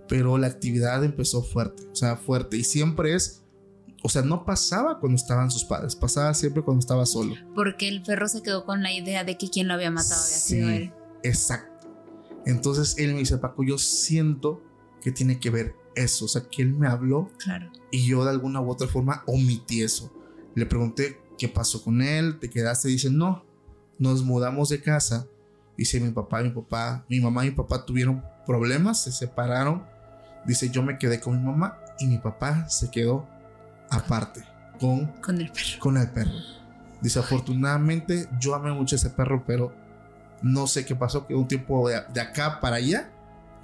Pero 0.07 0.39
la 0.39 0.47
actividad 0.47 1.03
empezó 1.03 1.43
fuerte, 1.43 1.83
o 1.91 1.95
sea, 1.95 2.15
fuerte. 2.15 2.57
Y 2.57 2.63
siempre 2.63 3.13
es, 3.13 3.43
o 4.01 4.09
sea, 4.09 4.21
no 4.21 4.45
pasaba 4.45 4.99
cuando 4.99 5.15
estaban 5.15 5.51
sus 5.51 5.65
padres, 5.65 5.95
pasaba 5.95 6.33
siempre 6.33 6.63
cuando 6.63 6.79
estaba 6.79 7.05
solo. 7.05 7.35
Porque 7.53 7.87
el 7.87 8.01
perro 8.01 8.27
se 8.27 8.41
quedó 8.41 8.65
con 8.65 8.81
la 8.81 8.93
idea 8.93 9.23
de 9.23 9.37
que 9.37 9.49
quien 9.49 9.67
lo 9.67 9.73
había 9.73 9.91
matado 9.91 10.21
había 10.21 10.37
sido 10.37 10.69
él. 10.69 10.93
Exacto. 11.23 11.87
Entonces 12.45 12.95
él 12.97 13.13
me 13.13 13.19
dice, 13.19 13.37
Paco, 13.37 13.63
yo 13.63 13.77
siento 13.77 14.63
que 15.01 15.11
tiene 15.11 15.39
que 15.39 15.49
ver 15.49 15.75
eso, 15.95 16.25
o 16.25 16.27
sea, 16.27 16.43
que 16.49 16.61
él 16.61 16.73
me 16.73 16.87
habló 16.87 17.29
claro. 17.37 17.71
y 17.91 18.07
yo 18.07 18.23
de 18.23 18.29
alguna 18.29 18.61
u 18.61 18.69
otra 18.69 18.87
forma 18.87 19.23
omití 19.27 19.81
eso. 19.81 20.13
Le 20.55 20.65
pregunté 20.65 21.21
qué 21.37 21.49
pasó 21.49 21.83
con 21.83 22.01
él, 22.01 22.39
te 22.39 22.49
quedaste, 22.49 22.87
dice, 22.87 23.09
no, 23.09 23.45
nos 23.97 24.23
mudamos 24.23 24.69
de 24.69 24.81
casa. 24.81 25.27
Dice, 25.77 25.99
mi 25.99 26.11
papá, 26.11 26.41
mi 26.41 26.49
papá, 26.49 27.05
mi 27.09 27.19
mamá 27.19 27.45
y 27.45 27.49
mi 27.49 27.55
papá 27.55 27.85
tuvieron 27.85 28.23
problemas, 28.45 29.03
se 29.03 29.11
separaron. 29.11 29.85
Dice, 30.45 30.69
yo 30.69 30.83
me 30.83 30.97
quedé 30.97 31.19
con 31.19 31.37
mi 31.37 31.45
mamá 31.45 31.77
y 31.99 32.07
mi 32.07 32.17
papá 32.17 32.67
se 32.69 32.89
quedó 32.91 33.27
aparte 33.89 34.43
con, 34.79 35.07
con 35.21 35.39
el 35.39 35.51
perro. 35.51 35.79
Con 35.79 35.97
el 35.97 36.09
perro. 36.09 36.31
Dice, 37.01 37.19
afortunadamente 37.19 38.27
yo 38.39 38.55
amé 38.55 38.71
mucho 38.71 38.95
a 38.95 38.97
ese 38.97 39.09
perro, 39.09 39.43
pero 39.45 39.73
no 40.41 40.67
sé 40.67 40.85
qué 40.85 40.95
pasó, 40.95 41.27
que 41.27 41.35
un 41.35 41.47
tiempo 41.47 41.89
de, 41.89 41.95
acá 41.95 42.59
para 42.59 42.77
allá 42.77 43.11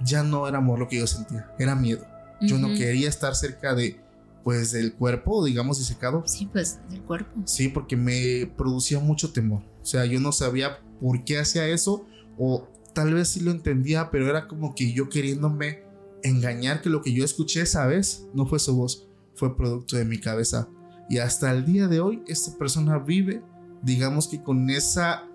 ya 0.00 0.22
no 0.22 0.46
era 0.46 0.58
amor 0.58 0.78
lo 0.78 0.88
que 0.88 0.98
yo 0.98 1.06
sentía, 1.06 1.50
era 1.58 1.74
miedo. 1.74 2.06
Yo 2.40 2.58
no 2.58 2.68
quería 2.68 3.08
estar 3.08 3.34
cerca 3.34 3.74
de, 3.74 3.98
pues, 4.44 4.70
del 4.72 4.92
cuerpo, 4.92 5.42
digamos, 5.42 5.78
disecado. 5.78 6.22
Sí, 6.26 6.46
pues, 6.52 6.80
del 6.90 7.00
cuerpo. 7.00 7.40
Sí, 7.46 7.68
porque 7.68 7.96
me 7.96 8.46
producía 8.58 9.00
mucho 9.00 9.32
temor. 9.32 9.62
O 9.80 9.86
sea, 9.86 10.04
yo 10.04 10.20
no 10.20 10.32
sabía 10.32 10.78
por 11.00 11.24
qué 11.24 11.38
hacía 11.38 11.66
eso, 11.66 12.06
o 12.36 12.68
tal 12.92 13.14
vez 13.14 13.28
sí 13.28 13.40
lo 13.40 13.52
entendía, 13.52 14.10
pero 14.10 14.28
era 14.28 14.48
como 14.48 14.74
que 14.74 14.92
yo 14.92 15.08
queriéndome 15.08 15.82
engañar 16.22 16.82
que 16.82 16.90
lo 16.90 17.00
que 17.00 17.14
yo 17.14 17.24
escuché 17.24 17.62
esa 17.62 17.86
vez 17.86 18.26
no 18.34 18.46
fue 18.46 18.58
su 18.58 18.76
voz, 18.76 19.05
fue 19.36 19.56
producto 19.56 19.96
de 19.96 20.04
mi 20.04 20.18
cabeza. 20.18 20.68
Y 21.08 21.18
hasta 21.18 21.52
el 21.52 21.64
día 21.64 21.86
de 21.86 22.00
hoy, 22.00 22.24
esta 22.26 22.56
persona 22.58 22.98
vive, 22.98 23.42
digamos 23.82 24.26
que 24.26 24.42
con 24.42 24.68
esa 24.70 25.28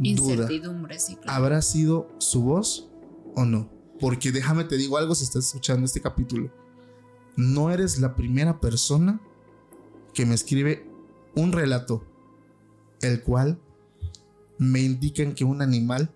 Incertidumbre, 0.00 0.98
sí, 1.00 1.18
¿Habrá 1.26 1.60
sido 1.60 2.08
su 2.18 2.42
voz 2.42 2.88
o 3.34 3.44
no? 3.44 3.68
Porque 3.98 4.30
déjame 4.30 4.62
te 4.64 4.76
digo 4.76 4.96
algo 4.96 5.14
si 5.14 5.24
estás 5.24 5.46
escuchando 5.46 5.84
este 5.84 6.00
capítulo. 6.00 6.52
No 7.36 7.70
eres 7.70 7.98
la 7.98 8.14
primera 8.14 8.60
persona 8.60 9.20
que 10.14 10.24
me 10.24 10.34
escribe 10.34 10.88
un 11.34 11.52
relato, 11.52 12.04
el 13.00 13.22
cual 13.22 13.60
me 14.56 14.80
indican 14.80 15.34
que 15.34 15.44
un 15.44 15.62
animal 15.62 16.12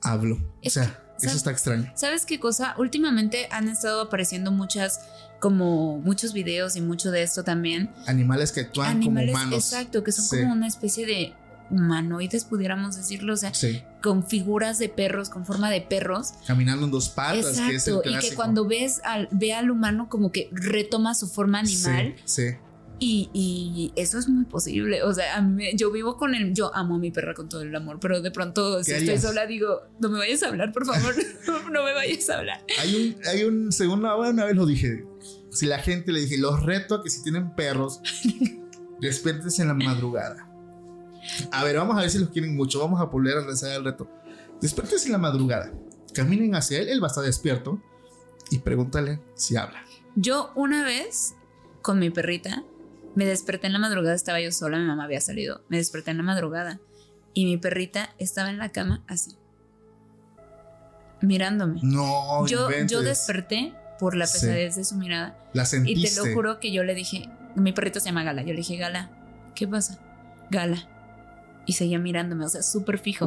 habló. 0.00 0.38
o 0.64 0.70
sea, 0.70 1.04
eso 1.20 1.36
está 1.36 1.50
extraño. 1.50 1.92
¿Sabes 1.96 2.26
qué 2.26 2.38
cosa? 2.38 2.74
Últimamente 2.78 3.48
han 3.50 3.68
estado 3.68 4.02
apareciendo 4.02 4.50
muchas, 4.50 5.00
como 5.44 5.98
muchos 5.98 6.32
videos 6.32 6.74
y 6.74 6.80
mucho 6.80 7.10
de 7.10 7.22
esto 7.22 7.44
también. 7.44 7.90
Animales 8.06 8.50
que 8.50 8.60
actúan 8.60 9.02
como 9.02 9.20
humanos. 9.22 9.52
Exacto, 9.52 10.02
que 10.02 10.10
son 10.10 10.26
como 10.26 10.54
una 10.54 10.66
especie 10.66 11.04
de 11.04 11.34
humanoides, 11.68 12.46
pudiéramos 12.46 12.96
decirlo, 12.96 13.34
o 13.34 13.36
sea, 13.36 13.52
con 14.02 14.26
figuras 14.26 14.78
de 14.78 14.88
perros, 14.88 15.28
con 15.28 15.44
forma 15.44 15.70
de 15.70 15.82
perros. 15.82 16.32
Caminando 16.46 16.86
en 16.86 16.92
dos 16.92 17.10
patas, 17.10 17.60
que 17.60 17.74
es 17.74 17.86
el 17.88 18.00
Y 18.06 18.18
que 18.20 18.34
cuando 18.34 18.66
ves 18.66 19.02
al, 19.04 19.28
ve 19.32 19.52
al 19.52 19.70
humano 19.70 20.08
como 20.08 20.32
que 20.32 20.48
retoma 20.50 21.14
su 21.14 21.28
forma 21.28 21.58
animal. 21.58 22.14
Sí, 22.24 22.44
Y, 22.98 23.92
eso 23.96 24.18
es 24.18 24.26
muy 24.26 24.46
posible. 24.46 25.02
O 25.02 25.12
sea, 25.12 25.36
a 25.36 25.42
mí, 25.42 25.76
yo 25.76 25.92
vivo 25.92 26.16
con 26.16 26.34
él. 26.34 26.54
Yo 26.54 26.74
amo 26.74 26.94
a 26.94 26.98
mi 26.98 27.10
perra 27.10 27.34
con 27.34 27.50
todo 27.50 27.60
el 27.60 27.76
amor, 27.76 27.98
pero 28.00 28.22
de 28.22 28.30
pronto, 28.30 28.82
si 28.82 28.92
estoy 28.92 29.18
sola, 29.18 29.44
digo, 29.44 29.82
no 30.00 30.08
me 30.08 30.20
vayas 30.20 30.42
a 30.42 30.48
hablar, 30.48 30.72
por 30.72 30.86
favor. 30.86 31.14
no 31.70 31.84
me 31.84 31.92
vayas 31.92 32.30
a 32.30 32.38
hablar. 32.38 32.64
Hay 32.80 32.96
un, 32.96 33.26
hay 33.26 33.44
un 33.44 33.72
segundo, 33.72 34.16
una 34.18 34.46
vez 34.46 34.56
lo 34.56 34.64
dije. 34.64 35.04
Si 35.54 35.66
la 35.66 35.78
gente 35.78 36.12
le 36.12 36.20
dije, 36.20 36.36
los 36.36 36.62
reto 36.62 36.96
a 36.96 37.02
que 37.02 37.10
si 37.10 37.22
tienen 37.22 37.54
perros, 37.54 38.00
despiertes 39.00 39.58
en 39.60 39.68
la 39.68 39.74
madrugada. 39.74 40.50
A 41.52 41.64
ver, 41.64 41.76
vamos 41.76 41.96
a 41.96 42.00
ver 42.00 42.10
si 42.10 42.18
los 42.18 42.30
quieren 42.30 42.56
mucho. 42.56 42.80
Vamos 42.80 43.00
a 43.00 43.04
volver 43.04 43.38
a 43.38 43.40
lanzar 43.40 43.70
el 43.70 43.84
reto. 43.84 44.10
Despiertes 44.60 45.06
en 45.06 45.12
la 45.12 45.18
madrugada. 45.18 45.72
Caminen 46.12 46.54
hacia 46.54 46.80
él, 46.80 46.88
él 46.88 47.02
va 47.02 47.06
a 47.06 47.10
estar 47.10 47.24
despierto. 47.24 47.80
Y 48.50 48.58
pregúntale 48.58 49.20
si 49.34 49.56
habla. 49.56 49.82
Yo 50.16 50.52
una 50.54 50.84
vez, 50.84 51.34
con 51.82 51.98
mi 51.98 52.10
perrita, 52.10 52.64
me 53.14 53.24
desperté 53.24 53.68
en 53.68 53.72
la 53.72 53.78
madrugada, 53.78 54.14
estaba 54.14 54.40
yo 54.40 54.52
sola, 54.52 54.78
mi 54.78 54.84
mamá 54.86 55.04
había 55.04 55.20
salido. 55.20 55.62
Me 55.68 55.78
desperté 55.78 56.10
en 56.10 56.18
la 56.18 56.24
madrugada. 56.24 56.80
Y 57.32 57.46
mi 57.46 57.56
perrita 57.58 58.14
estaba 58.18 58.50
en 58.50 58.58
la 58.58 58.70
cama 58.70 59.02
así. 59.06 59.36
Mirándome. 61.20 61.80
No, 61.82 62.46
yo, 62.46 62.68
yo 62.86 63.02
desperté 63.02 63.72
por 64.04 64.16
la 64.16 64.26
pesadez 64.26 64.76
de 64.76 64.84
su 64.84 64.96
mirada. 64.96 65.34
La 65.54 65.64
sentiste. 65.64 65.98
Y 65.98 66.12
te 66.12 66.20
lo 66.20 66.34
juro 66.34 66.60
que 66.60 66.70
yo 66.70 66.84
le 66.84 66.94
dije, 66.94 67.30
mi 67.54 67.72
perrito 67.72 68.00
se 68.00 68.10
llama 68.10 68.22
Gala. 68.22 68.42
Yo 68.42 68.48
le 68.48 68.58
dije, 68.58 68.76
Gala, 68.76 69.10
¿qué 69.54 69.66
pasa? 69.66 69.98
Gala. 70.50 70.86
Y 71.64 71.72
seguía 71.72 71.98
mirándome, 71.98 72.44
o 72.44 72.48
sea, 72.50 72.62
súper 72.62 72.98
fijo. 72.98 73.26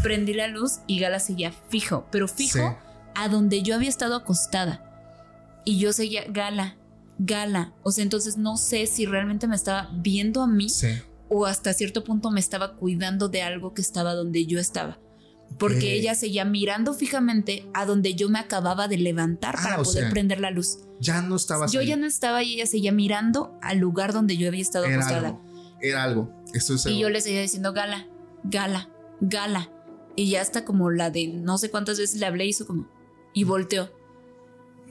Prendí 0.00 0.32
la 0.32 0.46
luz 0.46 0.78
y 0.86 1.00
Gala 1.00 1.18
seguía 1.18 1.50
fijo, 1.70 2.06
pero 2.12 2.28
fijo 2.28 2.78
a 3.16 3.28
donde 3.28 3.64
yo 3.64 3.74
había 3.74 3.88
estado 3.88 4.14
acostada. 4.14 4.84
Y 5.64 5.80
yo 5.80 5.92
seguía, 5.92 6.22
Gala, 6.28 6.76
Gala. 7.18 7.72
O 7.82 7.90
sea, 7.90 8.04
entonces 8.04 8.36
no 8.36 8.56
sé 8.56 8.86
si 8.86 9.06
realmente 9.06 9.48
me 9.48 9.56
estaba 9.56 9.90
viendo 9.92 10.40
a 10.40 10.46
mí 10.46 10.68
o 11.30 11.46
hasta 11.46 11.74
cierto 11.74 12.04
punto 12.04 12.30
me 12.30 12.38
estaba 12.38 12.76
cuidando 12.76 13.28
de 13.28 13.42
algo 13.42 13.74
que 13.74 13.82
estaba 13.82 14.14
donde 14.14 14.46
yo 14.46 14.60
estaba. 14.60 15.00
Porque 15.58 15.94
ella 15.94 16.14
seguía 16.14 16.44
mirando 16.44 16.94
fijamente 16.94 17.66
a 17.74 17.86
donde 17.86 18.14
yo 18.14 18.28
me 18.28 18.38
acababa 18.38 18.88
de 18.88 18.98
levantar 18.98 19.56
ah, 19.58 19.62
para 19.62 19.82
poder 19.82 20.10
prender 20.10 20.40
la 20.40 20.50
luz. 20.50 20.78
Ya 21.00 21.22
no 21.22 21.36
estaba 21.36 21.66
Yo 21.66 21.82
ya 21.82 21.96
no 21.96 22.06
estaba 22.06 22.42
y 22.42 22.54
ella 22.54 22.66
seguía 22.66 22.92
mirando 22.92 23.58
al 23.60 23.78
lugar 23.78 24.12
donde 24.12 24.36
yo 24.36 24.48
había 24.48 24.62
estado 24.62 24.84
era 24.84 24.96
acostada. 24.96 25.38
era 25.80 26.02
algo. 26.02 26.32
Esto 26.52 26.74
y 26.88 26.98
yo 26.98 27.10
le 27.10 27.20
seguía 27.20 27.40
diciendo, 27.40 27.72
Gala, 27.72 28.06
Gala, 28.44 28.90
Gala. 29.20 29.70
Y 30.14 30.30
ya 30.30 30.42
hasta 30.42 30.64
como 30.64 30.90
la 30.90 31.10
de 31.10 31.28
no 31.28 31.56
sé 31.58 31.70
cuántas 31.70 31.98
veces 31.98 32.20
le 32.20 32.26
hablé, 32.26 32.46
hizo 32.46 32.66
como. 32.66 32.88
Y 33.32 33.44
volteó. 33.44 33.90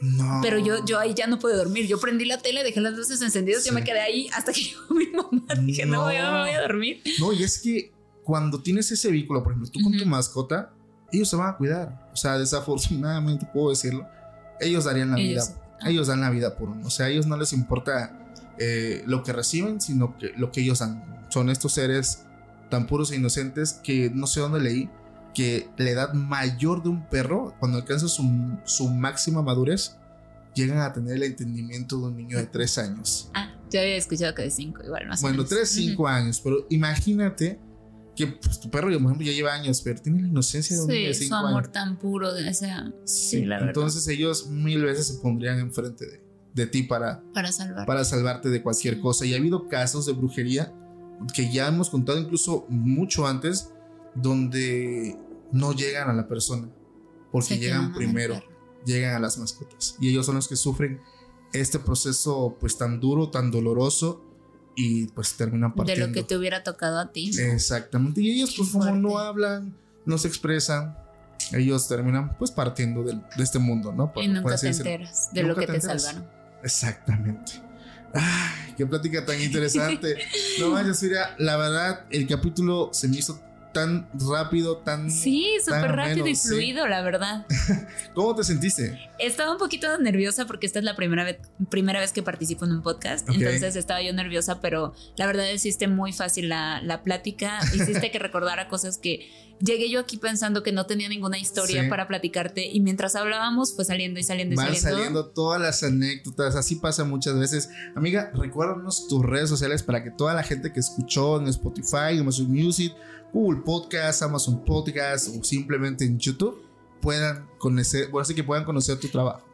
No. 0.01 0.39
Pero 0.41 0.57
yo, 0.57 0.83
yo 0.83 0.99
ahí 0.99 1.13
ya 1.13 1.27
no 1.27 1.37
pude 1.37 1.55
dormir. 1.55 1.85
Yo 1.85 1.99
prendí 1.99 2.25
la 2.25 2.39
tele, 2.39 2.63
dejé 2.63 2.81
las 2.81 2.93
luces 2.93 3.21
encendidas, 3.21 3.63
y 3.63 3.69
yo 3.69 3.73
me 3.73 3.83
quedé 3.83 3.99
ahí 3.99 4.29
hasta 4.33 4.51
que 4.51 4.63
llegó 4.63 4.81
mi 4.95 5.07
mamá. 5.07 5.53
Dije, 5.61 5.85
no, 5.85 6.01
a, 6.01 6.41
voy 6.41 6.51
a 6.51 6.61
dormir. 6.61 7.03
No, 7.19 7.31
y 7.31 7.43
es 7.43 7.59
que 7.59 7.91
cuando 8.23 8.61
tienes 8.61 8.91
ese 8.91 9.09
vehículo, 9.09 9.43
por 9.43 9.53
ejemplo, 9.53 9.71
tú 9.71 9.79
con 9.81 9.97
tu 9.97 10.05
mascota, 10.05 10.73
ellos 11.11 11.29
se 11.29 11.35
van 11.35 11.49
a 11.49 11.57
cuidar. 11.57 12.09
O 12.13 12.15
sea, 12.15 12.37
desafortunadamente 12.37 13.47
puedo 13.51 13.69
decirlo, 13.69 14.07
ellos 14.59 14.85
darían 14.85 15.11
la 15.11 15.17
vida. 15.17 15.43
Ellos 15.85 16.07
dan 16.07 16.21
la 16.21 16.29
vida 16.29 16.55
por 16.55 16.69
uno. 16.69 16.87
O 16.87 16.89
sea, 16.89 17.07
a 17.07 17.09
ellos 17.09 17.25
no 17.25 17.37
les 17.37 17.53
importa 17.53 18.17
eh, 18.59 19.03
lo 19.07 19.23
que 19.23 19.33
reciben, 19.33 19.81
sino 19.81 20.17
que 20.17 20.31
lo 20.37 20.51
que 20.51 20.61
ellos 20.61 20.79
dan. 20.79 21.25
Son 21.29 21.49
estos 21.49 21.73
seres 21.73 22.25
tan 22.69 22.87
puros 22.87 23.11
e 23.11 23.15
inocentes 23.15 23.73
que 23.83 24.09
no 24.13 24.27
sé 24.27 24.39
dónde 24.39 24.59
leí 24.59 24.89
que 25.33 25.69
la 25.77 25.89
edad 25.89 26.13
mayor 26.13 26.83
de 26.83 26.89
un 26.89 27.07
perro, 27.07 27.55
cuando 27.59 27.77
alcanza 27.77 28.07
su, 28.07 28.23
su 28.65 28.89
máxima 28.89 29.41
madurez, 29.41 29.97
llegan 30.53 30.79
a 30.79 30.91
tener 30.91 31.15
el 31.15 31.23
entendimiento 31.23 31.97
de 31.97 32.03
un 32.07 32.17
niño 32.17 32.37
de 32.37 32.45
tres 32.45 32.77
años. 32.77 33.29
Ah, 33.33 33.53
yo 33.71 33.79
había 33.79 33.95
escuchado 33.95 34.35
que 34.35 34.43
de 34.43 34.51
cinco, 34.51 34.83
igual 34.83 35.07
más 35.07 35.21
Bueno, 35.21 35.45
tres, 35.45 35.69
cinco 35.69 36.07
años, 36.07 36.41
pero 36.41 36.65
imagínate 36.69 37.59
que 38.15 38.27
pues, 38.27 38.59
tu 38.59 38.69
perro, 38.69 38.87
por 38.87 38.93
ejemplo, 38.93 39.25
ya 39.25 39.31
lleva 39.31 39.53
años, 39.53 39.81
pero 39.81 40.01
tiene 40.01 40.21
la 40.21 40.27
inocencia 40.27 40.75
de 40.75 40.83
un 40.83 40.87
niño 40.89 41.07
de 41.07 41.13
cinco 41.13 41.39
su 41.39 41.45
amor 41.45 41.67
tan 41.69 41.97
puro 41.97 42.33
de 42.33 42.49
esa. 42.49 42.91
Sí, 43.05 43.45
la 43.45 43.59
Entonces 43.59 44.07
ellos 44.07 44.47
mil 44.47 44.83
veces 44.83 45.07
se 45.07 45.13
pondrían 45.15 45.59
enfrente 45.59 46.05
de, 46.05 46.23
de 46.53 46.67
ti 46.67 46.83
para, 46.83 47.23
para, 47.33 47.51
salvar. 47.51 47.85
para 47.85 48.03
salvarte 48.03 48.49
de 48.49 48.61
cualquier 48.61 48.99
cosa. 48.99 49.25
Y 49.25 49.33
ha 49.33 49.37
habido 49.37 49.67
casos 49.67 50.05
de 50.05 50.13
brujería 50.13 50.73
que 51.33 51.51
ya 51.51 51.67
hemos 51.67 51.89
contado 51.89 52.19
incluso 52.19 52.65
mucho 52.69 53.27
antes, 53.27 53.69
donde 54.15 55.17
no 55.51 55.73
llegan 55.73 56.09
a 56.09 56.13
la 56.13 56.27
persona, 56.27 56.69
porque 57.31 57.57
llegan 57.57 57.93
primero, 57.93 58.41
llegan 58.85 59.15
a 59.15 59.19
las 59.19 59.37
mascotas. 59.37 59.95
Y 59.99 60.09
ellos 60.09 60.25
son 60.25 60.35
los 60.35 60.47
que 60.47 60.55
sufren 60.55 60.99
este 61.53 61.79
proceso 61.79 62.57
pues 62.59 62.77
tan 62.77 62.99
duro, 62.99 63.29
tan 63.29 63.51
doloroso 63.51 64.30
y 64.75 65.07
pues 65.07 65.35
terminan 65.35 65.73
partiendo. 65.73 66.05
De 66.05 66.07
lo 66.07 66.13
que 66.13 66.23
te 66.23 66.37
hubiera 66.37 66.63
tocado 66.63 66.99
a 66.99 67.11
ti. 67.11 67.31
Exactamente. 67.39 68.21
Y 68.21 68.31
ellos, 68.31 68.53
pues, 68.55 68.69
como 68.69 68.95
no 68.95 69.17
hablan, 69.17 69.75
no 70.05 70.17
se 70.17 70.27
expresan, 70.27 70.97
ellos 71.51 71.87
terminan, 71.87 72.37
pues, 72.37 72.51
partiendo 72.51 73.03
de, 73.03 73.19
este 73.37 73.59
mundo, 73.59 73.91
¿no? 73.91 74.11
y 74.21 74.27
nunca 74.27 74.55
te 74.57 74.69
enteras 74.69 75.29
de 75.33 75.43
lo 75.43 75.55
que 75.55 75.67
te, 75.67 75.81
salvaron. 75.81 76.25
Exactamente. 76.63 77.53
Ay, 78.13 78.73
qué 78.77 78.85
plática 78.85 79.25
tan 79.25 79.41
interesante. 79.41 80.17
no 80.59 80.71
manches, 80.71 81.01
mira, 81.03 81.35
la 81.39 81.57
verdad, 81.57 82.05
el 82.09 82.27
capítulo 82.27 82.89
se 82.93 83.07
me 83.07 83.17
hizo 83.17 83.41
tan 83.73 84.09
rápido, 84.13 84.77
tan. 84.77 85.09
Sí, 85.09 85.47
súper 85.63 85.91
rápido 85.91 86.27
y 86.27 86.35
fluido, 86.35 86.87
la 86.87 87.01
verdad. 87.01 87.45
¿Cómo 88.13 88.35
te 88.35 88.43
sentiste? 88.43 88.99
Estaba 89.19 89.51
un 89.51 89.57
poquito 89.57 89.97
nerviosa 89.97 90.45
porque 90.45 90.65
esta 90.65 90.79
es 90.79 90.85
la 90.85 90.95
primera 90.95 91.23
vez, 91.23 91.37
primera 91.69 91.99
vez 91.99 92.11
que 92.11 92.23
participo 92.23 92.65
en 92.65 92.73
un 92.73 92.81
podcast. 92.81 93.27
Entonces 93.29 93.75
estaba 93.75 94.01
yo 94.01 94.13
nerviosa, 94.13 94.61
pero 94.61 94.93
la 95.15 95.27
verdad 95.27 95.49
hiciste 95.49 95.87
muy 95.87 96.13
fácil 96.13 96.49
la, 96.49 96.81
la 96.81 97.03
plática. 97.03 97.59
Hiciste 97.73 98.11
que 98.11 98.19
recordara 98.19 98.67
cosas 98.67 98.97
que 98.97 99.29
llegué 99.61 99.89
yo 99.89 99.99
aquí 99.99 100.17
pensando 100.17 100.63
que 100.63 100.71
no 100.71 100.85
tenía 100.85 101.07
ninguna 101.07 101.37
historia 101.37 101.87
para 101.89 102.07
platicarte 102.07 102.67
y 102.67 102.81
mientras 102.81 103.15
hablábamos 103.15 103.75
fue 103.75 103.85
saliendo 103.85 104.19
y 104.19 104.23
saliendo 104.23 104.53
y 104.53 104.57
Van 104.57 104.67
saliendo. 104.67 104.89
saliendo 104.89 105.25
todas 105.27 105.61
las 105.61 105.83
anécdotas, 105.83 106.55
así 106.55 106.75
pasa 106.75 107.03
muchas 107.03 107.37
veces. 107.37 107.69
Amiga, 107.95 108.31
recuérdanos 108.33 109.07
tus 109.07 109.23
redes 109.23 109.49
sociales 109.49 109.83
para 109.83 110.03
que 110.03 110.11
toda 110.11 110.33
la 110.33 110.43
gente 110.43 110.73
que 110.73 110.79
escuchó 110.79 111.39
en 111.39 111.47
Spotify, 111.47 112.17
en 112.17 112.25
Music, 112.25 112.93
Google 113.33 113.61
Podcast, 113.61 114.21
Amazon 114.23 114.63
Podcast 114.63 115.29
o 115.29 115.43
simplemente 115.43 116.05
en 116.05 116.19
YouTube 116.19 116.61
puedan 117.01 117.47
conocer, 117.57 118.09
bueno, 118.09 118.21
así 118.21 118.35
que 118.35 118.43
puedan 118.43 118.63
conocer 118.63 118.99
tu 118.99 119.07
trabajo. 119.07 119.45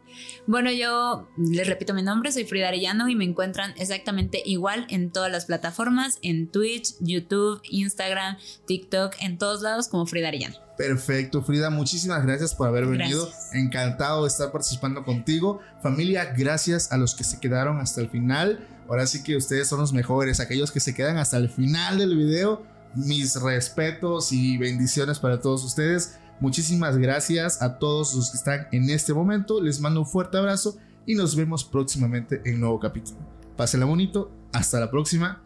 Bueno, 0.48 0.72
yo 0.72 1.28
les 1.38 1.68
repito 1.68 1.94
mi 1.94 2.02
nombre, 2.02 2.32
soy 2.32 2.46
Frida 2.46 2.70
Arellano 2.70 3.10
y 3.10 3.16
me 3.16 3.26
encuentran 3.26 3.74
exactamente 3.78 4.42
igual 4.46 4.88
en 4.90 5.12
todas 5.12 5.32
las 5.32 5.46
plataformas, 5.46 6.18
en 6.22 6.48
Twitch, 6.48 6.96
YouTube, 7.00 7.62
Instagram, 7.70 8.38
TikTok, 8.66 9.16
en 9.20 9.38
todos 9.38 9.62
lados 9.62 9.88
como 9.88 10.06
Frida 10.06 10.30
Arellano. 10.30 10.56
Perfecto, 10.78 11.44
Frida, 11.44 11.70
muchísimas 11.70 12.26
gracias 12.26 12.56
por 12.56 12.68
haber 12.68 12.86
venido. 12.86 13.30
Encantado 13.54 14.24
de 14.24 14.30
estar 14.30 14.52
participando 14.52 15.04
contigo. 15.04 15.60
Familia, 15.82 16.34
gracias 16.38 16.92
a 16.92 16.98
los 16.98 17.16
que 17.16 17.24
se 17.24 17.40
quedaron 17.40 17.80
hasta 17.80 18.02
el 18.02 18.10
final. 18.10 18.68
Ahora 18.88 19.06
sí 19.06 19.24
que 19.24 19.36
ustedes 19.36 19.68
son 19.68 19.80
los 19.80 19.92
mejores, 19.92 20.40
aquellos 20.40 20.72
que 20.72 20.80
se 20.80 20.94
quedan 20.94 21.18
hasta 21.18 21.38
el 21.38 21.50
final 21.50 21.98
del 21.98 22.16
video 22.16 22.64
mis 22.98 23.40
respetos 23.42 24.32
y 24.32 24.58
bendiciones 24.58 25.20
para 25.20 25.40
todos 25.40 25.64
ustedes. 25.64 26.18
Muchísimas 26.40 26.98
gracias 26.98 27.62
a 27.62 27.78
todos 27.80 28.14
los 28.14 28.32
que 28.32 28.38
están 28.38 28.68
en 28.72 28.90
este 28.90 29.14
momento. 29.14 29.62
Les 29.62 29.80
mando 29.80 30.02
un 30.02 30.06
fuerte 30.06 30.38
abrazo 30.38 30.78
y 31.06 31.16
nos 31.16 31.36
vemos 31.36 31.64
próximamente 31.64 32.42
en 32.46 32.56
un 32.56 32.62
nuevo 32.62 32.80
capítulo. 32.80 33.20
Pásenla 33.56 33.86
bonito. 33.86 34.32
Hasta 34.54 34.80
la 34.80 34.90
próxima. 34.90 35.44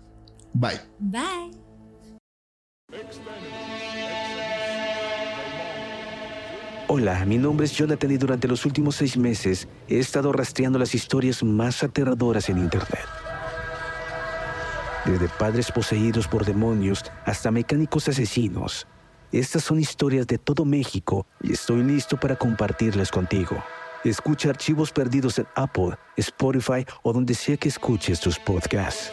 Bye. 0.54 0.80
Bye. 1.00 1.52
Hola, 6.88 7.26
mi 7.26 7.38
nombre 7.38 7.66
es 7.66 7.72
Jonathan 7.72 8.12
y 8.12 8.18
durante 8.18 8.50
los 8.50 8.66
últimos 8.66 8.98
seis 8.98 9.16
meses 9.16 9.68
he 9.88 10.00
estado 10.00 10.34
rastreando 10.34 10.78
las 10.78 10.94
historias 10.94 11.42
más 11.42 11.84
aterradoras 11.84 12.50
en 12.50 12.58
Internet 12.58 13.21
desde 15.06 15.28
padres 15.30 15.72
poseídos 15.72 16.28
por 16.28 16.46
demonios 16.46 17.04
hasta 17.26 17.52
mecánicos 17.52 18.08
asesinos. 18.08 18.88
Estas 19.32 19.64
son 19.64 19.80
historias 19.80 20.28
de 20.28 20.38
todo 20.38 20.66
México 20.66 21.26
y 21.42 21.54
estoy 21.54 21.84
listo 21.84 22.18
para 22.18 22.36
compartirlas 22.36 23.12
contigo. 23.12 23.64
Escucha 24.04 24.50
archivos 24.50 24.92
perdidos 24.92 25.40
en 25.40 25.48
Apple, 25.56 25.96
Spotify 26.18 26.86
o 27.04 27.14
donde 27.14 27.34
sea 27.34 27.56
que 27.56 27.70
escuches 27.70 28.20
tus 28.20 28.40
podcasts. 28.40 29.12